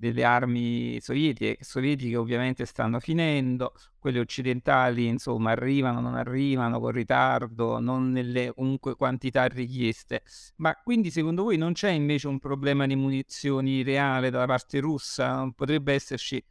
delle 0.00 0.24
armi 0.24 0.98
sovietiche, 1.00 1.58
sovietiche 1.60 2.16
ovviamente 2.16 2.64
stanno 2.64 2.98
finendo, 3.00 3.74
quelle 3.98 4.18
occidentali, 4.18 5.06
insomma, 5.06 5.50
arrivano, 5.50 6.00
non 6.00 6.14
arrivano 6.14 6.80
con 6.80 6.90
ritardo, 6.90 7.78
non 7.80 8.10
nelle 8.10 8.54
comunque 8.54 8.96
quantità 8.96 9.44
richieste. 9.44 10.22
Ma 10.56 10.74
quindi 10.82 11.10
secondo 11.10 11.42
voi 11.42 11.58
non 11.58 11.74
c'è 11.74 11.90
invece 11.90 12.28
un 12.28 12.38
problema 12.38 12.86
di 12.86 12.96
munizioni 12.96 13.82
reale 13.82 14.30
dalla 14.30 14.46
parte 14.46 14.80
russa? 14.80 15.46
Potrebbe 15.54 15.92
esserci 15.92 16.42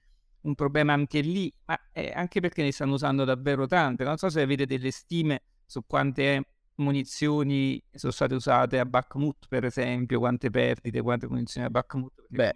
un 0.41 0.53
problema 0.53 0.93
anche 0.93 1.19
lì, 1.21 1.51
ma 1.65 1.77
anche 2.13 2.39
perché 2.41 2.61
ne 2.61 2.71
stanno 2.71 2.93
usando 2.93 3.25
davvero 3.25 3.65
tante. 3.65 4.03
Non 4.03 4.17
so 4.17 4.29
se 4.29 4.41
avete 4.41 4.67
delle 4.67 4.91
stime 4.91 5.41
su 5.65 5.81
quante 5.87 6.43
munizioni 6.75 7.83
sono 7.91 8.11
state 8.13 8.35
usate 8.35 8.77
a 8.77 8.85
Bakhmut, 8.85 9.47
per 9.49 9.65
esempio, 9.65 10.19
quante 10.19 10.51
perdite, 10.51 11.01
quante 11.01 11.27
munizioni 11.27 11.65
a 11.65 11.69
Bakhmut. 11.71 12.13
Beh, 12.29 12.53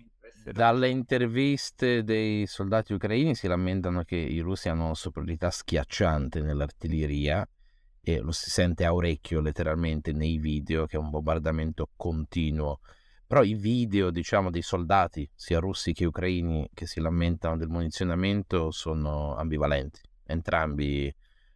dalle 0.51 0.89
interviste 0.89 2.03
dei 2.03 2.45
soldati 2.47 2.93
ucraini 2.93 3.35
si 3.35 3.47
lamentano 3.47 4.03
che 4.03 4.15
i 4.15 4.39
russi 4.39 4.69
hanno 4.69 4.85
una 4.85 4.95
superiorità 4.95 5.49
schiacciante 5.49 6.41
nell'artiglieria 6.41 7.47
e 8.01 8.19
lo 8.19 8.31
si 8.31 8.49
sente 8.49 8.83
a 8.85 8.93
orecchio 8.93 9.39
letteralmente 9.39 10.11
nei 10.11 10.37
video 10.37 10.85
che 10.85 10.97
è 10.97 10.99
un 10.99 11.09
bombardamento 11.09 11.89
continuo 11.95 12.79
però 13.33 13.43
i 13.43 13.55
video, 13.55 14.11
diciamo, 14.11 14.51
dei 14.51 14.61
soldati, 14.61 15.27
sia 15.33 15.57
russi 15.57 15.91
che 15.91 16.05
ucraini, 16.05 16.69
che 16.71 16.85
si 16.85 16.99
lamentano 16.99 17.57
del 17.57 17.67
munizionamento 17.67 18.69
sono 18.69 19.35
ambivalenti. 19.35 20.01
Entrambi, 20.25 21.11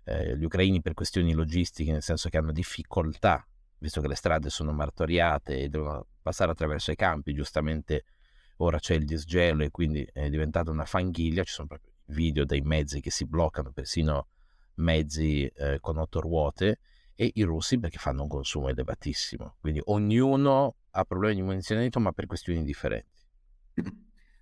eh, 0.05 0.37
gli 0.37 0.43
ucraini 0.43 0.81
per 0.81 0.95
questioni 0.95 1.33
logistiche, 1.33 1.91
nel 1.91 2.01
senso 2.01 2.29
che 2.29 2.37
hanno 2.37 2.51
difficoltà, 2.51 3.45
visto 3.77 4.01
che 4.01 4.07
le 4.07 4.15
strade 4.15 4.49
sono 4.49 4.71
martoriate 4.71 5.59
e 5.59 5.69
devono 5.69 6.07
passare 6.19 6.49
attraverso 6.49 6.89
i 6.89 6.95
campi, 6.95 7.35
giustamente 7.35 8.05
ora 8.57 8.79
c'è 8.79 8.95
il 8.95 9.05
disgelo 9.05 9.63
e 9.63 9.71
quindi 9.71 10.07
è 10.11 10.29
diventata 10.29 10.71
una 10.71 10.85
fanghiglia, 10.85 11.43
ci 11.43 11.53
sono 11.53 11.67
proprio 11.67 11.91
video 12.07 12.45
dei 12.45 12.61
mezzi 12.61 13.01
che 13.01 13.11
si 13.11 13.25
bloccano, 13.25 13.71
persino 13.71 14.27
mezzi 14.75 15.45
eh, 15.45 15.79
con 15.79 15.97
otto 15.97 16.19
ruote, 16.21 16.79
e 17.15 17.31
i 17.33 17.41
russi 17.41 17.79
perché 17.79 17.97
fanno 17.97 18.21
un 18.21 18.27
consumo 18.27 18.69
elevatissimo. 18.69 19.55
Quindi 19.59 19.81
ognuno 19.85 20.75
ha 20.91 21.03
problemi 21.03 21.35
di 21.35 21.41
munizionamento, 21.41 21.99
ma 21.99 22.11
per 22.11 22.27
questioni 22.27 22.63
differenti. 22.63 23.25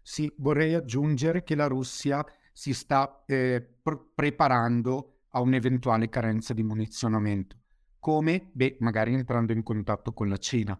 Sì, 0.02 0.32
vorrei 0.38 0.76
aggiungere 0.76 1.44
che 1.44 1.56
la 1.56 1.68
Russia 1.68 2.24
si 2.54 2.74
sta 2.74 3.24
eh, 3.26 3.60
pr- 3.82 4.12
preparando 4.14 5.22
a 5.30 5.42
un'eventuale 5.42 6.10
carenza 6.10 6.54
di 6.54 6.64
munizionamento. 6.64 7.58
Come? 8.00 8.52
Beh, 8.54 8.78
magari 8.82 9.14
entrando 9.14 9.52
in 9.52 9.64
contatto 9.64 10.14
con 10.14 10.30
la 10.30 10.38
Cina. 10.38 10.80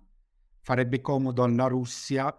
Farebbe 0.60 1.02
comodo 1.02 1.44
alla 1.44 1.66
Russia 1.66 2.34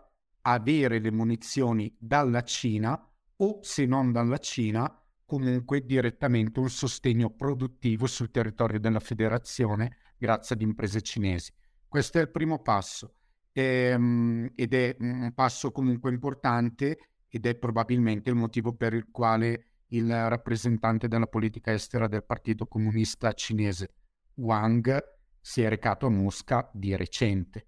avere 0.47 1.01
le 1.01 1.11
munizioni 1.11 1.95
dalla 1.99 2.43
Cina 2.43 2.99
o, 3.39 3.59
se 3.63 3.85
non 3.85 4.13
dalla 4.13 4.39
Cina, 4.39 4.91
comunque 5.25 5.85
direttamente 5.85 6.61
un 6.61 6.71
sostegno 6.71 7.31
produttivo 7.31 8.07
sul 8.07 8.31
territorio 8.31 8.79
della 8.79 9.01
federazione 9.01 9.97
grazie 10.17 10.55
ad 10.55 10.63
imprese 10.63 11.03
cinesi. 11.03 11.53
Questo 11.89 12.19
è 12.19 12.21
il 12.21 12.31
primo 12.31 12.61
passo 12.61 13.15
ehm, 13.53 14.53
ed 14.55 14.73
è 14.73 14.97
un 15.01 15.33
passo 15.35 15.73
comunque 15.73 16.11
importante 16.11 16.99
ed 17.29 17.45
è 17.45 17.57
probabilmente 17.57 18.31
il 18.31 18.37
motivo 18.37 18.73
per 18.73 18.95
il 18.95 19.09
quale 19.11 19.65
il 19.89 20.09
rappresentante 20.09 21.09
della 21.09 21.27
politica 21.27 21.73
estera 21.73 22.07
del 22.07 22.25
Partito 22.25 22.67
Comunista 22.67 23.33
Cinese, 23.33 23.95
Wang, 24.35 25.03
si 25.41 25.63
è 25.63 25.69
recato 25.69 26.07
a 26.07 26.11
Mosca 26.11 26.71
di 26.73 26.95
recente. 26.95 27.67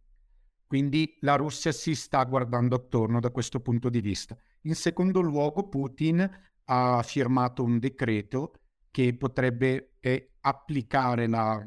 Quindi 0.68 1.16
la 1.20 1.34
Russia 1.36 1.72
si 1.72 1.94
sta 1.94 2.22
guardando 2.24 2.76
attorno 2.76 3.20
da 3.20 3.30
questo 3.30 3.58
punto 3.60 3.88
di 3.88 4.02
vista. 4.02 4.36
In 4.64 4.74
secondo 4.74 5.22
luogo, 5.22 5.66
Putin 5.66 6.30
ha 6.64 7.02
firmato 7.02 7.64
un 7.64 7.78
decreto 7.78 8.52
che 8.90 9.16
potrebbe 9.16 9.94
eh, 9.98 10.34
applicare 10.40 11.26
la, 11.26 11.58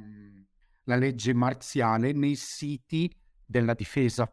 la 0.83 0.95
legge 0.95 1.33
marziale 1.33 2.11
nei 2.11 2.35
siti 2.35 3.11
della 3.43 3.73
difesa. 3.73 4.31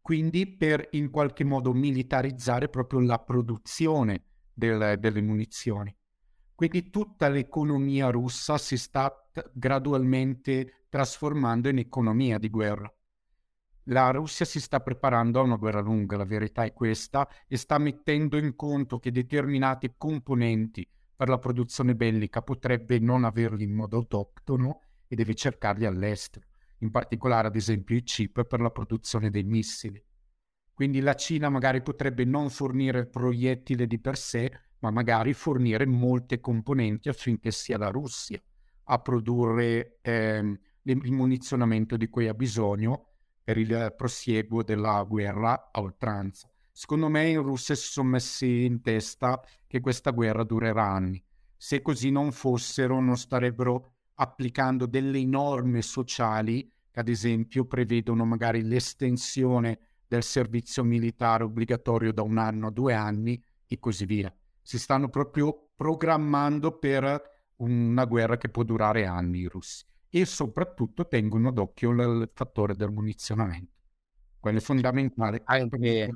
Quindi 0.00 0.46
per 0.46 0.88
in 0.92 1.10
qualche 1.10 1.44
modo 1.44 1.74
militarizzare 1.74 2.70
proprio 2.70 3.00
la 3.00 3.18
produzione 3.18 4.24
del, 4.50 4.96
delle 4.98 5.20
munizioni. 5.20 5.94
Quindi 6.54 6.88
tutta 6.88 7.28
l'economia 7.28 8.08
russa 8.08 8.56
si 8.56 8.78
sta 8.78 9.10
t- 9.30 9.50
gradualmente 9.52 10.86
trasformando 10.88 11.68
in 11.68 11.76
economia 11.76 12.38
di 12.38 12.48
guerra 12.48 12.90
la 13.88 14.10
Russia 14.10 14.44
si 14.44 14.60
sta 14.60 14.80
preparando 14.80 15.40
a 15.40 15.42
una 15.42 15.56
guerra 15.56 15.80
lunga, 15.80 16.16
la 16.16 16.24
verità 16.24 16.64
è 16.64 16.72
questa, 16.72 17.28
e 17.46 17.56
sta 17.56 17.78
mettendo 17.78 18.36
in 18.36 18.54
conto 18.54 18.98
che 18.98 19.10
determinati 19.10 19.94
componenti 19.96 20.86
per 21.14 21.28
la 21.28 21.38
produzione 21.38 21.94
bellica 21.94 22.42
potrebbe 22.42 22.98
non 22.98 23.24
averli 23.24 23.64
in 23.64 23.74
modo 23.74 23.96
autoctono 23.96 24.80
e 25.06 25.16
deve 25.16 25.34
cercarli 25.34 25.84
all'estero, 25.84 26.46
in 26.78 26.90
particolare 26.90 27.48
ad 27.48 27.56
esempio 27.56 27.96
i 27.96 28.02
chip 28.02 28.44
per 28.44 28.60
la 28.60 28.70
produzione 28.70 29.30
dei 29.30 29.44
missili. 29.44 30.02
Quindi 30.72 31.00
la 31.00 31.14
Cina 31.14 31.48
magari 31.48 31.82
potrebbe 31.82 32.24
non 32.24 32.50
fornire 32.50 33.00
il 33.00 33.08
proiettile 33.08 33.86
di 33.86 33.98
per 33.98 34.16
sé, 34.16 34.52
ma 34.80 34.90
magari 34.90 35.32
fornire 35.32 35.86
molte 35.86 36.40
componenti 36.40 37.08
affinché 37.08 37.50
sia 37.50 37.78
la 37.78 37.88
Russia 37.88 38.40
a 38.90 38.98
produrre 39.00 39.98
eh, 40.02 40.60
il 40.82 41.12
munizionamento 41.12 41.96
di 41.96 42.08
cui 42.08 42.28
ha 42.28 42.34
bisogno 42.34 43.07
per 43.48 43.56
il 43.56 43.94
prosieguo 43.96 44.62
della 44.62 45.02
guerra 45.08 45.70
a 45.72 45.80
oltranza. 45.80 46.50
Secondo 46.70 47.08
me 47.08 47.30
in 47.30 47.40
Russia 47.40 47.74
si 47.74 47.86
sono 47.86 48.10
messi 48.10 48.66
in 48.66 48.82
testa 48.82 49.42
che 49.66 49.80
questa 49.80 50.10
guerra 50.10 50.44
durerà 50.44 50.84
anni. 50.84 51.24
Se 51.56 51.80
così 51.80 52.10
non 52.10 52.30
fossero, 52.30 53.00
non 53.00 53.16
starebbero 53.16 53.92
applicando 54.16 54.84
delle 54.84 55.24
norme 55.24 55.80
sociali 55.80 56.70
che 56.90 57.00
ad 57.00 57.08
esempio 57.08 57.64
prevedono 57.64 58.26
magari 58.26 58.60
l'estensione 58.60 59.78
del 60.06 60.24
servizio 60.24 60.84
militare 60.84 61.44
obbligatorio 61.44 62.12
da 62.12 62.20
un 62.20 62.36
anno 62.36 62.66
a 62.66 62.70
due 62.70 62.92
anni 62.92 63.42
e 63.66 63.78
così 63.78 64.04
via. 64.04 64.30
Si 64.60 64.78
stanno 64.78 65.08
proprio 65.08 65.70
programmando 65.74 66.76
per 66.76 67.22
una 67.56 68.04
guerra 68.04 68.36
che 68.36 68.50
può 68.50 68.62
durare 68.62 69.06
anni 69.06 69.38
i 69.38 69.48
russi 69.48 69.87
e 70.10 70.24
soprattutto 70.24 71.06
tengono 71.06 71.50
d'occhio 71.52 71.90
il 71.90 72.30
fattore 72.32 72.74
del 72.74 72.90
munizionamento. 72.90 73.72
Quello 74.40 74.58
è 74.58 74.60
fondamentale. 74.60 75.42
Anche, 75.44 76.10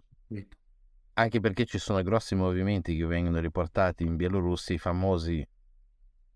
anche 1.14 1.40
perché 1.40 1.64
ci 1.64 1.78
sono 1.78 2.02
grossi 2.02 2.35
movimenti 2.35 2.96
che 2.96 3.05
vengono 3.05 3.40
riportati 3.40 4.05
in 4.05 4.16
Bielorussia, 4.16 4.74
i 4.74 4.78
famosi 4.78 5.46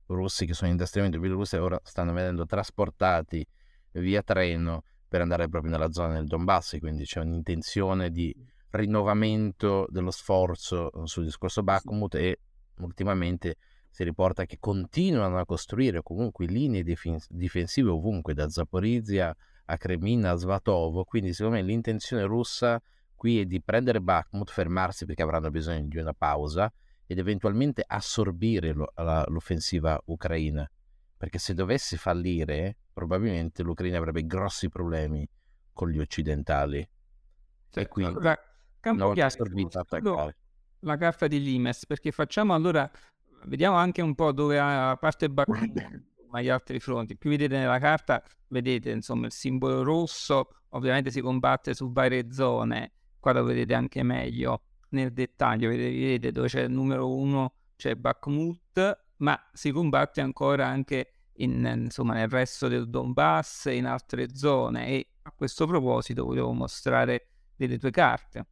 russi 0.07 0.47
che 0.47 0.55
sono 0.55 0.71
in 0.71 0.77
addestramento 0.77 1.17
in 1.17 1.23
Bielorussia 1.23 1.63
ora 1.63 1.81
stanno 1.83 2.13
venendo 2.13 2.45
trasportati 2.47 3.45
via 3.93 4.23
treno 4.23 4.85
per 5.09 5.21
andare 5.21 5.49
proprio 5.49 5.73
nella 5.73 5.91
zona 5.91 6.15
del 6.15 6.27
Donbass, 6.27 6.79
quindi 6.79 7.05
c'è 7.05 7.21
un'intenzione 7.21 8.11
di 8.11 8.35
rinnovamento 8.71 9.87
dello 9.89 10.11
sforzo 10.11 10.91
sul 11.05 11.25
discorso 11.25 11.63
Bakhmut 11.63 12.17
e 12.17 12.41
ultimamente 12.79 13.57
si 13.97 14.05
riporta 14.05 14.45
che 14.45 14.59
continuano 14.61 15.39
a 15.39 15.47
costruire 15.47 16.03
comunque 16.03 16.45
linee 16.45 16.85
difensive 17.31 17.89
ovunque, 17.89 18.35
da 18.35 18.47
Zaporizia 18.47 19.35
a 19.65 19.77
Kremina 19.79 20.33
a 20.33 20.35
Svatovo, 20.35 21.05
quindi 21.05 21.33
secondo 21.33 21.57
me 21.57 21.63
l'intenzione 21.63 22.25
russa 22.25 22.79
qui 23.15 23.41
è 23.41 23.47
di 23.47 23.63
prendere 23.63 24.03
Bakhmut, 24.03 24.51
fermarsi 24.51 25.07
perché 25.07 25.23
avranno 25.23 25.51
bisogno 25.51 25.87
di 25.89 25.97
una 25.97 26.13
pausa 26.13 26.71
ed 27.07 27.17
eventualmente 27.17 27.83
assorbire 27.87 28.75
lo, 28.75 28.93
la, 28.97 29.25
l'offensiva 29.29 29.99
ucraina, 30.05 30.71
perché 31.17 31.39
se 31.39 31.55
dovesse 31.55 31.97
fallire 31.97 32.77
probabilmente 32.93 33.63
l'Ucraina 33.63 33.97
avrebbe 33.97 34.27
grossi 34.27 34.69
problemi 34.69 35.27
con 35.73 35.89
gli 35.89 35.99
occidentali. 35.99 36.87
Cioè, 37.71 37.85
e 37.85 37.89
quindi 37.89 38.13
allora, 38.13 38.39
campo 38.79 39.13
chiaro, 39.13 40.35
la 40.81 40.97
carta 40.99 41.27
di 41.27 41.43
Limes, 41.43 41.87
perché 41.87 42.13
facciamo 42.13 42.53
allora 42.53 42.91
vediamo 43.47 43.77
anche 43.77 44.03
un 44.03 44.15
po' 44.15 44.33
dove 44.33 44.59
a 44.59 44.97
parte 45.01 45.29
Bakhmut 45.29 46.05
ma 46.37 46.43
gli 46.43 46.49
altri 46.49 46.79
fronti. 46.81 47.17
Qui 47.17 47.31
vedete 47.31 47.57
nella 47.57 47.79
carta, 47.79 48.23
vedete 48.49 48.91
insomma 48.91 49.27
il 49.27 49.33
simbolo 49.33 49.83
rosso, 49.83 50.51
ovviamente 50.71 51.11
si 51.11 51.21
combatte 51.21 51.75
su 51.75 51.91
varie 51.93 52.33
zone, 52.33 52.93
qua 53.19 53.33
lo 53.33 53.45
vedete 53.45 53.75
anche 53.75 54.03
meglio 54.03 54.63
nel 54.91 55.13
dettaglio, 55.13 55.69
vedete 55.69 56.33
dove 56.33 56.49
c'è 56.49 56.63
il 56.63 56.71
numero 56.71 57.11
uno, 57.11 57.55
c'è 57.77 57.95
Bakhmut, 57.95 59.05
ma 59.19 59.39
si 59.53 59.71
combatte 59.71 60.21
ancora 60.21 60.67
anche 60.67 61.13
in, 61.39 61.65
insomma, 61.85 62.15
nel 62.15 62.29
resto 62.29 62.69
del 62.69 62.89
Donbass 62.89 63.67
e 63.67 63.77
in 63.77 63.87
altre 63.87 64.35
zone 64.35 64.89
e 64.89 65.09
a 65.23 65.33
questo 65.33 65.67
proposito 65.67 66.25
volevo 66.25 66.53
mostrare 66.53 67.29
delle 67.57 67.79
tue 67.79 67.91
carte. 67.91 68.47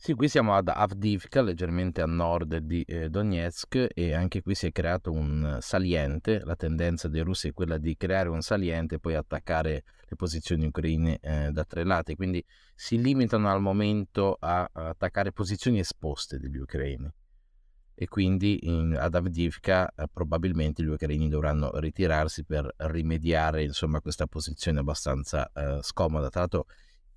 Sì, 0.00 0.14
qui 0.14 0.28
siamo 0.28 0.54
ad 0.54 0.68
Avdivka, 0.68 1.42
leggermente 1.42 2.00
a 2.00 2.06
nord 2.06 2.58
di 2.58 2.82
eh, 2.82 3.08
Donetsk 3.08 3.88
e 3.92 4.14
anche 4.14 4.42
qui 4.42 4.54
si 4.54 4.68
è 4.68 4.70
creato 4.70 5.10
un 5.10 5.58
saliente. 5.60 6.40
La 6.44 6.54
tendenza 6.54 7.08
dei 7.08 7.22
russi 7.22 7.48
è 7.48 7.52
quella 7.52 7.78
di 7.78 7.96
creare 7.96 8.28
un 8.28 8.40
saliente 8.40 8.94
e 8.94 8.98
poi 9.00 9.16
attaccare 9.16 9.82
le 10.08 10.16
posizioni 10.16 10.66
ucraine 10.66 11.18
eh, 11.20 11.50
da 11.50 11.64
tre 11.64 11.82
lati. 11.82 12.14
Quindi 12.14 12.42
si 12.76 13.02
limitano 13.02 13.50
al 13.50 13.60
momento 13.60 14.36
a, 14.38 14.70
a 14.72 14.88
attaccare 14.90 15.32
posizioni 15.32 15.80
esposte 15.80 16.38
degli 16.38 16.58
ucraini. 16.58 17.10
E 17.96 18.06
quindi 18.06 18.68
in, 18.68 18.96
ad 18.96 19.16
Avdivka 19.16 19.92
eh, 19.96 20.06
probabilmente 20.10 20.84
gli 20.84 20.86
ucraini 20.86 21.28
dovranno 21.28 21.76
ritirarsi 21.80 22.44
per 22.44 22.72
rimediare 22.76 23.64
insomma, 23.64 24.00
questa 24.00 24.28
posizione 24.28 24.78
abbastanza 24.78 25.50
eh, 25.52 25.80
scomoda. 25.82 26.30
Tra 26.30 26.40
l'altro 26.42 26.66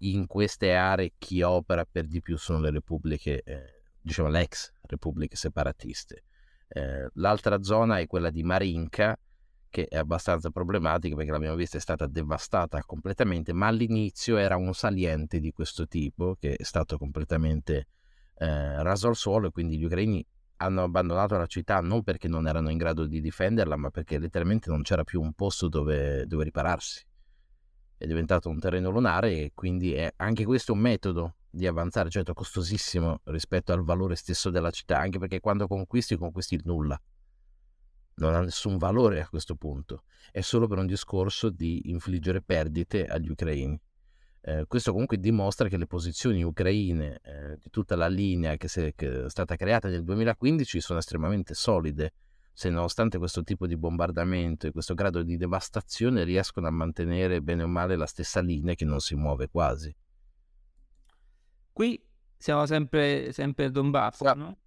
in 0.01 0.25
queste 0.27 0.73
aree 0.73 1.13
chi 1.17 1.41
opera 1.41 1.85
per 1.85 2.07
di 2.07 2.21
più 2.21 2.37
sono 2.37 2.59
le 2.59 2.71
repubbliche, 2.71 3.41
eh, 3.43 3.81
diciamo 4.01 4.29
le 4.29 4.41
ex 4.41 4.71
repubbliche 4.81 5.35
separatiste. 5.35 6.23
Eh, 6.67 7.09
l'altra 7.15 7.61
zona 7.61 7.99
è 7.99 8.07
quella 8.07 8.29
di 8.29 8.43
Marinka, 8.43 9.17
che 9.69 9.85
è 9.87 9.97
abbastanza 9.97 10.49
problematica 10.49 11.15
perché 11.15 11.31
l'abbiamo 11.31 11.55
vista 11.55 11.77
è 11.77 11.81
stata 11.81 12.07
devastata 12.07 12.83
completamente, 12.83 13.53
ma 13.53 13.67
all'inizio 13.67 14.37
era 14.37 14.57
un 14.57 14.73
saliente 14.73 15.39
di 15.39 15.51
questo 15.51 15.87
tipo 15.87 16.35
che 16.39 16.55
è 16.55 16.63
stato 16.63 16.97
completamente 16.97 17.87
eh, 18.37 18.83
raso 18.83 19.07
al 19.07 19.15
suolo 19.15 19.47
e 19.47 19.51
quindi 19.51 19.77
gli 19.77 19.83
ucraini 19.83 20.25
hanno 20.57 20.83
abbandonato 20.83 21.37
la 21.37 21.47
città 21.47 21.79
non 21.79 22.03
perché 22.03 22.27
non 22.27 22.47
erano 22.47 22.69
in 22.69 22.77
grado 22.77 23.05
di 23.05 23.21
difenderla, 23.21 23.75
ma 23.77 23.89
perché 23.89 24.19
letteralmente 24.19 24.69
non 24.69 24.81
c'era 24.81 25.03
più 25.03 25.21
un 25.21 25.33
posto 25.33 25.67
dove, 25.67 26.25
dove 26.27 26.43
ripararsi 26.43 27.05
è 28.01 28.07
diventato 28.07 28.49
un 28.49 28.57
terreno 28.57 28.89
lunare 28.89 29.31
e 29.31 29.51
quindi 29.53 29.93
è 29.93 30.11
anche 30.15 30.43
questo 30.43 30.73
un 30.73 30.79
metodo 30.79 31.35
di 31.47 31.67
avanzare, 31.67 32.09
certo 32.09 32.33
costosissimo 32.33 33.21
rispetto 33.25 33.73
al 33.73 33.83
valore 33.83 34.15
stesso 34.15 34.49
della 34.49 34.71
città, 34.71 34.97
anche 34.97 35.19
perché 35.19 35.39
quando 35.39 35.67
conquisti 35.67 36.17
conquisti 36.17 36.55
il 36.55 36.63
nulla. 36.65 36.99
Non 38.15 38.33
ha 38.33 38.41
nessun 38.41 38.77
valore 38.77 39.21
a 39.21 39.29
questo 39.29 39.53
punto, 39.53 40.01
è 40.31 40.41
solo 40.41 40.67
per 40.67 40.79
un 40.79 40.87
discorso 40.87 41.51
di 41.51 41.91
infliggere 41.91 42.41
perdite 42.41 43.05
agli 43.05 43.29
ucraini. 43.29 43.79
Eh, 44.41 44.65
questo 44.67 44.91
comunque 44.93 45.19
dimostra 45.19 45.67
che 45.67 45.77
le 45.77 45.85
posizioni 45.85 46.43
ucraine 46.43 47.19
eh, 47.21 47.57
di 47.61 47.69
tutta 47.69 47.95
la 47.95 48.07
linea 48.07 48.57
che, 48.57 48.67
è, 48.67 48.93
che 48.95 49.25
è 49.25 49.29
stata 49.29 49.55
creata 49.55 49.89
nel 49.89 50.03
2015 50.03 50.81
sono 50.81 50.97
estremamente 50.97 51.53
solide 51.53 52.13
se 52.53 52.69
nonostante 52.69 53.17
questo 53.17 53.43
tipo 53.43 53.65
di 53.65 53.77
bombardamento 53.77 54.67
e 54.67 54.71
questo 54.71 54.93
grado 54.93 55.23
di 55.23 55.37
devastazione 55.37 56.23
riescono 56.23 56.67
a 56.67 56.71
mantenere 56.71 57.41
bene 57.41 57.63
o 57.63 57.67
male 57.67 57.95
la 57.95 58.05
stessa 58.05 58.41
linea 58.41 58.75
che 58.75 58.85
non 58.85 58.99
si 58.99 59.15
muove 59.15 59.49
quasi. 59.49 59.95
Qui 61.71 62.03
siamo 62.37 62.65
sempre, 62.65 63.31
sempre 63.31 63.71
Donbass, 63.71 64.21
ah, 64.21 64.33
no? 64.33 64.57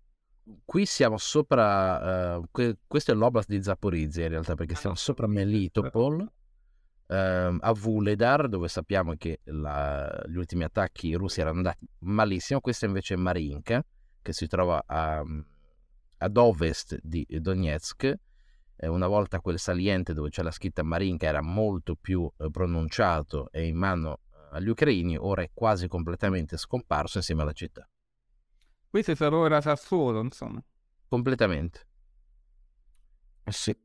Qui 0.64 0.86
siamo 0.86 1.16
sopra, 1.16 2.36
uh, 2.36 2.44
que- 2.50 2.78
questo 2.86 3.12
è 3.12 3.14
l'oblast 3.14 3.48
di 3.48 3.62
Zaporizia 3.62 4.24
in 4.24 4.30
realtà, 4.30 4.54
perché 4.54 4.74
siamo 4.74 4.94
sopra 4.94 5.26
Melitopol, 5.26 6.20
uh, 6.20 6.26
a 7.06 7.72
Vuledar, 7.72 8.48
dove 8.48 8.68
sappiamo 8.68 9.14
che 9.16 9.40
la, 9.44 10.22
gli 10.26 10.36
ultimi 10.36 10.64
attacchi 10.64 11.14
russi 11.14 11.40
erano 11.40 11.58
andati 11.58 11.86
malissimo, 12.00 12.60
questa 12.60 12.86
invece 12.86 13.14
è 13.14 13.16
Marinka, 13.16 13.84
che 14.20 14.32
si 14.32 14.46
trova 14.46 14.82
a 14.86 15.22
ad 16.24 16.36
ovest 16.36 16.98
di 17.02 17.26
Donetsk. 17.28 18.14
Eh, 18.76 18.88
una 18.88 19.06
volta 19.06 19.40
quel 19.40 19.58
saliente 19.58 20.14
dove 20.14 20.30
c'è 20.30 20.42
la 20.42 20.50
scritta 20.50 20.82
Marinka 20.82 21.26
era 21.26 21.42
molto 21.42 21.94
più 21.94 22.30
eh, 22.38 22.50
pronunciato 22.50 23.50
e 23.52 23.66
in 23.66 23.76
mano 23.76 24.20
eh, 24.30 24.56
agli 24.56 24.68
ucraini, 24.68 25.16
ora 25.16 25.42
è 25.42 25.50
quasi 25.52 25.86
completamente 25.86 26.56
scomparso 26.56 27.18
insieme 27.18 27.42
alla 27.42 27.52
città. 27.52 27.88
Questo 28.88 29.12
è 29.12 29.14
stato 29.14 29.36
ora 29.36 29.60
Sassuolo, 29.60 30.20
insomma. 30.20 30.62
Completamente. 31.08 31.86
Sì. 33.46 33.76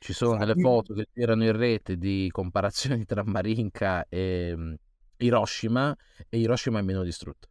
Ci 0.00 0.12
sono 0.12 0.36
delle 0.38 0.54
foto 0.54 0.94
che 0.94 1.08
girano 1.12 1.44
in 1.44 1.56
rete 1.56 1.96
di 1.96 2.28
comparazioni 2.30 3.04
tra 3.04 3.24
Marinka 3.24 4.06
e 4.08 4.52
um, 4.52 4.76
Hiroshima 5.16 5.96
e 6.28 6.38
Hiroshima 6.38 6.78
è 6.78 6.82
meno 6.82 7.02
distrutto. 7.02 7.47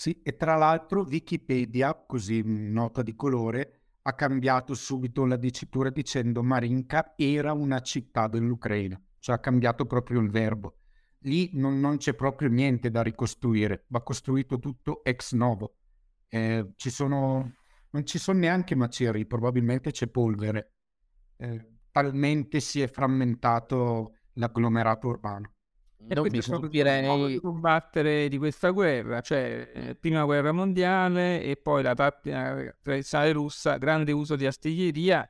Sì, 0.00 0.18
e 0.22 0.34
tra 0.34 0.56
l'altro 0.56 1.02
Wikipedia, 1.02 1.94
così 1.94 2.40
nota 2.42 3.02
di 3.02 3.14
colore, 3.14 3.98
ha 4.00 4.14
cambiato 4.14 4.72
subito 4.72 5.26
la 5.26 5.36
dicitura 5.36 5.90
dicendo 5.90 6.42
Marinka 6.42 7.12
era 7.18 7.52
una 7.52 7.82
città 7.82 8.26
dell'Ucraina, 8.26 8.98
cioè 9.18 9.34
ha 9.34 9.40
cambiato 9.40 9.84
proprio 9.84 10.20
il 10.20 10.30
verbo. 10.30 10.78
Lì 11.24 11.50
non, 11.52 11.80
non 11.80 11.98
c'è 11.98 12.14
proprio 12.14 12.48
niente 12.48 12.90
da 12.90 13.02
ricostruire, 13.02 13.84
va 13.88 14.00
costruito 14.00 14.58
tutto 14.58 15.04
ex 15.04 15.34
novo. 15.34 15.76
Eh, 16.28 16.72
ci 16.76 16.88
sono, 16.88 17.56
non 17.90 18.06
ci 18.06 18.18
sono 18.18 18.38
neanche 18.38 18.74
macerie, 18.74 19.26
probabilmente 19.26 19.90
c'è 19.90 20.06
polvere. 20.06 20.76
Eh, 21.36 21.72
talmente 21.90 22.60
si 22.60 22.80
è 22.80 22.88
frammentato 22.88 24.14
l'agglomerato 24.32 25.08
urbano. 25.08 25.56
E 26.08 26.14
non 26.14 26.26
mi 26.30 26.40
stupirei 26.40 27.38
combattere 27.38 28.28
di 28.28 28.38
questa 28.38 28.70
guerra, 28.70 29.20
cioè 29.20 29.70
eh, 29.72 29.94
prima 29.94 30.24
guerra 30.24 30.50
mondiale 30.50 31.42
e 31.42 31.56
poi 31.56 31.82
la 31.82 31.94
tattica 31.94 32.74
tradizionale 32.82 33.32
russa, 33.32 33.76
grande 33.76 34.10
uso 34.12 34.34
di 34.34 34.46
artiglieria, 34.46 35.28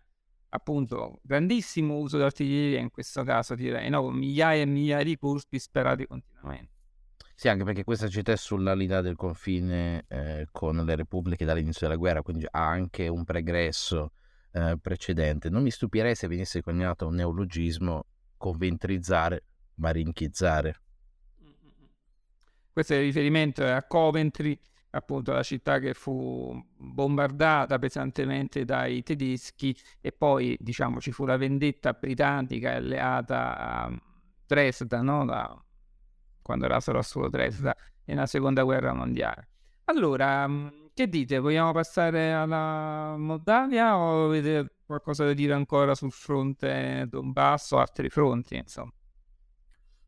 appunto 0.50 1.18
grandissimo 1.22 1.98
uso 1.98 2.16
di 2.16 2.22
artiglieria 2.22 2.78
in 2.78 2.90
questo 2.90 3.24
caso 3.24 3.54
direi, 3.54 3.90
no? 3.90 4.02
con 4.02 4.14
migliaia 4.14 4.62
e 4.62 4.66
migliaia 4.66 5.04
di 5.04 5.18
colpi 5.18 5.59
sperati 5.59 6.06
continuamente. 6.06 6.78
Sì, 7.35 7.48
anche 7.48 7.64
perché 7.64 7.85
questa 7.85 8.09
città 8.09 8.33
è 8.33 8.37
sulla 8.37 8.74
linea 8.74 9.00
del 9.00 9.16
confine 9.16 10.04
eh, 10.09 10.46
con 10.52 10.76
le 10.76 10.94
repubbliche 10.94 11.46
dall'inizio 11.46 11.87
della 11.87 11.98
guerra, 11.98 12.22
quindi 12.22 12.46
ha 12.48 12.68
anche 12.68 13.09
un 13.09 13.24
pregresso 13.24 14.12
eh, 14.52 14.76
precedente. 14.80 15.48
Non 15.48 15.62
mi 15.62 15.70
stupirei 15.70 16.14
se 16.14 16.28
venisse 16.28 16.61
coniato 16.61 17.06
un 17.06 17.14
neologismo 17.14 18.04
conventrizzare 18.37 19.44
marinchizzare. 19.81 20.81
Questo 22.73 22.95
è 22.95 22.99
il 22.99 23.05
riferimento 23.05 23.64
a 23.64 23.83
Coventry, 23.83 24.59
appunto 24.90 25.33
la 25.33 25.43
città 25.43 25.79
che 25.79 25.95
fu 25.95 26.64
bombardata 26.77 27.79
pesantemente 27.79 28.64
dai 28.64 29.03
tedeschi 29.03 29.77
e 30.01 30.12
poi 30.12 30.57
diciamo 30.61 31.01
ci 31.01 31.11
fu 31.11 31.25
la 31.25 31.37
vendetta 31.37 31.93
britannica 31.93 32.73
alleata 32.73 33.59
a 33.59 34.03
Dresda, 34.47 35.03
no? 35.03 35.25
da, 35.25 35.64
quando 36.43 36.64
era 36.64 36.81
solo 36.81 37.29
Dresda 37.29 37.75
nella 38.05 38.27
seconda 38.27 38.62
guerra 38.62 38.93
mondiale. 38.93 39.49
Allora, 39.85 40.47
mm, 40.47 40.69
che 40.95 41.09
dite? 41.09 41.38
Vogliamo 41.38 41.73
passare 41.73 42.33
alla 42.33 43.16
Moldavia 43.16 43.97
o 43.97 44.27
avete 44.27 44.77
qualcosa 44.85 45.25
da 45.25 45.33
dire 45.33 45.53
ancora 45.55 45.95
sul 45.95 46.12
fronte 46.12 47.07
Donbass 47.09 47.73
o 47.73 47.79
altri 47.79 48.09
fronti, 48.09 48.57
insomma? 48.57 48.93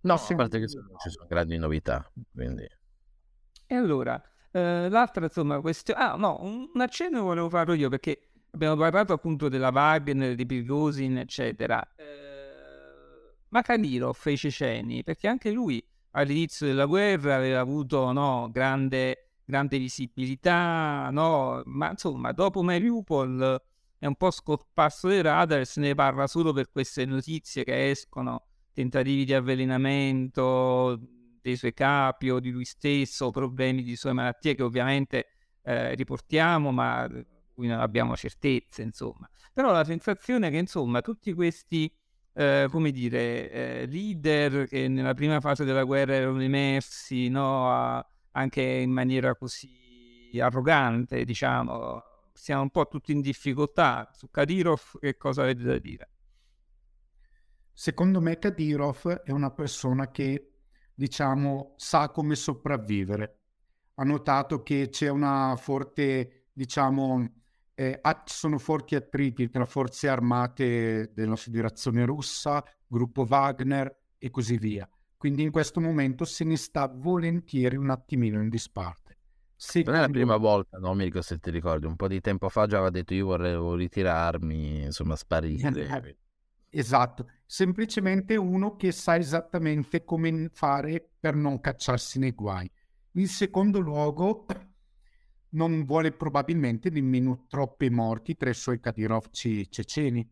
No, 0.03 0.15
a 0.15 0.35
parte 0.35 0.59
che 0.59 0.69
ci 0.69 0.79
sono 1.11 1.27
grandi 1.29 1.57
novità, 1.59 2.11
quindi... 2.33 2.67
E 3.67 3.75
allora, 3.75 4.21
eh, 4.51 4.89
l'altra, 4.89 5.25
insomma, 5.25 5.61
questione... 5.61 6.01
Ah, 6.01 6.17
no, 6.17 6.39
un 6.43 6.81
accenno 6.81 7.23
volevo 7.23 7.49
farlo 7.49 7.73
io, 7.75 7.89
perché 7.89 8.31
abbiamo 8.51 8.77
parlato 8.77 9.13
appunto 9.13 9.49
della 9.49 9.71
Wagner, 9.71 10.35
di 10.35 10.45
Prigozhin, 10.45 11.19
eccetera. 11.19 11.83
Eh, 11.97 13.35
ma 13.49 13.63
Kadyrov 13.63 14.19
e 14.25 14.33
i 14.33 14.37
ceceni, 14.37 15.05
perché 15.05 15.29
anche 15.29 15.51
lui 15.51 15.85
all'inizio 16.13 16.67
della 16.67 16.87
guerra 16.87 17.37
aveva 17.37 17.61
avuto 17.61 18.13
no, 18.13 18.49
grande, 18.51 19.31
grande 19.45 19.79
visibilità, 19.79 21.09
no? 21.11 21.63
ma 21.67 21.91
insomma, 21.91 22.33
dopo 22.33 22.63
Mariupol 22.63 23.63
è 23.99 24.07
un 24.07 24.17
po' 24.17 24.31
scomparso 24.31 25.09
dai 25.09 25.23
radar, 25.23 25.65
se 25.65 25.81
ne 25.81 25.95
parla 25.95 26.27
solo 26.27 26.53
per 26.53 26.71
queste 26.71 27.05
notizie 27.05 27.65
che 27.65 27.91
escono, 27.91 28.47
tentativi 28.73 29.25
di 29.25 29.35
avvelenamento 29.35 30.99
dei 31.41 31.57
suoi 31.57 31.75
capi 31.75 32.31
o 32.31 32.41
di 32.41 32.51
lui 32.51 32.65
stesso, 32.65 33.31
problemi 33.31 33.83
di 33.83 33.97
sue 33.97 34.13
malattie 34.13 34.55
che 34.55 34.63
ovviamente 34.63 35.27
eh, 35.63 35.95
riportiamo, 35.95 36.71
ma 36.71 37.09
cui 37.53 37.67
non 37.67 37.81
abbiamo 37.81 38.17
certezze, 38.17 38.83
insomma. 38.83 39.29
Però 39.53 39.71
la 39.73 39.85
sensazione 39.85 40.49
è 40.49 40.51
che, 40.51 40.59
insomma, 40.59 41.01
tutti 41.01 41.33
questi 41.33 41.93
eh, 42.35 42.67
come 42.71 42.91
dire, 42.91 43.51
eh, 43.51 43.87
leader 43.87 44.67
che 44.67 44.89
nella 44.89 45.15
prima 45.15 45.41
fase 45.41 45.65
della 45.65 45.85
guerra 45.85 46.15
erano 46.15 46.41
emersi 46.41 47.29
no, 47.29 47.71
a, 47.71 48.07
anche 48.33 48.63
in 48.63 48.91
maniera 48.91 49.35
così 49.35 50.31
arrogante, 50.41 51.25
diciamo, 51.25 52.03
siamo 52.33 52.63
un 52.63 52.71
po' 52.71 52.89
tutti 52.89 53.13
in 53.13 53.21
difficoltà. 53.21 54.11
Su 54.15 54.31
Kadyrov 54.31 54.99
che 54.99 55.17
cosa 55.17 55.43
avete 55.43 55.63
da 55.63 55.79
dire? 55.79 56.09
Secondo 57.73 58.21
me 58.21 58.39
Kadyrov 58.39 59.23
è 59.25 59.31
una 59.31 59.51
persona 59.51 60.11
che, 60.11 60.53
diciamo, 60.95 61.75
sa 61.77 62.11
come 62.11 62.35
sopravvivere. 62.35 63.39
Ha 63.95 64.05
notato 64.05 64.63
che 64.63 64.89
c'è 64.91 65.09
una 65.09 65.57
forte, 65.57 66.49
diciamo, 66.53 67.33
eh, 67.75 68.01
sono 68.25 68.59
forti 68.59 68.95
attriti 68.95 69.49
tra 69.49 69.65
forze 69.65 70.09
armate 70.09 71.13
della 71.15 71.37
Federazione 71.37 72.05
Russa, 72.05 72.63
gruppo 72.87 73.27
Wagner 73.29 73.95
e 74.19 74.31
così 74.31 74.59
via. 74.59 74.89
Quindi 75.17 75.43
in 75.43 75.51
questo 75.51 75.81
momento 75.81 76.25
se 76.25 76.45
ne 76.45 76.57
sta 76.57 76.93
volentieri 76.93 77.77
un 77.77 77.91
attimino 77.91 78.41
in 78.43 78.49
disparte. 78.49 79.19
Secondo... 79.57 79.93
Non 79.93 80.01
è 80.01 80.07
la 80.07 80.13
prima 80.13 80.37
volta, 80.37 80.79
no, 80.79 80.93
Mirko, 80.95 81.23
se 81.23 81.39
ti 81.39 81.51
ricordi, 81.51 81.87
un 81.87 81.97
po' 81.97 82.09
di 82.09 82.21
tempo 82.21 82.49
fa 82.49 82.67
già 82.67 82.77
aveva 82.77 82.91
detto 82.91 83.15
io 83.15 83.27
vorrei 83.27 83.77
ritirarmi, 83.77 84.83
insomma, 84.83 85.15
sparire. 85.15 86.19
Esatto, 86.75 87.29
semplicemente 87.45 88.35
uno 88.37 88.77
che 88.77 88.93
sa 88.93 89.19
esattamente 89.19 90.05
come 90.05 90.49
fare 90.55 91.07
per 91.21 91.35
non 91.35 91.61
cacciarsi 91.61 92.19
nei 92.19 92.31
guai. 92.31 92.71
In 93.17 93.29
secondo 93.29 93.79
luogo, 93.79 94.47
non 95.53 95.85
vuole 95.85 96.13
probabilmente 96.13 96.89
nemmeno 96.89 97.45
troppi 97.47 97.91
morti 97.91 98.37
tra 98.37 98.49
i 98.49 98.55
suoi 98.55 98.81
kadirovci 98.81 99.71
ceceni. 99.71 100.27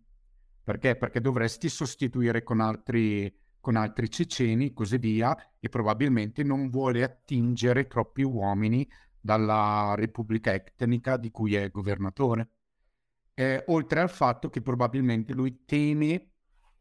Perché? 0.65 0.97
Perché 0.97 1.21
dovresti 1.21 1.69
sostituire 1.69 2.43
con 2.43 2.61
altri, 2.61 3.31
con 3.61 3.77
altri 3.77 4.09
ceceni 4.09 4.69
e 4.69 4.73
così 4.73 4.97
via 4.97 5.37
e 5.59 5.69
probabilmente 5.69 6.43
non 6.43 6.71
vuole 6.71 7.03
attingere 7.03 7.87
troppi 7.87 8.23
uomini 8.23 8.89
dalla 9.21 9.93
Repubblica 9.95 10.55
Etnica 10.55 11.19
di 11.19 11.31
cui 11.31 11.55
è 11.55 11.71
governatore. 11.71 12.49
Eh, 13.35 13.63
oltre 13.69 14.01
al 14.01 14.11
fatto 14.11 14.49
che 14.49 14.61
probabilmente 14.61 15.33
lui 15.33 15.65
teme, 15.65 16.30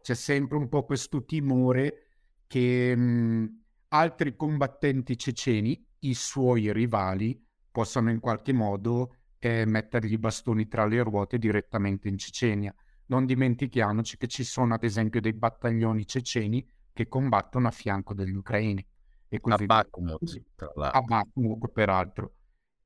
c'è 0.01 0.15
sempre 0.15 0.57
un 0.57 0.69
po' 0.69 0.85
questo 0.85 1.23
timore 1.23 2.07
che 2.47 2.95
mh, 2.95 3.61
altri 3.89 4.35
combattenti 4.35 5.17
ceceni, 5.17 5.85
i 5.99 6.13
suoi 6.13 6.71
rivali, 6.71 7.41
possano 7.71 8.09
in 8.09 8.19
qualche 8.19 8.53
modo 8.53 9.15
eh, 9.39 9.65
mettergli 9.65 10.13
i 10.13 10.17
bastoni 10.17 10.67
tra 10.67 10.85
le 10.85 11.01
ruote 11.01 11.37
direttamente 11.37 12.07
in 12.07 12.17
Cecenia. 12.17 12.73
Non 13.07 13.25
dimentichiamoci 13.25 14.17
che 14.17 14.27
ci 14.27 14.43
sono 14.43 14.75
ad 14.75 14.83
esempio 14.83 15.21
dei 15.21 15.33
battaglioni 15.33 16.05
ceceni 16.05 16.67
che 16.93 17.07
combattono 17.07 17.67
a 17.67 17.71
fianco 17.71 18.13
degli 18.13 18.35
ucraini. 18.35 18.85
E 19.29 19.39
così 19.39 19.63
a 19.63 19.65
Bakhmut, 19.65 20.43
a 20.75 21.01
Bakhmut 21.01 21.71
peraltro. 21.71 22.33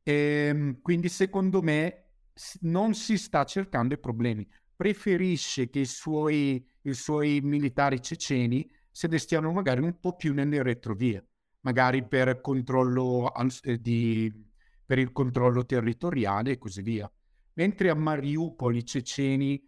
E, 0.03 0.47
ehm, 0.49 0.81
quindi 0.81 1.09
secondo 1.09 1.61
me 1.61 2.11
non 2.61 2.93
si 2.93 3.17
sta 3.17 3.43
cercando 3.43 3.93
i 3.95 3.99
problemi. 3.99 4.47
Preferisce 4.75 5.69
che 5.69 5.79
i 5.79 5.85
suoi, 5.85 6.65
i 6.83 6.93
suoi 6.93 7.41
militari 7.41 8.01
ceceni 8.01 8.69
se 8.91 9.07
ne 9.07 9.17
stiano 9.17 9.51
magari 9.51 9.81
un 9.81 9.99
po' 9.99 10.15
più 10.15 10.33
nelle 10.33 10.61
retrovie, 10.61 11.27
magari 11.61 12.07
per 12.07 12.41
controllo 12.41 13.31
eh, 13.63 13.79
di 13.79 14.31
per 14.85 14.99
il 14.99 15.11
controllo 15.11 15.65
territoriale 15.65 16.51
e 16.51 16.57
così 16.57 16.81
via. 16.81 17.11
Mentre 17.53 17.89
a 17.89 17.95
Mariupol 17.95 18.75
i 18.75 18.85
ceceni 18.85 19.61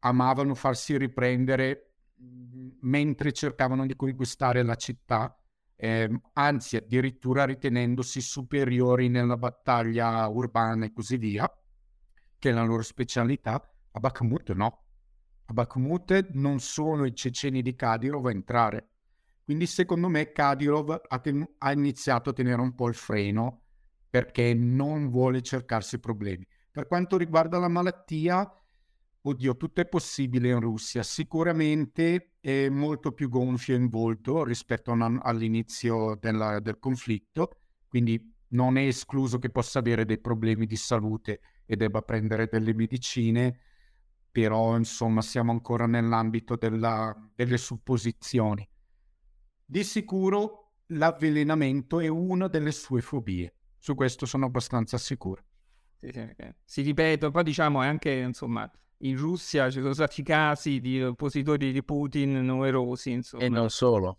amavano 0.00 0.54
farsi 0.54 0.96
riprendere 0.98 1.94
mhmm, 2.16 2.78
mentre 2.80 3.32
cercavano 3.32 3.86
di 3.86 3.94
conquistare 3.94 4.62
la 4.62 4.74
città, 4.74 5.38
eh, 5.76 6.10
anzi 6.34 6.76
addirittura 6.76 7.44
ritenendosi 7.44 8.20
superiori 8.20 9.08
nella 9.08 9.36
battaglia 9.36 10.26
urbana 10.28 10.86
e 10.86 10.92
così 10.92 11.16
via, 11.16 11.50
che 12.38 12.50
è 12.50 12.52
la 12.52 12.64
loro 12.64 12.82
specialità, 12.82 13.54
a 13.92 14.00
Bakhmut 14.00 14.52
no. 14.52 14.85
A 15.46 15.52
Bakhmut 15.52 16.30
non 16.32 16.58
sono 16.58 17.04
i 17.04 17.14
ceceni 17.14 17.62
di 17.62 17.74
Kadyrov 17.74 18.26
a 18.26 18.30
entrare. 18.30 18.90
Quindi 19.44 19.66
secondo 19.66 20.08
me 20.08 20.32
Kadyrov 20.32 21.02
ha, 21.06 21.18
ten- 21.20 21.48
ha 21.58 21.72
iniziato 21.72 22.30
a 22.30 22.32
tenere 22.32 22.60
un 22.60 22.74
po' 22.74 22.88
il 22.88 22.94
freno 22.94 23.62
perché 24.10 24.54
non 24.54 25.08
vuole 25.08 25.42
cercarsi 25.42 26.00
problemi. 26.00 26.46
Per 26.70 26.88
quanto 26.88 27.16
riguarda 27.16 27.58
la 27.58 27.68
malattia, 27.68 28.50
oddio, 29.20 29.56
tutto 29.56 29.80
è 29.80 29.86
possibile 29.86 30.48
in 30.48 30.60
Russia. 30.60 31.02
Sicuramente 31.02 32.32
è 32.40 32.68
molto 32.68 33.12
più 33.12 33.28
gonfio 33.28 33.76
in 33.76 33.88
volto 33.88 34.42
rispetto 34.42 34.90
una, 34.90 35.20
all'inizio 35.22 36.16
della, 36.20 36.58
del 36.60 36.78
conflitto, 36.78 37.60
quindi 37.88 38.34
non 38.48 38.76
è 38.76 38.86
escluso 38.86 39.38
che 39.38 39.50
possa 39.50 39.78
avere 39.78 40.04
dei 40.04 40.18
problemi 40.18 40.66
di 40.66 40.76
salute 40.76 41.40
e 41.66 41.76
debba 41.76 42.02
prendere 42.02 42.48
delle 42.50 42.74
medicine, 42.74 43.60
però 44.36 44.76
insomma 44.76 45.22
siamo 45.22 45.50
ancora 45.50 45.86
nell'ambito 45.86 46.56
della, 46.56 47.16
delle 47.34 47.56
supposizioni. 47.56 48.68
Di 49.64 49.82
sicuro 49.82 50.72
l'avvelenamento 50.88 52.00
è 52.00 52.08
una 52.08 52.46
delle 52.46 52.70
sue 52.70 53.00
fobie. 53.00 53.54
Su 53.78 53.94
questo 53.94 54.26
sono 54.26 54.44
abbastanza 54.44 54.98
sicuro. 54.98 55.42
Sì, 55.98 56.10
sì, 56.12 56.18
okay. 56.18 56.54
Si 56.62 56.82
ripeto, 56.82 57.30
poi 57.30 57.44
diciamo 57.44 57.80
anche, 57.80 58.10
insomma, 58.12 58.70
in 58.98 59.16
Russia 59.16 59.70
ci 59.70 59.80
sono 59.80 59.94
stati 59.94 60.22
casi 60.22 60.80
di 60.80 61.02
oppositori 61.02 61.72
di 61.72 61.82
Putin 61.82 62.44
numerosi, 62.44 63.12
insomma. 63.12 63.42
E 63.42 63.48
non 63.48 63.70
solo. 63.70 64.18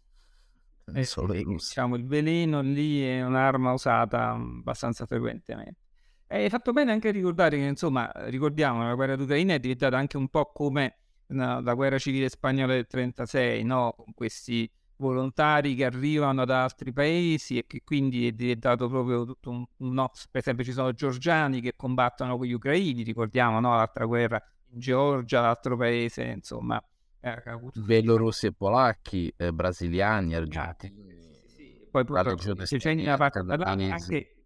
Non 0.85 0.97
eh, 0.97 1.03
solo 1.03 1.35
in 1.35 1.43
Russia. 1.43 1.83
Diciamo, 1.83 1.95
il 1.95 2.07
veleno 2.07 2.61
lì 2.61 3.03
è 3.03 3.23
un'arma 3.23 3.71
usata 3.71 4.31
abbastanza 4.31 5.05
frequentemente. 5.05 5.86
Hai 6.29 6.49
fatto 6.49 6.73
bene 6.73 6.91
anche 6.91 7.07
a 7.07 7.11
ricordare 7.11 7.57
che, 7.57 7.63
insomma, 7.63 8.11
ricordiamo, 8.25 8.83
la 8.83 8.95
guerra 8.95 9.15
d'Ucraina 9.15 9.53
è 9.53 9.59
diventata 9.59 9.97
anche 9.97 10.17
un 10.17 10.27
po' 10.27 10.51
come 10.53 10.97
no, 11.27 11.61
la 11.61 11.73
guerra 11.73 11.97
civile 11.97 12.27
spagnola 12.27 12.73
del 12.73 12.85
36, 12.85 13.63
no? 13.63 13.93
Con 13.95 14.13
questi 14.13 14.69
volontari 14.97 15.75
che 15.75 15.85
arrivano 15.85 16.43
da 16.43 16.63
altri 16.63 16.91
paesi 16.91 17.57
e 17.57 17.65
che 17.67 17.81
quindi 17.83 18.27
è 18.27 18.31
diventato 18.31 18.89
proprio 18.89 19.25
tutto 19.25 19.51
un, 19.51 19.65
no, 19.93 20.11
per 20.31 20.41
esempio 20.41 20.63
ci 20.63 20.71
sono 20.71 20.91
georgiani 20.91 21.61
che 21.61 21.75
combattono 21.75 22.37
con 22.37 22.45
gli 22.45 22.53
ucraini, 22.53 23.03
ricordiamo 23.03 23.59
no? 23.59 23.75
l'altra 23.75 24.05
guerra 24.05 24.41
in 24.71 24.79
Georgia, 24.79 25.41
l'altro 25.41 25.77
paese, 25.77 26.23
insomma. 26.23 26.83
Eh, 27.19 27.41
Belorussi 27.73 28.47
e 28.47 28.53
polacchi, 28.53 29.33
eh, 29.37 29.51
brasiliani, 29.51 30.35
argentini. 30.35 31.05
Sì, 31.45 31.55
sì. 31.55 31.87
Poi 31.89 32.03
purtroppo 32.03 32.43
c'è 32.63 32.91
una 32.91 33.17
parte 33.17 33.39
anche, 33.39 34.36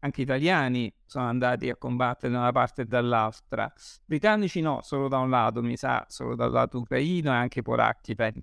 anche 0.00 0.22
italiani 0.22 0.92
sono 1.04 1.26
andati 1.26 1.70
a 1.70 1.76
combattere 1.76 2.32
da 2.32 2.40
una 2.40 2.52
parte 2.52 2.82
e 2.82 2.84
dall'altra. 2.86 3.72
Britannici 4.04 4.60
no, 4.60 4.80
solo 4.82 5.08
da 5.08 5.18
un 5.18 5.30
lato, 5.30 5.62
mi 5.62 5.76
sa, 5.76 6.04
solo 6.08 6.34
dal 6.34 6.50
lato 6.50 6.78
ucraino 6.78 7.30
e 7.32 7.36
anche 7.36 7.62
polacchi, 7.62 8.14
penso 8.14 8.42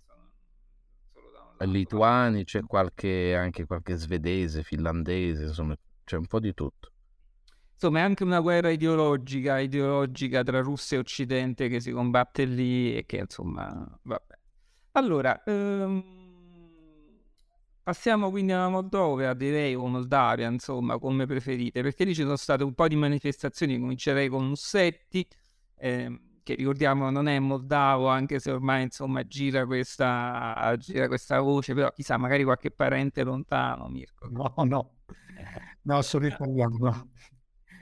lituani, 1.66 2.44
c'è 2.44 2.62
qualche, 2.64 3.36
anche 3.36 3.66
qualche 3.66 3.96
svedese, 3.96 4.64
finlandese, 4.64 5.46
insomma, 5.46 5.76
c'è 6.04 6.18
un 6.18 6.28
po' 6.28 6.40
di 6.40 6.54
tutto. 6.54 6.92
insomma 7.74 8.00
è 8.00 8.02
anche 8.02 8.24
una 8.24 8.40
guerra 8.40 8.70
ideologica, 8.70 9.60
ideologica 9.60 10.44
tra 10.44 10.60
Russia 10.62 10.98
e 10.98 11.00
Occidente 11.00 11.68
che 11.68 11.80
si 11.80 11.92
combatte 11.92 12.46
lì 12.46 12.96
e 12.96 13.06
che 13.06 13.18
insomma, 13.18 14.00
vabbè. 14.04 14.36
Allora, 14.94 15.44
ehm, 15.44 16.17
passiamo 17.88 18.30
quindi 18.30 18.52
alla 18.52 18.68
Moldova, 18.68 19.34
direi, 19.34 19.74
o 19.74 19.88
Moldavia, 19.88 20.50
insomma, 20.50 21.00
come 21.00 21.26
preferite, 21.26 21.82
perché 21.82 22.04
lì 22.04 22.14
ci 22.14 22.24
sono 22.24 22.36
state 22.36 22.62
un 22.66 22.74
po' 22.74 22.86
di 22.90 22.98
manifestazioni, 22.98 23.80
comincerei 23.80 24.28
con 24.28 24.46
Mussetti, 24.46 25.26
ehm, 25.78 26.20
che 26.44 26.56
ricordiamo 26.56 27.10
non 27.10 27.30
è 27.30 27.40
moldavo, 27.40 28.10
anche 28.10 28.40
se 28.40 28.52
ormai 28.52 28.84
insomma 28.84 29.26
gira 29.26 29.66
questa, 29.66 30.76
gira 30.78 31.08
questa 31.08 31.40
voce, 31.40 31.74
però 31.74 31.90
chissà, 31.94 32.18
magari 32.18 32.44
qualche 32.44 32.72
parente 32.72 33.24
lontano, 33.24 33.88
Mirko. 33.88 34.28
No, 34.32 34.54
no, 34.66 34.96
no, 35.84 36.02
sono 36.02 36.28
italiano. 36.28 37.12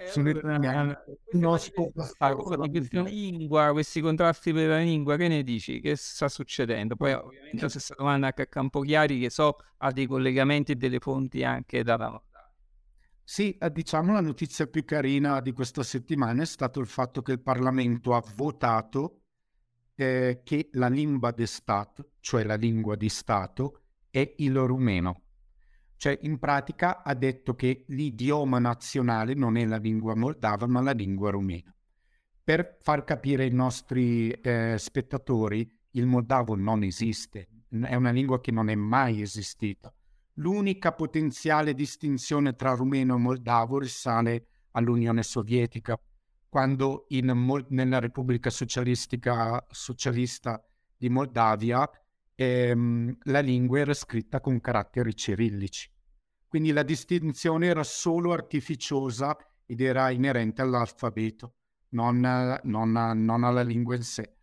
Eh, 0.05 0.11
Sono 0.11 0.29
italiano. 0.29 0.97
ascolto 1.53 2.69
questa 2.69 3.01
lingua, 3.01 3.71
questi 3.71 4.01
contrasti 4.01 4.53
per 4.53 4.67
la 4.67 4.77
lingua, 4.79 5.15
che 5.17 5.27
ne 5.27 5.43
dici? 5.43 5.79
Che 5.79 5.95
sta 5.95 6.27
succedendo? 6.29 6.95
Poi 6.95 7.13
ovviamente 7.13 7.61
la 7.61 7.69
stessa 7.69 7.95
domanda 7.97 8.27
anche 8.27 8.43
a 8.43 8.45
Campochiari, 8.47 9.19
che 9.19 9.29
so 9.29 9.57
ha 9.77 9.91
dei 9.91 10.05
collegamenti 10.05 10.73
e 10.73 10.75
delle 10.75 10.99
fonti 10.99 11.43
anche 11.43 11.83
dalla 11.83 12.09
Moldavia. 12.09 12.53
Sì, 13.23 13.57
eh, 13.57 13.71
diciamo 13.71 14.13
la 14.13 14.21
notizia 14.21 14.67
più 14.67 14.85
carina 14.85 15.41
di 15.41 15.51
questa 15.51 15.81
settimana 15.81 16.43
è 16.43 16.45
stato 16.45 16.79
il 16.79 16.87
fatto 16.87 17.23
che 17.23 17.31
il 17.31 17.41
Parlamento 17.41 18.13
ha 18.13 18.23
votato 18.35 19.21
eh, 19.95 20.41
che 20.43 20.69
la 20.73 20.87
lingua 20.87 21.31
di 21.31 21.47
Stato, 21.47 22.11
cioè 22.19 22.43
la 22.43 22.55
lingua 22.55 22.95
di 22.95 23.09
Stato, 23.09 23.81
è 24.11 24.33
il 24.37 24.55
rumeno. 24.55 25.24
Cioè, 26.05 26.19
in 26.21 26.37
pratica 26.37 27.01
ha 27.01 27.15
detto 27.15 27.55
che 27.55 27.83
l'idioma 27.87 28.59
nazionale 28.59 29.33
non 29.33 29.57
è 29.57 29.65
la 29.65 29.77
lingua 29.77 30.13
moldava, 30.13 30.67
ma 30.67 30.79
la 30.79 30.91
lingua 30.91 31.31
rumena. 31.31 31.75
Per 32.43 32.77
far 32.79 33.03
capire 33.03 33.45
ai 33.45 33.51
nostri 33.51 34.29
eh, 34.29 34.75
spettatori, 34.77 35.67
il 35.93 36.05
moldavo 36.05 36.53
non 36.53 36.83
esiste, 36.83 37.47
è 37.81 37.95
una 37.95 38.11
lingua 38.11 38.39
che 38.39 38.51
non 38.51 38.69
è 38.69 38.75
mai 38.75 39.23
esistita. 39.23 39.91
L'unica 40.33 40.91
potenziale 40.91 41.73
distinzione 41.73 42.53
tra 42.53 42.75
rumeno 42.75 43.15
e 43.15 43.19
moldavo 43.19 43.79
risale 43.79 44.45
all'Unione 44.73 45.23
Sovietica, 45.23 45.99
quando 46.47 47.05
in 47.07 47.65
nella 47.69 47.97
Repubblica 47.97 48.51
Socialistica 48.51 49.65
Socialista 49.71 50.63
di 50.95 51.09
Moldavia 51.09 51.89
ehm, 52.35 53.17
la 53.23 53.39
lingua 53.39 53.79
era 53.79 53.93
scritta 53.95 54.39
con 54.39 54.61
caratteri 54.61 55.15
cirillici. 55.15 55.93
Quindi 56.55 56.71
la 56.71 56.83
distinzione 56.83 57.67
era 57.67 57.83
solo 57.83 58.31
artificiosa 58.31 59.35
ed 59.65 59.81
era 59.81 60.09
inerente 60.09 60.61
all'alfabeto, 60.61 61.55
non, 61.89 62.21
non, 62.63 62.91
non 62.93 63.43
alla 63.43 63.61
lingua 63.61 63.95
in 63.95 64.03
sé. 64.03 64.37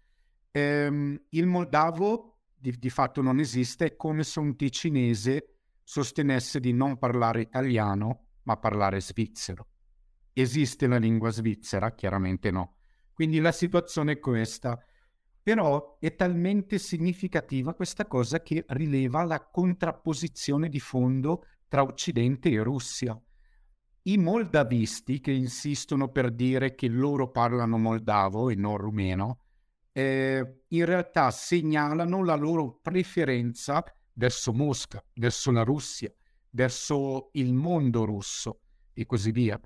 Ehm, 0.51 1.19
il 1.31 1.47
moldavo 1.47 2.41
di, 2.55 2.77
di 2.79 2.91
fatto 2.91 3.23
non 3.23 3.39
esiste, 3.39 3.87
è 3.87 3.97
come 3.97 4.25
se 4.25 4.41
un 4.41 4.57
ticinese 4.57 5.61
sostenesse 5.83 6.61
di 6.61 6.75
non 6.75 6.99
parlare 6.99 7.41
italiano, 7.41 8.27
ma 8.43 8.59
parlare 8.59 9.01
svizzero. 9.01 9.69
Esiste 10.35 10.87
la 10.87 10.99
lingua 10.99 11.31
svizzera? 11.31 11.95
Chiaramente 11.95 12.51
no. 12.51 12.77
Quindi 13.15 13.41
la 13.41 13.53
situazione 13.53 14.13
è 14.13 14.19
questa. 14.19 14.79
Però 15.43 15.97
è 15.99 16.15
talmente 16.15 16.77
significativa 16.77 17.73
questa 17.73 18.07
cosa 18.07 18.43
che 18.43 18.67
rileva 18.69 19.25
la 19.25 19.43
contrapposizione 19.49 20.69
di 20.69 20.79
fondo 20.79 21.47
tra 21.73 21.85
Occidente 21.85 22.51
e 22.51 22.63
Russia. 22.63 23.19
I 24.03 24.19
moldavisti 24.19 25.21
che 25.21 25.33
insistono 25.33 26.11
per 26.11 26.31
dire 26.31 26.75
che 26.75 26.87
loro 26.87 27.31
parlano 27.31 27.79
moldavo 27.79 28.51
e 28.51 28.55
non 28.57 28.77
rumeno, 28.77 29.45
eh, 29.91 30.65
in 30.69 30.85
realtà 30.85 31.31
segnalano 31.31 32.23
la 32.25 32.35
loro 32.35 32.79
preferenza 32.83 33.83
verso 34.13 34.53
Mosca, 34.53 35.03
verso 35.15 35.51
la 35.51 35.63
Russia, 35.63 36.13
verso 36.51 37.31
il 37.33 37.55
mondo 37.55 38.05
russo 38.05 38.61
e 38.93 39.07
così 39.07 39.31
via. 39.31 39.59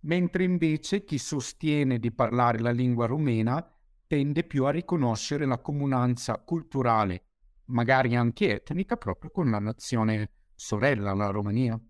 Mentre 0.00 0.44
invece 0.44 1.04
chi 1.04 1.16
sostiene 1.16 1.98
di 1.98 2.12
parlare 2.12 2.58
la 2.58 2.70
lingua 2.70 3.06
rumena 3.06 3.66
tende 4.06 4.44
più 4.44 4.66
a 4.66 4.70
riconoscere 4.70 5.46
la 5.46 5.58
comunanza 5.58 6.36
culturale, 6.36 7.28
magari 7.68 8.14
anche 8.14 8.56
etnica, 8.56 8.98
proprio 8.98 9.30
con 9.30 9.48
la 9.48 9.58
nazione 9.58 10.32
sorella, 10.60 11.14
la 11.14 11.30
Romania. 11.30 11.80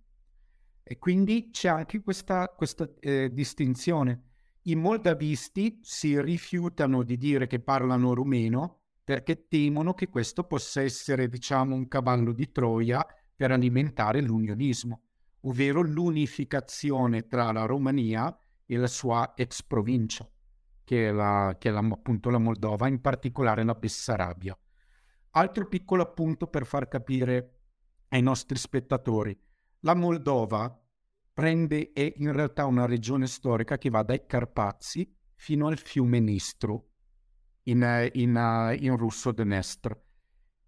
E 0.82 0.98
quindi 0.98 1.50
c'è 1.50 1.68
anche 1.68 2.00
questa, 2.00 2.48
questa 2.56 2.88
eh, 3.00 3.30
distinzione. 3.32 4.22
I 4.62 4.76
moldavisti 4.76 5.80
si 5.82 6.20
rifiutano 6.20 7.02
di 7.02 7.16
dire 7.16 7.48
che 7.48 7.58
parlano 7.58 8.14
rumeno 8.14 8.82
perché 9.02 9.48
temono 9.48 9.92
che 9.92 10.08
questo 10.08 10.44
possa 10.44 10.82
essere, 10.82 11.28
diciamo, 11.28 11.74
un 11.74 11.88
cavallo 11.88 12.32
di 12.32 12.52
Troia 12.52 13.04
per 13.34 13.50
alimentare 13.50 14.20
l'unionismo, 14.20 15.02
ovvero 15.40 15.80
l'unificazione 15.82 17.26
tra 17.26 17.50
la 17.50 17.64
Romania 17.64 18.38
e 18.66 18.76
la 18.76 18.86
sua 18.86 19.32
ex 19.34 19.64
provincia, 19.64 20.30
che 20.84 21.08
è, 21.08 21.10
la, 21.10 21.56
che 21.58 21.70
è 21.70 21.72
la, 21.72 21.80
appunto 21.80 22.30
la 22.30 22.38
Moldova, 22.38 22.86
in 22.86 23.00
particolare 23.00 23.64
la 23.64 23.74
Bessarabia. 23.74 24.56
Altro 25.30 25.66
piccolo 25.66 26.02
appunto 26.02 26.46
per 26.46 26.66
far 26.66 26.86
capire 26.86 27.59
ai 28.10 28.22
nostri 28.22 28.58
spettatori, 28.58 29.38
la 29.80 29.94
Moldova 29.94 30.78
prende, 31.32 31.92
è 31.92 32.12
in 32.16 32.32
realtà 32.32 32.66
una 32.66 32.86
regione 32.86 33.26
storica 33.26 33.78
che 33.78 33.90
va 33.90 34.02
dai 34.02 34.26
Carpazi 34.26 35.10
fino 35.34 35.68
al 35.68 35.78
fiume 35.78 36.20
Nistru, 36.20 36.86
in, 37.64 38.10
in, 38.12 38.76
in 38.78 38.96
russo 38.96 39.32
Dnestr. 39.32 39.98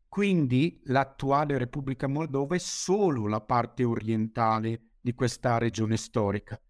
Quindi 0.09 0.81
l'attuale 0.85 1.59
Repubblica 1.59 2.07
Moldova 2.07 2.55
è 2.55 2.59
solo 2.59 3.27
la 3.27 3.41
parte 3.41 3.85
orientale 3.85 4.93
di 5.01 5.15
questa 5.15 5.59
regione 5.59 5.97
storica. 5.97 6.61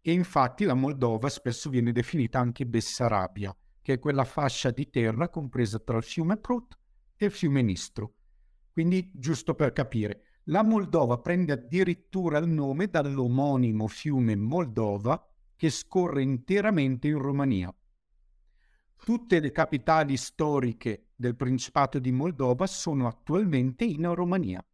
E 0.00 0.12
infatti 0.12 0.64
la 0.64 0.74
Moldova 0.74 1.28
spesso 1.28 1.68
viene 1.68 1.92
definita 1.92 2.40
anche 2.40 2.66
Bessarabia, 2.66 3.56
che 3.80 3.94
è 3.94 3.98
quella 3.98 4.24
fascia 4.24 4.70
di 4.70 4.88
terra 4.88 5.28
compresa 5.28 5.78
tra 5.78 5.96
il 5.96 6.02
fiume 6.02 6.36
Prut 6.36 6.78
e 7.16 7.26
il 7.26 7.32
fiume 7.32 7.62
Nistru. 7.62 8.12
Quindi, 8.72 9.10
giusto 9.14 9.54
per 9.54 9.72
capire, 9.72 10.22
la 10.46 10.64
Moldova 10.64 11.18
prende 11.18 11.52
addirittura 11.52 12.38
il 12.38 12.48
nome 12.48 12.88
dall'omonimo 12.88 13.86
fiume 13.86 14.34
Moldova 14.34 15.24
che 15.54 15.70
scorre 15.70 16.22
interamente 16.22 17.06
in 17.06 17.18
Romania. 17.18 17.72
Tutte 19.04 19.40
le 19.40 19.52
capitali 19.52 20.16
storiche 20.16 21.10
del 21.14 21.36
Principato 21.36 21.98
di 21.98 22.10
Moldova 22.12 22.66
sono 22.66 23.06
attualmente 23.06 23.84
in 23.84 24.12
Romania, 24.14 24.64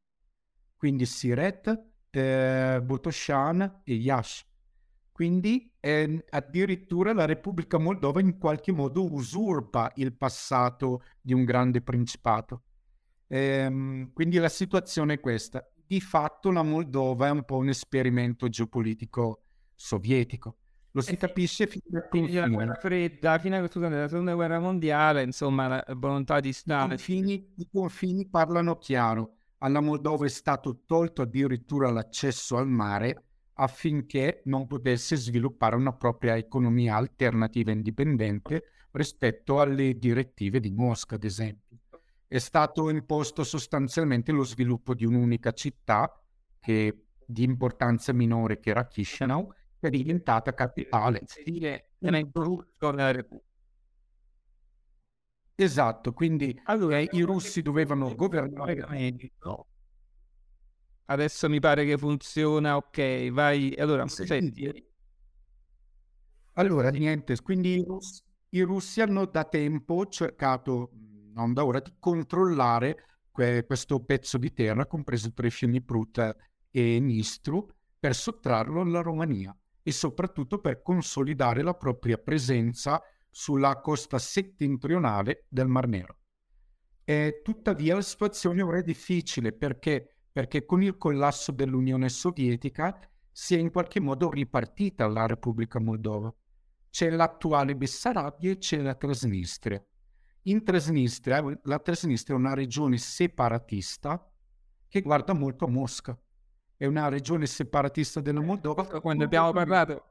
quindi 0.77 1.05
Siret, 1.05 1.87
eh, 2.11 2.81
Botoșan 2.83 3.83
e 3.85 3.95
Iași. 3.95 4.47
Quindi 5.13 5.75
eh, 5.81 6.25
addirittura 6.31 7.13
la 7.13 7.25
Repubblica 7.25 7.79
Moldova 7.79 8.21
in 8.21 8.39
qualche 8.39 8.71
modo 8.71 9.13
usurpa 9.13 9.91
il 9.97 10.15
passato 10.15 11.03
di 11.21 11.33
un 11.33 11.45
grande 11.45 11.83
principato. 11.83 12.63
Ehm, 13.29 14.13
quindi 14.13 14.39
la 14.39 14.49
situazione 14.49 15.15
è 15.15 15.21
questa. 15.21 15.67
Di 15.87 16.01
fatto 16.01 16.51
la 16.51 16.63
Moldova 16.63 17.29
è 17.29 17.31
un 17.31 17.45
po' 17.45 17.57
un 17.57 17.69
esperimento 17.69 18.49
geopolitico 18.49 19.43
sovietico 19.75 20.57
lo 20.93 21.03
si 21.03 21.17
capisce 21.17 21.67
fino 21.67 21.99
a 21.99 22.03
Quindi 22.03 22.33
la 22.33 22.49
guerra 22.49 22.75
fredda, 22.75 23.39
fino 23.39 23.57
alla 23.57 23.69
seconda 24.09 24.35
guerra 24.35 24.59
mondiale, 24.59 25.23
insomma, 25.23 25.69
la 25.69 25.85
volontà 25.95 26.41
di 26.41 26.49
I 26.49 26.53
Stalin. 26.53 26.89
confini, 26.89 27.53
I 27.57 27.69
confini 27.71 28.27
parlano 28.27 28.77
chiaro. 28.79 29.35
Alla 29.59 29.81
Moldova 29.81 30.25
è 30.25 30.29
stato 30.29 30.83
tolto 30.87 31.23
addirittura 31.23 31.91
l'accesso 31.91 32.57
al 32.57 32.69
mare 32.69 33.25
affinché 33.55 34.43
non 34.45 34.67
potesse 34.67 35.17
sviluppare 35.17 35.75
una 35.75 35.93
propria 35.93 36.37
economia 36.37 36.95
alternativa 36.95 37.73
indipendente 37.73 38.65
rispetto 38.93 39.61
alle 39.61 39.99
direttive 39.99 40.61
di 40.61 40.71
Mosca, 40.71 41.17
ad 41.17 41.25
esempio. 41.25 41.78
È 42.29 42.37
stato 42.37 42.91
imposto 42.91 43.43
sostanzialmente 43.43 44.33
lo 44.33 44.45
sviluppo 44.45 44.93
di 44.95 45.07
un'unica 45.07 45.53
città 45.53 46.23
che 46.61 47.07
di 47.25 47.43
importanza 47.43 48.13
minore 48.13 48.61
che 48.61 48.69
era 48.69 48.87
Chisinau 48.87 49.51
è 49.81 49.89
diventata 49.89 50.53
capitale. 50.53 51.23
Dire 51.43 51.93
nella 52.01 53.11
Repubblica. 53.11 53.47
Esatto, 55.55 56.13
quindi 56.13 56.61
Allora, 56.65 56.99
eh, 56.99 57.09
i 57.13 57.23
russi 57.23 57.63
dovevano 57.63 58.15
governare. 58.15 58.87
Adesso 61.07 61.49
mi 61.49 61.59
pare 61.61 61.87
che 61.87 61.97
funziona, 61.97 62.77
ok, 62.77 63.31
vai. 63.31 63.75
Allora, 63.79 64.07
senti, 64.07 64.87
Allora, 66.53 66.91
niente, 66.91 67.41
quindi 67.41 67.83
i 68.51 68.61
russi 68.61 69.01
hanno 69.01 69.25
da 69.25 69.45
tempo 69.45 70.07
cercato, 70.07 70.91
non 71.39 71.53
da 71.53 71.65
ora, 71.65 71.81
di 71.81 71.95
controllare 71.99 73.05
que- 73.31 73.65
questo 73.65 74.03
pezzo 74.05 74.39
di 74.39 74.53
terra, 74.53 74.87
compreso 74.87 75.33
tra 75.33 75.47
i 75.47 75.51
fiumi 75.51 75.81
Prut 75.83 76.37
e 76.71 77.01
Nistru, 77.01 77.67
per 77.99 78.15
sottrarlo 78.15 78.81
alla 78.81 79.01
Romania. 79.01 79.57
e 79.89 79.91
soprattutto 79.93 80.59
per 80.59 80.83
consolidare 80.83 81.63
la 81.63 81.73
propria 81.73 82.19
presenza 82.19 83.01
sulla 83.31 83.81
costa 83.81 84.19
settentrionale 84.19 85.47
del 85.49 85.67
Mar 85.67 85.89
Nero. 85.89 86.19
E, 87.05 87.41
tuttavia 87.43 87.95
la 87.95 88.03
situazione 88.03 88.61
ora 88.61 88.79
è 88.79 88.83
difficile 88.83 89.55
perché, 89.55 90.17
perché 90.31 90.67
con 90.67 90.83
il 90.83 90.99
collasso 90.99 91.53
dell'Unione 91.53 92.11
Sovietica 92.11 93.01
si 93.33 93.55
è 93.55 93.59
in 93.59 93.71
qualche 93.71 93.99
modo 93.99 94.29
ripartita 94.29 95.07
la 95.07 95.25
Repubblica 95.25 95.81
Moldova. 95.81 96.31
C'è 96.91 97.09
l'attuale 97.09 97.75
Bessarabia 97.75 98.51
e 98.51 98.59
c'è 98.59 98.83
la 98.83 98.95
Trasnistria. 98.95 99.83
In 100.49 100.65
Trasnistria, 100.65 101.45
la 101.65 101.79
Trasnistria 101.79 102.35
è 102.35 102.39
una 102.39 102.55
regione 102.55 102.97
separatista 102.97 104.31
che 104.89 105.03
guarda 105.03 105.35
molto 105.35 105.67
a 105.67 105.69
Mosca. 105.69 106.19
È 106.75 106.87
una 106.87 107.09
regione 107.09 107.45
separatista 107.45 108.21
della 108.21 108.41
Moldova. 108.41 108.85
Quando 109.01 109.25
abbiamo 109.25 109.53
parlato, 109.53 110.07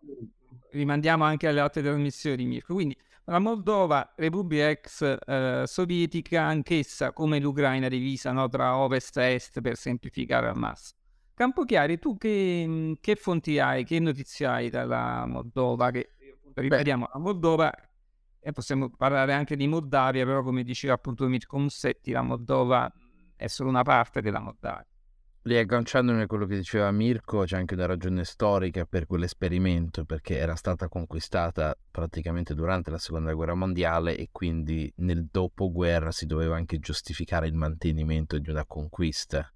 rimandiamo 0.72 1.24
anche 1.24 1.48
alle 1.48 1.60
altre 1.60 1.82
trasmissioni, 1.82 2.46
Mirko. 2.46 2.76
Quindi 2.76 2.96
la 3.24 3.40
Moldova, 3.40 4.14
Repubblica 4.16 4.70
ex 4.70 5.18
eh, 5.26 5.64
sovietica, 5.66 6.44
anch'essa 6.44 7.14
come 7.14 7.40
l'Ucraina 7.40 7.88
divisa 7.88 8.32
no, 8.32 8.48
tra 8.48 8.78
ovest 8.78 9.18
e 9.18 9.34
est 9.34 9.60
per 9.60 9.76
semplificare 9.76 10.50
al 10.50 10.58
massimo. 10.58 11.00
Campochiari, 11.34 11.98
tu 11.98 12.16
che, 12.16 12.96
che 13.02 13.16
fonti 13.16 13.58
hai, 13.58 13.84
che 13.84 14.00
notizie 14.00 14.46
hai 14.46 14.70
dalla 14.70 15.26
Moldova? 15.26 15.90
Che, 15.90 16.12
ripetiamo, 16.54 17.10
la 17.12 17.20
Moldova, 17.20 17.74
e 18.48 18.54
possiamo 18.54 18.90
parlare 18.90 19.34
anche 19.34 19.58
di 19.58 19.68
Moldavia, 19.68 20.24
però 20.24 20.42
come 20.42 20.64
diceva 20.64 20.94
appunto 20.94 21.28
Mirko 21.28 21.58
Mussetti, 21.58 22.12
la 22.12 22.22
Moldova 22.22 22.90
è 23.36 23.48
solo 23.48 23.68
una 23.68 23.84
parte 23.84 24.22
della 24.22 24.40
Moldavia. 24.40 24.88
Riagganciandomi 25.42 26.22
a 26.22 26.28
quello 26.28 26.46
che 26.46 26.56
diceva 26.56 26.90
Mirko, 26.92 27.44
c'è 27.44 27.58
anche 27.58 27.74
una 27.74 27.88
ragione 27.88 28.24
storica 28.24 28.86
per 28.86 29.06
quell'esperimento, 29.06 30.06
perché 30.06 30.38
era 30.38 30.56
stata 30.56 30.88
conquistata 30.88 31.76
praticamente 31.92 32.54
durante 32.54 32.90
la 32.90 32.98
seconda 32.98 33.34
guerra 33.34 33.54
mondiale 33.54 34.16
e 34.16 34.30
quindi 34.32 34.90
nel 34.98 35.28
dopoguerra 35.30 36.12
si 36.12 36.26
doveva 36.26 36.56
anche 36.56 36.80
giustificare 36.80 37.48
il 37.48 37.54
mantenimento 37.54 38.38
di 38.38 38.50
una 38.50 38.64
conquista 38.66 39.52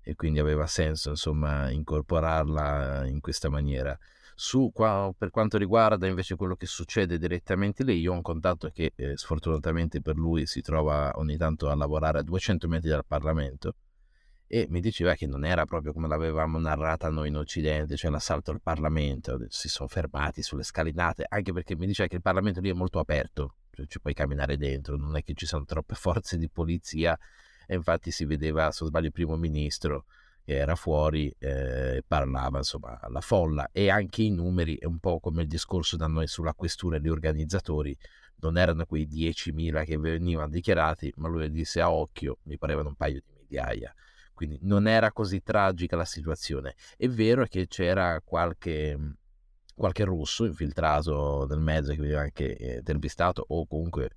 e 0.00 0.14
quindi 0.14 0.38
aveva 0.38 0.66
senso 0.66 1.10
insomma 1.10 1.68
incorporarla 1.68 3.06
in 3.06 3.20
questa 3.20 3.50
maniera. 3.50 3.98
Su, 4.42 4.70
qua, 4.72 5.12
per 5.14 5.28
quanto 5.28 5.58
riguarda 5.58 6.06
invece 6.06 6.34
quello 6.34 6.56
che 6.56 6.64
succede 6.64 7.18
direttamente 7.18 7.84
lì, 7.84 8.00
io 8.00 8.12
ho 8.12 8.14
un 8.14 8.22
contatto 8.22 8.70
che 8.70 8.94
eh, 8.96 9.14
sfortunatamente 9.14 10.00
per 10.00 10.16
lui 10.16 10.46
si 10.46 10.62
trova 10.62 11.12
ogni 11.16 11.36
tanto 11.36 11.68
a 11.68 11.74
lavorare 11.74 12.20
a 12.20 12.22
200 12.22 12.66
metri 12.66 12.88
dal 12.88 13.04
Parlamento 13.04 13.74
e 14.46 14.66
mi 14.70 14.80
diceva 14.80 15.12
che 15.12 15.26
non 15.26 15.44
era 15.44 15.66
proprio 15.66 15.92
come 15.92 16.08
l'avevamo 16.08 16.58
narrata 16.58 17.10
noi 17.10 17.28
in 17.28 17.36
Occidente, 17.36 17.98
cioè 17.98 18.10
l'assalto 18.10 18.50
al 18.50 18.62
Parlamento, 18.62 19.44
si 19.48 19.68
sono 19.68 19.90
fermati 19.90 20.40
sulle 20.40 20.62
scalinate, 20.62 21.26
anche 21.28 21.52
perché 21.52 21.76
mi 21.76 21.84
diceva 21.84 22.08
che 22.08 22.16
il 22.16 22.22
Parlamento 22.22 22.60
lì 22.60 22.70
è 22.70 22.72
molto 22.72 22.98
aperto, 22.98 23.56
cioè 23.72 23.84
ci 23.88 24.00
puoi 24.00 24.14
camminare 24.14 24.56
dentro, 24.56 24.96
non 24.96 25.16
è 25.16 25.22
che 25.22 25.34
ci 25.34 25.44
sono 25.44 25.66
troppe 25.66 25.94
forze 25.96 26.38
di 26.38 26.48
polizia 26.48 27.14
e 27.66 27.74
infatti 27.74 28.10
si 28.10 28.24
vedeva, 28.24 28.70
se 28.70 28.78
non 28.80 28.88
sbaglio, 28.88 29.08
il 29.08 29.12
primo 29.12 29.36
ministro 29.36 30.06
era 30.56 30.74
fuori 30.74 31.34
eh, 31.38 32.02
parlava 32.06 32.58
insomma 32.58 32.98
alla 33.00 33.20
folla. 33.20 33.68
E 33.72 33.88
anche 33.90 34.22
i 34.22 34.30
numeri, 34.30 34.76
è 34.76 34.86
un 34.86 34.98
po' 34.98 35.20
come 35.20 35.42
il 35.42 35.48
discorso 35.48 35.96
da 35.96 36.06
noi 36.06 36.26
sulla 36.26 36.54
questura 36.54 36.96
e 36.96 37.00
gli 37.00 37.08
organizzatori, 37.08 37.96
non 38.40 38.56
erano 38.56 38.84
quei 38.86 39.06
10.000 39.06 39.84
che 39.84 39.98
venivano 39.98 40.48
dichiarati, 40.48 41.12
ma 41.16 41.28
lui 41.28 41.50
disse 41.50 41.80
a 41.80 41.90
occhio, 41.90 42.38
mi 42.44 42.58
parevano 42.58 42.88
un 42.88 42.94
paio 42.96 43.20
di 43.20 43.32
migliaia. 43.38 43.94
Quindi 44.32 44.58
non 44.62 44.86
era 44.86 45.12
così 45.12 45.42
tragica 45.42 45.96
la 45.96 46.06
situazione. 46.06 46.74
È 46.96 47.06
vero 47.08 47.44
che 47.44 47.66
c'era 47.66 48.20
qualche, 48.24 48.98
qualche 49.74 50.04
russo 50.04 50.46
infiltrato 50.46 51.46
nel 51.48 51.60
mezzo 51.60 51.90
che 51.90 51.98
veniva 51.98 52.20
anche 52.20 52.56
eh, 52.56 52.76
intervistato 52.78 53.44
o 53.46 53.66
comunque 53.66 54.10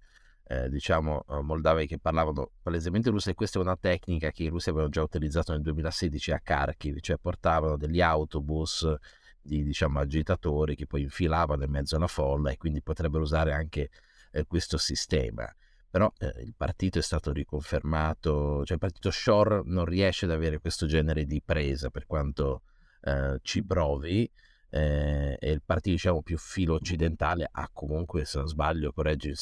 eh, 0.53 0.69
diciamo 0.69 1.25
eh, 1.27 1.41
moldavi 1.41 1.87
che 1.87 1.97
parlavano 1.97 2.51
palesemente 2.61 3.09
russo 3.09 3.29
e 3.29 3.33
questa 3.33 3.59
è 3.59 3.61
una 3.61 3.75
tecnica 3.75 4.31
che 4.31 4.43
i 4.43 4.49
russi 4.49 4.69
avevano 4.69 4.91
già 4.91 5.01
utilizzato 5.01 5.51
nel 5.51 5.61
2016 5.61 6.31
a 6.31 6.39
Kharkiv, 6.39 6.99
cioè 6.99 7.17
portavano 7.17 7.75
degli 7.77 8.01
autobus 8.01 8.87
di 9.41 9.63
diciamo 9.63 9.99
agitatori 9.99 10.75
che 10.75 10.85
poi 10.85 11.01
infilavano 11.01 11.63
in 11.63 11.71
mezzo 11.71 11.95
alla 11.95 12.07
folla 12.07 12.51
e 12.51 12.57
quindi 12.57 12.81
potrebbero 12.81 13.23
usare 13.23 13.53
anche 13.53 13.89
eh, 14.31 14.45
questo 14.45 14.77
sistema. 14.77 15.51
Però 15.89 16.11
eh, 16.17 16.33
il 16.43 16.53
partito 16.55 16.99
è 16.99 17.01
stato 17.01 17.31
riconfermato, 17.31 18.63
cioè 18.63 18.73
il 18.73 18.79
partito 18.79 19.11
Shore 19.11 19.61
non 19.65 19.85
riesce 19.85 20.25
ad 20.25 20.31
avere 20.31 20.59
questo 20.59 20.85
genere 20.85 21.25
di 21.25 21.41
presa 21.43 21.89
per 21.89 22.05
quanto 22.05 22.63
eh, 23.01 23.39
ci 23.41 23.63
provi 23.63 24.29
eh, 24.69 25.37
e 25.39 25.51
il 25.51 25.61
partito 25.63 25.95
diciamo 25.95 26.21
più 26.23 26.37
filo 26.37 26.73
occidentale 26.75 27.47
ha 27.51 27.69
comunque, 27.71 28.25
se 28.25 28.39
non 28.39 28.47
sbaglio, 28.47 28.91
correggi 28.91 29.33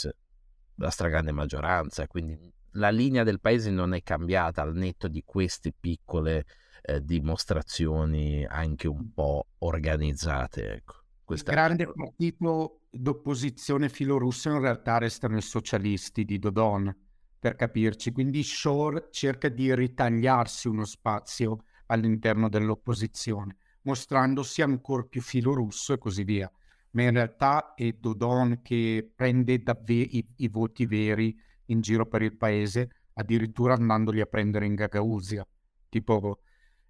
la 0.75 0.89
stragrande 0.89 1.31
maggioranza, 1.31 2.07
quindi 2.07 2.37
la 2.75 2.89
linea 2.89 3.23
del 3.23 3.39
paese 3.39 3.69
non 3.69 3.93
è 3.93 4.01
cambiata 4.01 4.61
al 4.61 4.75
netto 4.75 5.07
di 5.07 5.23
queste 5.25 5.73
piccole 5.77 6.45
eh, 6.81 7.03
dimostrazioni 7.03 8.45
anche 8.45 8.87
un 8.87 9.11
po' 9.13 9.47
organizzate. 9.59 10.73
Ecco. 10.73 10.95
Il 11.27 11.41
grande 11.43 11.87
partito 11.87 12.81
d'opposizione 12.89 13.87
filorussa 13.87 14.49
in 14.49 14.59
realtà 14.59 14.97
restano 14.97 15.37
i 15.37 15.41
socialisti 15.41 16.25
di 16.25 16.39
Dodon, 16.39 16.93
per 17.41 17.55
capirci. 17.55 18.11
Quindi 18.11 18.43
Shore 18.43 19.07
cerca 19.09 19.49
di 19.49 19.73
ritagliarsi 19.73 20.67
uno 20.67 20.85
spazio 20.85 21.63
all'interno 21.87 22.49
dell'opposizione, 22.49 23.57
mostrandosi 23.81 24.61
ancora 24.61 25.03
più 25.03 25.21
filorusso 25.21 25.93
e 25.93 25.97
così 25.97 26.23
via. 26.23 26.49
Ma 26.91 27.03
in 27.03 27.11
realtà 27.11 27.73
è 27.73 27.91
Dodon 27.93 28.61
che 28.61 29.11
prende 29.15 29.61
davvero 29.61 30.09
i, 30.11 30.27
i 30.37 30.47
voti 30.49 30.85
veri 30.85 31.35
in 31.67 31.81
giro 31.81 32.05
per 32.05 32.21
il 32.21 32.35
paese, 32.35 32.89
addirittura 33.13 33.73
andandoli 33.73 34.21
a 34.21 34.25
prendere 34.25 34.65
in 34.65 34.75
Gagausia. 34.75 35.47
Tipo, 35.89 36.41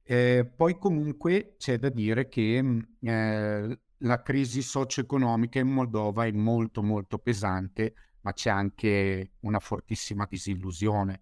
eh, 0.03 0.51
poi 0.55 0.77
comunque 0.77 1.55
c'è 1.57 1.77
da 1.77 1.89
dire 1.89 2.27
che 2.27 2.61
mm, 2.61 2.79
eh, 3.01 3.79
la 4.03 4.21
crisi 4.21 4.61
socio-economica 4.61 5.59
in 5.59 5.67
Moldova 5.67 6.25
è 6.25 6.31
molto 6.31 6.81
molto 6.81 7.19
pesante, 7.19 7.93
ma 8.21 8.33
c'è 8.33 8.49
anche 8.49 9.33
una 9.41 9.59
fortissima 9.59 10.25
disillusione. 10.29 11.21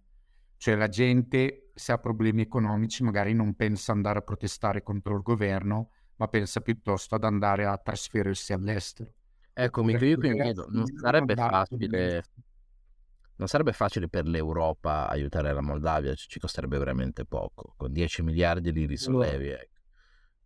Cioè 0.56 0.76
la 0.76 0.88
gente, 0.88 1.70
se 1.74 1.92
ha 1.92 1.98
problemi 1.98 2.42
economici, 2.42 3.02
magari 3.02 3.32
non 3.32 3.54
pensa 3.54 3.92
andare 3.92 4.18
a 4.18 4.22
protestare 4.22 4.82
contro 4.82 5.14
il 5.16 5.22
governo, 5.22 5.90
ma 6.20 6.28
pensa 6.28 6.60
piuttosto 6.60 7.14
ad 7.14 7.24
andare 7.24 7.64
a 7.64 7.78
trasferirsi 7.78 8.52
all'estero. 8.52 9.10
Ecco, 9.54 9.82
mi 9.82 9.94
io 9.94 10.18
qui 10.18 10.32
chiedo, 10.32 10.66
non 10.68 10.84
sarebbe 10.86 11.34
facile 11.34 12.22
non 13.40 13.48
sarebbe 13.48 13.72
facile 13.72 14.06
per 14.06 14.26
l'Europa 14.26 15.08
aiutare 15.08 15.50
la 15.54 15.62
Moldavia, 15.62 16.14
ci 16.14 16.38
costerebbe 16.38 16.76
veramente 16.76 17.24
poco, 17.24 17.72
con 17.74 17.90
10 17.90 18.22
miliardi 18.22 18.70
li 18.70 18.84
risollevi. 18.84 19.48
Ecco 19.48 19.78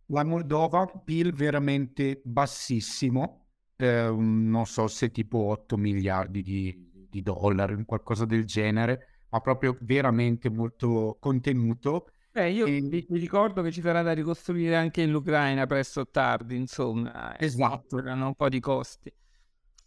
la 0.07 0.23
Moldova 0.23 0.79
ha 0.79 0.91
un 0.93 1.03
PIL 1.03 1.33
veramente 1.33 2.21
bassissimo, 2.23 3.47
eh, 3.75 4.09
non 4.15 4.65
so 4.65 4.87
se 4.87 5.09
tipo 5.09 5.39
8 5.39 5.77
miliardi 5.77 6.41
di, 6.41 7.07
di 7.09 7.21
dollari, 7.21 7.83
qualcosa 7.85 8.25
del 8.25 8.45
genere, 8.45 9.25
ma 9.29 9.41
proprio 9.41 9.75
veramente 9.81 10.49
molto 10.49 11.17
contenuto. 11.19 12.11
Beh, 12.35 12.49
io 12.49 12.65
e... 12.65 12.81
vi, 12.81 13.05
ricordo 13.11 13.61
che 13.61 13.71
ci 13.71 13.79
sarà 13.79 14.01
da 14.01 14.11
ricostruire 14.11 14.75
anche 14.75 15.01
in 15.01 15.15
Ucraina 15.15 15.65
presto 15.67 16.01
o 16.01 16.07
tardi, 16.09 16.57
insomma. 16.57 17.33
Eh, 17.37 17.45
esatto. 17.45 17.97
Erano 17.97 18.27
un 18.27 18.35
po' 18.35 18.49
di 18.49 18.59
costi. 18.59 19.09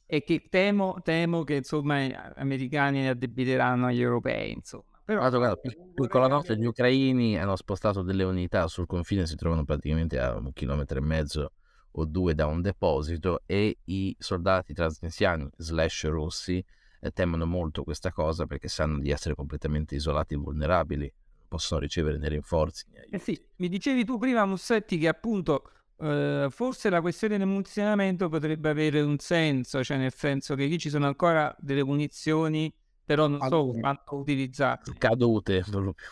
E 0.07 0.25
che 0.25 0.47
temo, 0.49 0.99
temo 1.03 1.45
che 1.45 1.57
insomma 1.57 2.01
gli 2.01 2.17
americani 2.37 3.01
ne 3.01 3.11
addebiteranno 3.11 3.89
agli 3.89 4.01
europei, 4.01 4.53
insomma. 4.53 4.85
Però, 5.05 5.19
guarda, 5.21 5.37
guarda, 5.37 5.61
piccola 5.95 6.27
nota, 6.27 6.55
gli 6.55 6.65
ucraini 6.65 7.39
hanno 7.39 7.55
spostato 7.55 8.01
delle 8.01 8.25
unità 8.25 8.67
sul 8.67 8.87
confine, 8.87 9.27
si 9.27 9.37
trovano 9.37 9.65
praticamente 9.67 10.19
a 10.19 10.35
un 10.35 10.51
chilometro 10.55 10.97
e 10.97 11.03
mezzo 11.03 11.53
o 11.91 12.05
due 12.07 12.35
da 12.35 12.47
un 12.47 12.63
deposito 12.63 13.43
e 13.45 13.77
i 13.85 14.17
soldati 14.19 14.73
transnistriani 14.73 15.51
slash 15.55 16.07
russi 16.07 16.65
eh, 17.01 17.11
temono 17.11 17.45
molto 17.45 17.83
questa 17.83 18.11
cosa 18.11 18.47
perché 18.47 18.69
sanno 18.69 18.99
di 19.01 19.11
essere 19.11 19.35
completamente 19.35 19.95
isolati 19.95 20.33
e 20.33 20.39
vulnerabili, 20.39 21.13
possono 21.49 21.81
ricevere 21.81 22.19
dei 22.19 22.29
rinforzi. 22.29 22.85
Eh 23.11 23.19
sì, 23.19 23.41
mi 23.57 23.69
dicevi 23.69 24.05
tu 24.05 24.19
prima 24.19 24.45
Mussetti 24.45 24.99
che 24.99 25.09
appunto 25.09 25.71
eh, 25.99 26.47
forse 26.51 26.91
la 26.91 27.01
questione 27.01 27.39
del 27.39 27.47
munizionamento 27.47 28.29
potrebbe 28.29 28.69
avere 28.69 29.01
un 29.01 29.19
senso, 29.19 29.83
cioè 29.83 29.97
nel 29.97 30.15
senso 30.15 30.55
che 30.55 30.67
lì 30.67 30.79
ci 30.79 30.91
sono 30.91 31.07
ancora 31.07 31.55
delle 31.59 31.83
munizioni 31.83 32.73
però 33.09 33.27
non 33.27 33.41
so 33.41 33.71
quanto 33.81 34.17
utilizzate. 34.17 34.93
Cadute, 34.99 35.65
per 35.65 35.81
lo 35.81 35.95
più. 35.95 36.07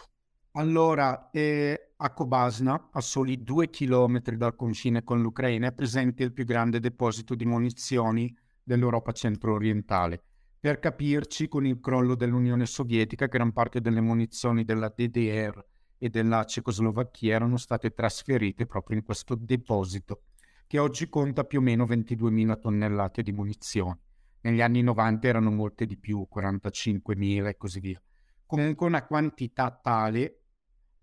Allora, 0.52 1.28
eh, 1.30 1.92
a 1.94 2.10
Kobasna, 2.14 2.88
a 2.90 3.00
soli 3.02 3.42
due 3.42 3.68
chilometri 3.68 4.38
dal 4.38 4.56
confine 4.56 5.04
con 5.04 5.20
l'Ucraina, 5.20 5.66
è 5.66 5.72
presente 5.72 6.22
il 6.22 6.32
più 6.32 6.46
grande 6.46 6.80
deposito 6.80 7.34
di 7.34 7.44
munizioni 7.44 8.34
dell'Europa 8.62 9.12
centro-orientale. 9.12 10.22
Per 10.58 10.78
capirci, 10.78 11.48
con 11.48 11.66
il 11.66 11.78
crollo 11.80 12.14
dell'Unione 12.14 12.66
Sovietica, 12.66 13.26
gran 13.26 13.52
parte 13.52 13.80
delle 13.80 14.00
munizioni 14.00 14.64
della 14.64 14.92
DDR 14.94 15.64
e 15.98 16.08
della 16.08 16.44
Cecoslovacchia 16.44 17.34
erano 17.34 17.56
state 17.56 17.92
trasferite 17.92 18.66
proprio 18.66 18.96
in 18.98 19.04
questo 19.04 19.34
deposito. 19.34 20.22
che 20.66 20.78
oggi 20.78 21.08
conta 21.08 21.44
più 21.44 21.60
o 21.60 21.62
meno 21.62 21.84
22.000 21.84 22.58
tonnellate 22.58 23.22
di 23.22 23.32
munizioni. 23.32 23.96
Negli 24.40 24.60
anni 24.60 24.82
90 24.82 25.28
erano 25.28 25.50
molte 25.50 25.86
di 25.86 25.96
più, 25.96 26.26
45.000 26.32 27.46
e 27.46 27.56
così 27.56 27.80
via. 27.80 28.02
Comunque 28.44 28.86
una 28.86 29.06
quantità 29.06 29.70
tale, 29.80 30.40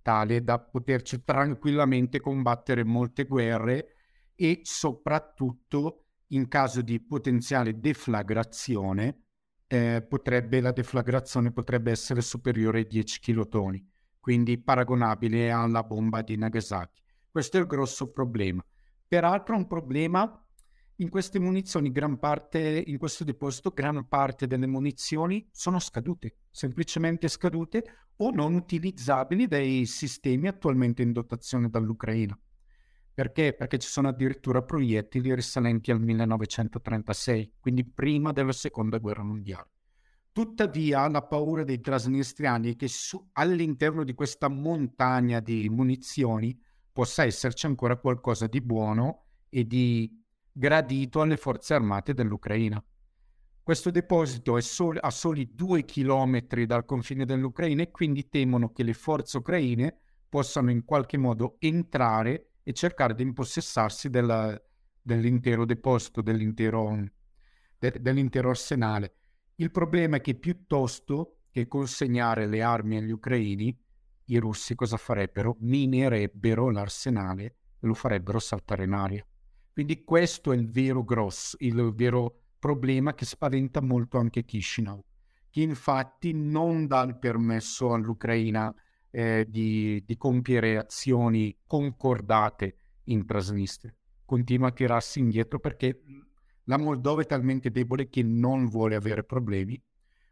tale 0.02 0.44
da 0.44 0.60
poterci 0.60 1.24
tranquillamente 1.24 2.20
combattere 2.20 2.84
molte 2.84 3.24
guerre 3.26 3.96
e 4.36 4.60
soprattutto 4.64 6.08
in 6.28 6.48
caso 6.48 6.82
di 6.82 7.00
potenziale 7.02 7.80
deflagrazione, 7.80 9.23
eh, 9.74 10.04
potrebbe, 10.04 10.62
la 10.62 10.72
deflagrazione 10.72 11.52
potrebbe 11.52 11.90
essere 11.90 12.22
superiore 12.22 12.80
ai 12.80 12.88
10 12.88 13.20
kilotoni, 13.20 13.84
quindi 14.20 14.60
paragonabile 14.60 15.50
alla 15.50 15.82
bomba 15.82 16.22
di 16.22 16.38
Nagasaki. 16.38 17.02
Questo 17.32 17.58
è 17.58 17.60
il 17.60 17.66
grosso 17.66 18.12
problema. 18.12 18.64
Peraltro 19.08 19.56
un 19.56 19.66
problema 19.66 20.40
in 20.98 21.10
queste 21.10 21.40
munizioni, 21.40 21.92
gran 21.92 22.20
parte, 22.20 22.84
in 22.86 23.00
questo 23.00 23.24
deposito, 23.24 23.72
gran 23.72 24.08
parte 24.08 24.46
delle 24.46 24.68
munizioni 24.68 25.50
sono 25.52 25.80
scadute, 25.80 26.36
semplicemente 26.52 27.28
scadute 27.28 27.84
o 28.18 28.30
non 28.30 28.54
utilizzabili 28.54 29.48
dai 29.48 29.88
sistemi 29.88 30.48
attualmente 30.48 31.02
in 31.02 31.14
dotazione 31.14 31.68
dall'Ucraina. 31.68 32.38
Perché? 33.14 33.54
Perché 33.54 33.78
ci 33.78 33.88
sono 33.88 34.08
addirittura 34.08 34.64
proiettili 34.64 35.36
risalenti 35.36 35.92
al 35.92 36.02
1936, 36.02 37.54
quindi 37.60 37.86
prima 37.86 38.32
della 38.32 38.52
seconda 38.52 38.98
guerra 38.98 39.24
mondiale. 39.24 39.70
Tuttavia, 40.32 41.08
la 41.10 41.22
paura 41.22 41.64
dei 41.64 41.80
trasnistriani 41.80 42.74
è 42.74 42.76
che 42.76 42.88
su, 42.88 43.30
all'interno 43.34 44.04
di 44.04 44.16
questa 44.16 44.48
montagna 44.48 45.40
di 45.40 45.70
munizioni 45.70 46.60
possa 46.92 47.24
esserci 47.24 47.68
ancora 47.68 47.98
qualcosa 47.98 48.48
di 48.48 48.60
buono 48.62 49.26
e 49.50 49.68
di 49.68 50.20
gradito 50.52 51.22
alle 51.22 51.38
forze 51.38 51.76
armate 51.76 52.16
dell'Ucraina. 52.16 52.84
Questo 53.62 53.92
deposito 53.92 54.58
è 54.58 54.62
sol- 54.62 54.98
a 55.00 55.12
soli 55.12 55.54
due 55.54 55.86
chilometri 55.86 56.66
dal 56.66 56.84
confine 56.84 57.26
dell'Ucraina 57.26 57.84
e 57.84 57.92
quindi 57.92 58.28
temono 58.28 58.72
che 58.72 58.82
le 58.82 58.94
forze 58.94 59.38
ucraine 59.38 60.00
possano 60.28 60.72
in 60.72 60.84
qualche 60.84 61.18
modo 61.18 61.58
entrare 61.60 62.53
e 62.64 62.74
cercare 62.74 63.14
di 63.14 63.24
impossessarsi 63.24 64.10
della, 64.10 64.60
dell'intero 65.02 65.66
deposito, 65.66 66.22
dell'intero, 66.22 67.04
de, 67.78 67.98
dell'intero 68.00 68.50
arsenale. 68.50 69.16
Il 69.56 69.70
problema 69.70 70.18
è 70.18 70.22
che 70.22 70.36
piuttosto 70.36 71.40
che 71.52 71.68
consegnare 71.68 72.48
le 72.48 72.62
armi 72.64 72.98
agli 72.98 73.12
ucraini, 73.12 73.78
i 74.28 74.38
russi 74.38 74.74
cosa 74.74 74.98
farebbero? 74.98 75.58
Minerebbero 75.60 76.72
l'arsenale 76.72 77.44
e 77.44 77.56
lo 77.82 77.94
farebbero 77.94 78.40
saltare 78.40 78.86
in 78.86 78.94
aria. 78.94 79.26
Quindi 79.72 80.04
questo 80.04 80.52
è 80.52 80.56
il 80.56 80.70
vero 80.70 81.04
grosso, 81.04 81.58
il 81.60 81.94
vero 81.94 82.44
problema 82.58 83.14
che 83.14 83.26
spaventa 83.26 83.82
molto 83.82 84.18
anche 84.18 84.46
Kishinev, 84.46 85.02
che 85.50 85.62
infatti 85.62 86.32
non 86.32 86.88
dà 86.88 87.02
il 87.04 87.18
permesso 87.18 87.94
all'Ucraina 87.94 88.74
eh, 89.16 89.46
di, 89.48 90.02
di, 90.04 90.18
compiere 90.18 90.76
azioni 90.76 91.56
concordate 91.68 92.78
in 93.06 93.28
Transnistria. 93.28 93.96
Continua 94.26 94.70
a 94.70 94.72
tirarsi 94.72 95.20
indietro 95.20 95.60
perché 95.60 96.02
la 96.64 96.78
Moldova 96.78 97.22
è 97.22 97.26
talmente 97.28 97.70
debole 97.70 98.10
che 98.10 98.24
non 98.24 98.68
vuole 98.68 98.96
avere 98.96 99.24
problemi, 99.24 99.80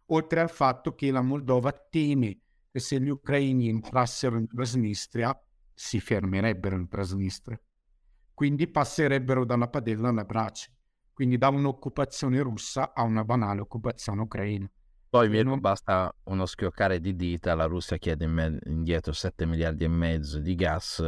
oltre 0.08 0.40
al 0.40 0.50
fatto 0.50 0.96
che 0.96 1.12
la 1.12 1.22
Moldova 1.22 1.72
teme 1.72 2.40
che 2.72 2.80
se 2.80 3.00
gli 3.00 3.10
ucraini 3.10 3.70
entrassero 3.70 4.40
in 4.40 4.48
Transnistria 4.48 5.40
si 5.72 6.00
fermerebbero 6.00 6.76
in 6.76 6.88
Transnistria. 6.88 7.62
Quindi 8.34 8.68
passerebbero 8.68 9.46
dalla 9.46 9.68
padella 9.68 10.10
alla 10.10 10.26
brace, 10.26 10.76
quindi 11.14 11.38
da 11.38 11.50
un'occupazione 11.50 12.42
russa 12.42 12.94
a 12.96 13.04
una 13.04 13.24
banale 13.24 13.62
occupazione 13.62 14.22
ucraina. 14.22 14.68
Poi 15.12 15.44
non... 15.44 15.60
basta 15.60 16.16
uno 16.24 16.46
schioccare 16.46 17.02
di 17.02 17.18
dita, 17.18 17.54
la 17.54 17.66
Russia 17.66 17.98
chiede 17.98 18.24
indietro 18.64 19.12
7 19.12 19.46
miliardi 19.46 19.84
e 19.84 19.90
mezzo 19.90 20.40
di 20.40 20.56
gas. 20.56 21.06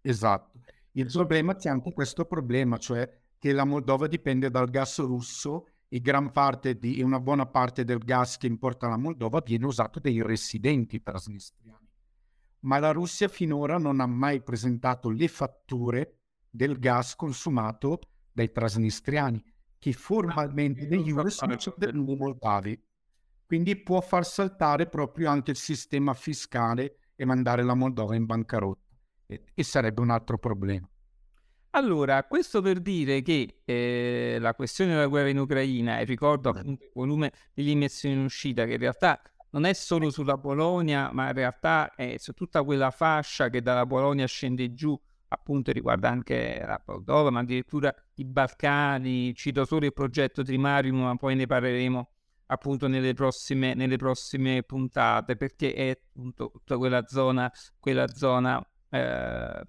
Esatto. 0.00 0.58
Il 0.90 1.06
problema 1.12 1.54
c'è 1.54 1.68
anche 1.68 1.92
questo 1.92 2.24
problema, 2.24 2.78
cioè 2.78 3.08
che 3.38 3.52
la 3.52 3.64
Moldova 3.64 4.08
dipende 4.08 4.50
dal 4.50 4.68
gas 4.70 4.98
russo 4.98 5.68
e 5.86 6.00
gran 6.00 6.32
parte 6.32 6.80
di, 6.80 7.00
una 7.00 7.20
buona 7.20 7.46
parte 7.46 7.84
del 7.84 7.98
gas 7.98 8.38
che 8.38 8.48
importa 8.48 8.88
la 8.88 8.96
Moldova 8.96 9.40
viene 9.40 9.66
usato 9.66 10.00
dai 10.00 10.20
residenti 10.20 11.00
trasnistriani. 11.00 11.88
Ma 12.62 12.80
la 12.80 12.90
Russia 12.90 13.28
finora 13.28 13.78
non 13.78 14.00
ha 14.00 14.06
mai 14.06 14.42
presentato 14.42 15.10
le 15.10 15.28
fatture 15.28 16.22
del 16.50 16.76
gas 16.80 17.14
consumato 17.14 18.00
dai 18.32 18.50
trasnistriani, 18.50 19.40
che 19.78 19.92
formalmente 19.92 20.88
degli 20.88 21.12
US 21.12 21.36
sono 21.36 22.16
moldavi 22.16 22.85
quindi 23.46 23.76
può 23.76 24.00
far 24.00 24.26
saltare 24.26 24.88
proprio 24.88 25.30
anche 25.30 25.52
il 25.52 25.56
sistema 25.56 26.12
fiscale 26.14 26.98
e 27.14 27.24
mandare 27.24 27.62
la 27.62 27.74
Moldova 27.74 28.14
in 28.14 28.26
bancarotta 28.26 28.94
e, 29.26 29.44
e 29.54 29.62
sarebbe 29.62 30.00
un 30.00 30.10
altro 30.10 30.38
problema. 30.38 30.88
Allora, 31.70 32.24
questo 32.24 32.62
per 32.62 32.80
dire 32.80 33.20
che 33.20 33.60
eh, 33.64 34.38
la 34.40 34.54
questione 34.54 34.94
della 34.94 35.06
guerra 35.06 35.28
in 35.28 35.38
Ucraina, 35.38 35.98
e 35.98 36.04
ricordo 36.04 36.48
appunto 36.48 36.84
il 36.84 36.90
volume 36.94 37.32
degli 37.52 37.68
immissioni 37.68 38.14
in 38.14 38.24
uscita, 38.24 38.64
che 38.64 38.72
in 38.72 38.78
realtà 38.78 39.20
non 39.50 39.64
è 39.64 39.74
solo 39.74 40.10
sulla 40.10 40.38
Polonia, 40.38 41.10
ma 41.12 41.28
in 41.28 41.34
realtà 41.34 41.94
è 41.94 42.16
su 42.16 42.32
tutta 42.32 42.62
quella 42.62 42.90
fascia 42.90 43.50
che 43.50 43.60
dalla 43.60 43.84
Polonia 43.84 44.26
scende 44.26 44.72
giù, 44.72 44.98
appunto 45.28 45.70
riguarda 45.70 46.08
anche 46.08 46.62
la 46.64 46.82
Moldova, 46.86 47.30
ma 47.30 47.40
addirittura 47.40 47.94
i 48.14 48.24
Balcani, 48.24 49.34
cito 49.34 49.66
solo 49.66 49.84
il 49.84 49.92
progetto 49.92 50.42
Trimarium, 50.42 51.02
ma 51.02 51.16
poi 51.16 51.34
ne 51.34 51.46
parleremo 51.46 52.10
appunto 52.46 52.86
nelle 52.86 53.14
prossime, 53.14 53.74
nelle 53.74 53.96
prossime 53.96 54.62
puntate 54.62 55.36
perché 55.36 55.72
è 55.74 55.90
appunto 55.90 56.50
tutta 56.52 56.76
quella 56.76 57.06
zona, 57.06 57.50
quella 57.78 58.08
zona 58.08 58.64
eh, 58.90 59.62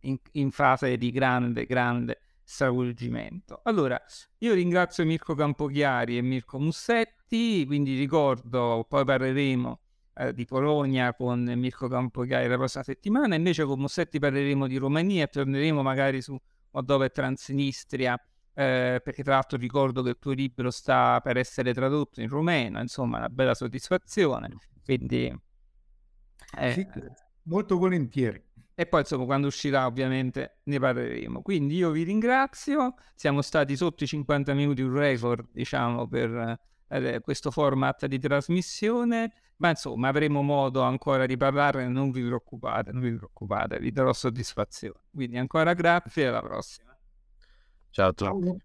in, 0.00 0.16
in, 0.32 0.50
fase 0.50 0.96
di 0.96 1.10
grande, 1.10 1.64
grande 1.66 2.18
stravolgimento. 2.42 3.60
Allora, 3.64 4.00
io 4.38 4.54
ringrazio 4.54 5.04
Mirko 5.04 5.34
Campochiari 5.34 6.18
e 6.18 6.22
Mirko 6.22 6.58
Mussetti, 6.58 7.64
quindi 7.66 7.96
ricordo, 7.96 8.84
poi 8.88 9.04
parleremo 9.04 9.80
eh, 10.16 10.34
di 10.34 10.44
Polonia 10.44 11.14
con 11.14 11.42
Mirko 11.42 11.88
Campochiari 11.88 12.48
la 12.48 12.56
prossima 12.56 12.84
settimana, 12.84 13.34
invece 13.34 13.64
con 13.64 13.78
Mussetti 13.78 14.18
parleremo 14.18 14.66
di 14.66 14.76
Romania 14.76 15.24
e 15.24 15.28
torneremo 15.28 15.82
magari 15.82 16.20
su 16.20 16.38
Moldova 16.72 17.04
e 17.04 17.10
Transnistria 17.10 18.20
eh, 18.54 19.00
perché 19.02 19.22
tra 19.22 19.34
l'altro 19.34 19.58
ricordo 19.58 20.02
che 20.02 20.10
il 20.10 20.18
tuo 20.18 20.32
libro 20.32 20.70
sta 20.70 21.20
per 21.20 21.36
essere 21.36 21.74
tradotto 21.74 22.20
in 22.20 22.28
rumeno, 22.28 22.80
insomma 22.80 23.18
una 23.18 23.28
bella 23.28 23.54
soddisfazione, 23.54 24.48
quindi... 24.84 25.36
Eh, 26.56 26.72
sì, 26.72 26.86
molto 27.44 27.76
volentieri. 27.76 28.42
E 28.76 28.86
poi 28.86 29.00
insomma 29.00 29.24
quando 29.24 29.46
uscirà 29.46 29.86
ovviamente 29.86 30.58
ne 30.64 30.78
parleremo. 30.78 31.42
Quindi 31.42 31.76
io 31.76 31.90
vi 31.90 32.02
ringrazio, 32.02 32.94
siamo 33.14 33.40
stati 33.40 33.76
sotto 33.76 34.02
i 34.04 34.06
50 34.06 34.52
minuti 34.54 34.82
un 34.82 34.92
record 34.92 35.46
diciamo 35.52 36.08
per 36.08 36.58
eh, 36.88 37.20
questo 37.20 37.50
format 37.52 38.06
di 38.06 38.18
trasmissione, 38.18 39.32
ma 39.58 39.70
insomma 39.70 40.08
avremo 40.08 40.42
modo 40.42 40.82
ancora 40.82 41.24
di 41.26 41.36
parlarne, 41.36 41.86
non 41.86 42.10
vi 42.10 42.22
preoccupate, 42.22 42.90
non 42.90 43.02
vi 43.02 43.14
preoccupate, 43.14 43.78
vi 43.78 43.92
darò 43.92 44.12
soddisfazione. 44.12 45.00
Quindi 45.12 45.38
ancora 45.38 45.72
grazie 45.72 46.24
e 46.24 46.26
alla 46.26 46.42
prossima. 46.42 46.93
Ciao 47.94 48.08
a 48.08 48.12
tutti. 48.12 48.56